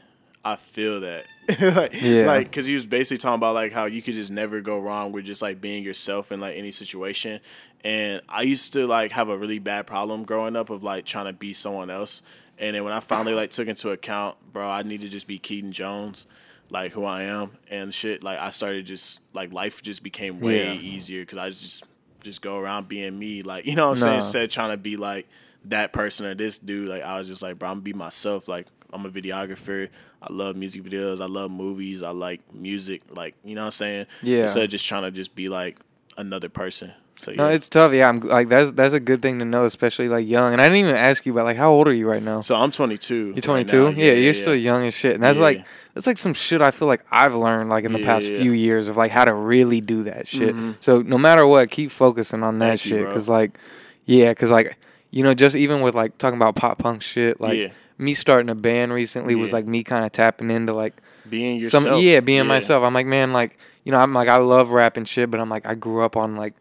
[0.45, 1.27] I feel that."
[1.61, 2.27] like, Yeah.
[2.27, 5.13] like, cause he was basically talking about like how you could just never go wrong
[5.13, 7.41] with just like being yourself in like any situation.
[7.85, 11.27] And I used to like have a really bad problem growing up of like trying
[11.27, 12.23] to be someone else.
[12.59, 15.39] And then when I finally like took into account, bro, I need to just be
[15.39, 16.27] Keaton Jones,
[16.75, 18.23] like who I am and shit.
[18.23, 20.73] Like I started just like life just became way Yeah.
[20.81, 21.85] easier because I just
[22.21, 24.17] just go around being me, like you know what I'm saying.
[24.17, 25.27] Instead of trying to be like
[25.67, 28.49] that person or this dude, like I was just like, bro, I'm gonna be myself.
[28.49, 29.89] Like I'm a videographer.
[30.21, 31.21] I love music videos.
[31.21, 32.03] I love movies.
[32.03, 33.03] I like music.
[33.11, 34.07] Like you know what I'm saying.
[34.23, 34.43] Yeah.
[34.43, 35.79] Instead of just trying to just be like
[36.19, 36.93] another person.
[37.17, 37.37] So yeah.
[37.39, 37.93] no, it's tough.
[37.93, 40.53] Yeah, I'm like that's that's a good thing to know, especially like young.
[40.53, 42.41] And I didn't even ask you about like how old are you right now?
[42.43, 43.33] so I'm 22.
[43.35, 43.93] You're 22.
[43.93, 43.99] now.
[43.99, 45.45] yeah, you're still young as shit, and that's Yeah.
[45.45, 48.53] like that's like some shit I feel like I've learned like in the past few
[48.53, 50.55] years of like how to really do that shit.
[50.55, 50.77] Mhm.
[50.81, 53.59] So no matter what, keep focusing on that Thank shit, cause like,
[54.05, 54.77] yeah, cause like
[55.11, 57.69] you know just even with like talking about pop punk shit, like Yeah.
[57.97, 60.95] me starting a band recently was like me kind of tapping into like
[61.31, 61.85] being yourself.
[61.85, 62.83] some yeah being myself.
[62.85, 65.49] I'm like man, like you know I'm like I love rap and shit, but I'm
[65.49, 66.55] like I grew up on like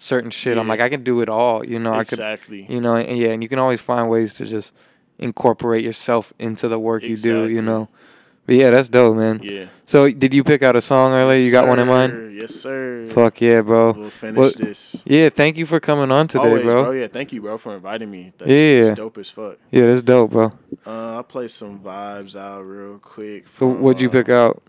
[0.00, 0.56] certain shit.
[0.56, 1.66] I'm like I can do it all.
[1.66, 2.64] You know I could Exactly.
[2.70, 4.72] you know and yeah and you can always find ways to just
[5.18, 7.88] incorporate yourself into the work you do you know
[8.46, 9.64] but yeah that's dope man Yeah.
[9.84, 13.04] so did you pick out a song earlier you got one in mind Yes, sir.
[13.10, 15.02] fuck yeah bro We'll finish Well, this.
[15.04, 16.86] yeah thank you for coming on today Always, bro.
[16.86, 18.32] Oh yeah, thank you, bro, for inviting me.
[18.38, 18.82] That's, Yeah.
[18.84, 19.56] that's dope as fuck.
[19.72, 20.52] yeah that's dope bro
[20.86, 23.48] Uh, I'll play some vibes out real quick.
[23.48, 24.62] so what'd you pick out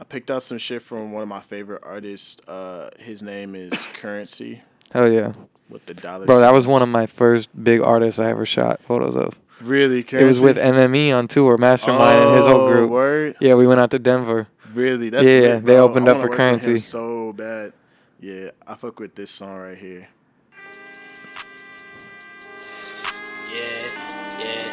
[0.00, 2.36] I picked out some shit from one of my favorite artists.
[2.48, 4.62] Uh, his name is Curren$y
[4.92, 5.32] hell yeah
[5.68, 6.24] with the dollar.
[6.24, 10.02] bro that was one of my first big artists i ever shot photos of really
[10.02, 10.24] Curren$y.
[10.24, 13.36] it was with mme on tour mastermind and his whole Oh, group Word.
[13.40, 15.08] yeah we went out to denver Really?
[15.10, 16.78] That's Yeah, lit, they opened I up for work with him Curren$y.
[16.78, 17.72] So bad.
[18.20, 20.08] Yeah, I fuck with this song right here.
[23.50, 23.88] Yeah,
[24.38, 24.70] yeah,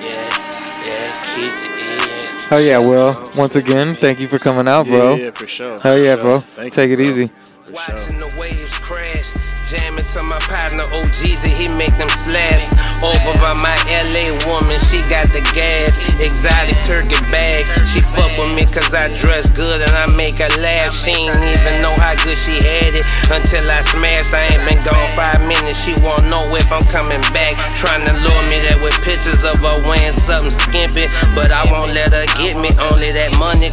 [0.00, 1.12] yeah, yeah.
[1.36, 2.44] Keep the end.
[2.50, 5.78] hell yeah will once again thank you for coming out bro Yeah, yeah, for sure.
[5.80, 7.06] hell yeah bro Thank take you, it bro.
[7.06, 7.26] easy
[7.66, 9.57] For sure.
[9.68, 12.72] Jamming to my partner OGs and he make them slaps.
[13.04, 13.76] Over by my
[14.08, 16.00] LA woman, she got the gas.
[16.16, 17.68] Exotic turkey bags.
[17.92, 20.96] She fuck with me cause I dress good and I make her laugh.
[20.96, 24.32] She ain't even know how good she had it until I smashed.
[24.32, 25.84] I ain't been gone five minutes.
[25.84, 27.52] She won't know if I'm coming back.
[27.76, 31.12] Trying to lure me that with pictures of her wearing something skimpy.
[31.36, 32.72] But I won't let her get me.
[32.88, 33.68] Only that money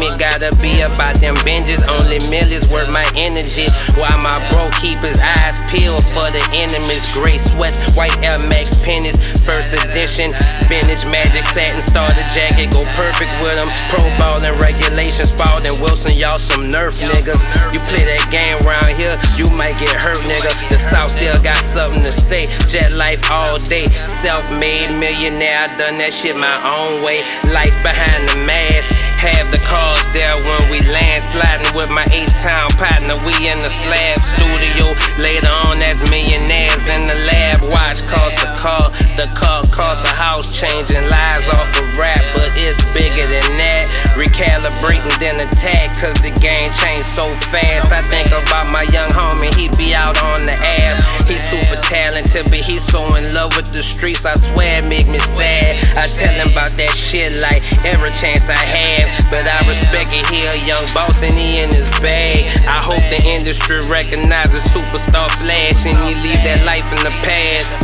[0.00, 0.08] me.
[0.16, 1.84] Gotta be about them binges.
[2.00, 3.68] Only millions worth my energy.
[4.00, 7.06] While my bro keep his eyes peeled for the enemies.
[7.14, 9.18] Gray sweats, white Air Max pennies.
[9.42, 10.32] First edition,
[10.66, 12.70] vintage magic satin starter jacket.
[12.70, 13.70] Go perfect with them.
[13.90, 15.26] Pro ball and regulation.
[15.26, 17.54] Spalding Wilson, y'all some nerf niggas.
[17.74, 20.50] You play that game round here, you might get hurt, nigga.
[20.70, 22.46] The South still got something to say.
[22.70, 23.86] Jet life all day.
[23.90, 25.58] Self made millionaire.
[25.60, 27.22] I done that shit my own way.
[27.52, 29.09] Life behind the mask.
[29.20, 31.20] Have the cars there when we land.
[31.20, 33.20] Sliding with my H-Town partner.
[33.28, 34.96] We in the slab studio.
[35.20, 37.60] Later on, that's millionaires in the lab.
[37.68, 38.88] Watch cost a car.
[39.20, 40.56] The car costs a house.
[40.56, 43.84] Changing lives off of rap, but it's bigger than that.
[44.16, 47.92] Recalibrating then attack, cause the game changed so fast.
[47.92, 50.96] I think about my young homie, he be out on the app.
[51.28, 54.24] He's super talented, but he's so in love with the streets.
[54.24, 55.76] I swear it make me sad.
[55.96, 59.09] I tell him about that shit like every chance I have.
[59.30, 62.46] But I respect it, he a young boss and he in his bag.
[62.66, 67.80] I hope the industry recognizes superstar flash and he leave that life in the past.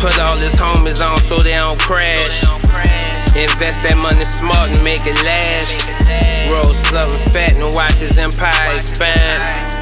[0.00, 2.44] Put all his homies on so they don't crash.
[3.36, 5.84] Invest that money smart and make it last.
[6.48, 9.75] Roll something fat and watch his empire expand.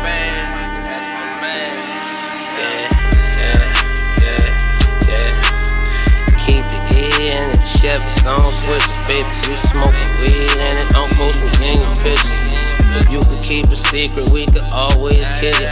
[7.85, 9.29] Chevys on switches, baby.
[9.45, 12.65] You smoking weed and it don't post me in your pictures.
[12.97, 15.69] If you could keep a secret, we could always kid it.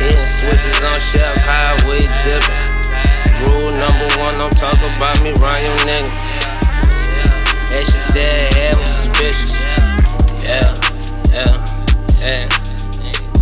[0.00, 3.52] Hitting switches on shelf, highway dipping.
[3.52, 6.08] Rule number one, don't talk about me, run your nigga.
[7.68, 9.60] That shit there had me suspicious.
[10.40, 10.64] Yeah,
[11.36, 11.52] yeah,
[12.24, 12.65] yeah.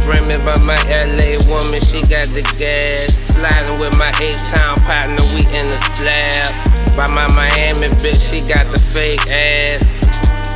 [0.05, 3.33] Me by my LA woman, she got the gas.
[3.41, 6.53] Sliding with my H-Town partner, we in the slab.
[6.95, 9.81] By my Miami bitch, she got the fake ass.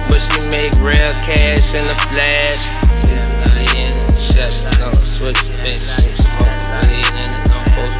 [0.05, 2.61] But she make real cash in the flash.
[3.09, 5.81] In the shut don't switch bitch.
[6.13, 6.53] Smoke
[6.85, 7.97] weed and don't post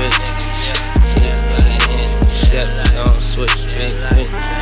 [0.00, 0.24] bitch.
[1.20, 4.57] In the shut don't switch bitch.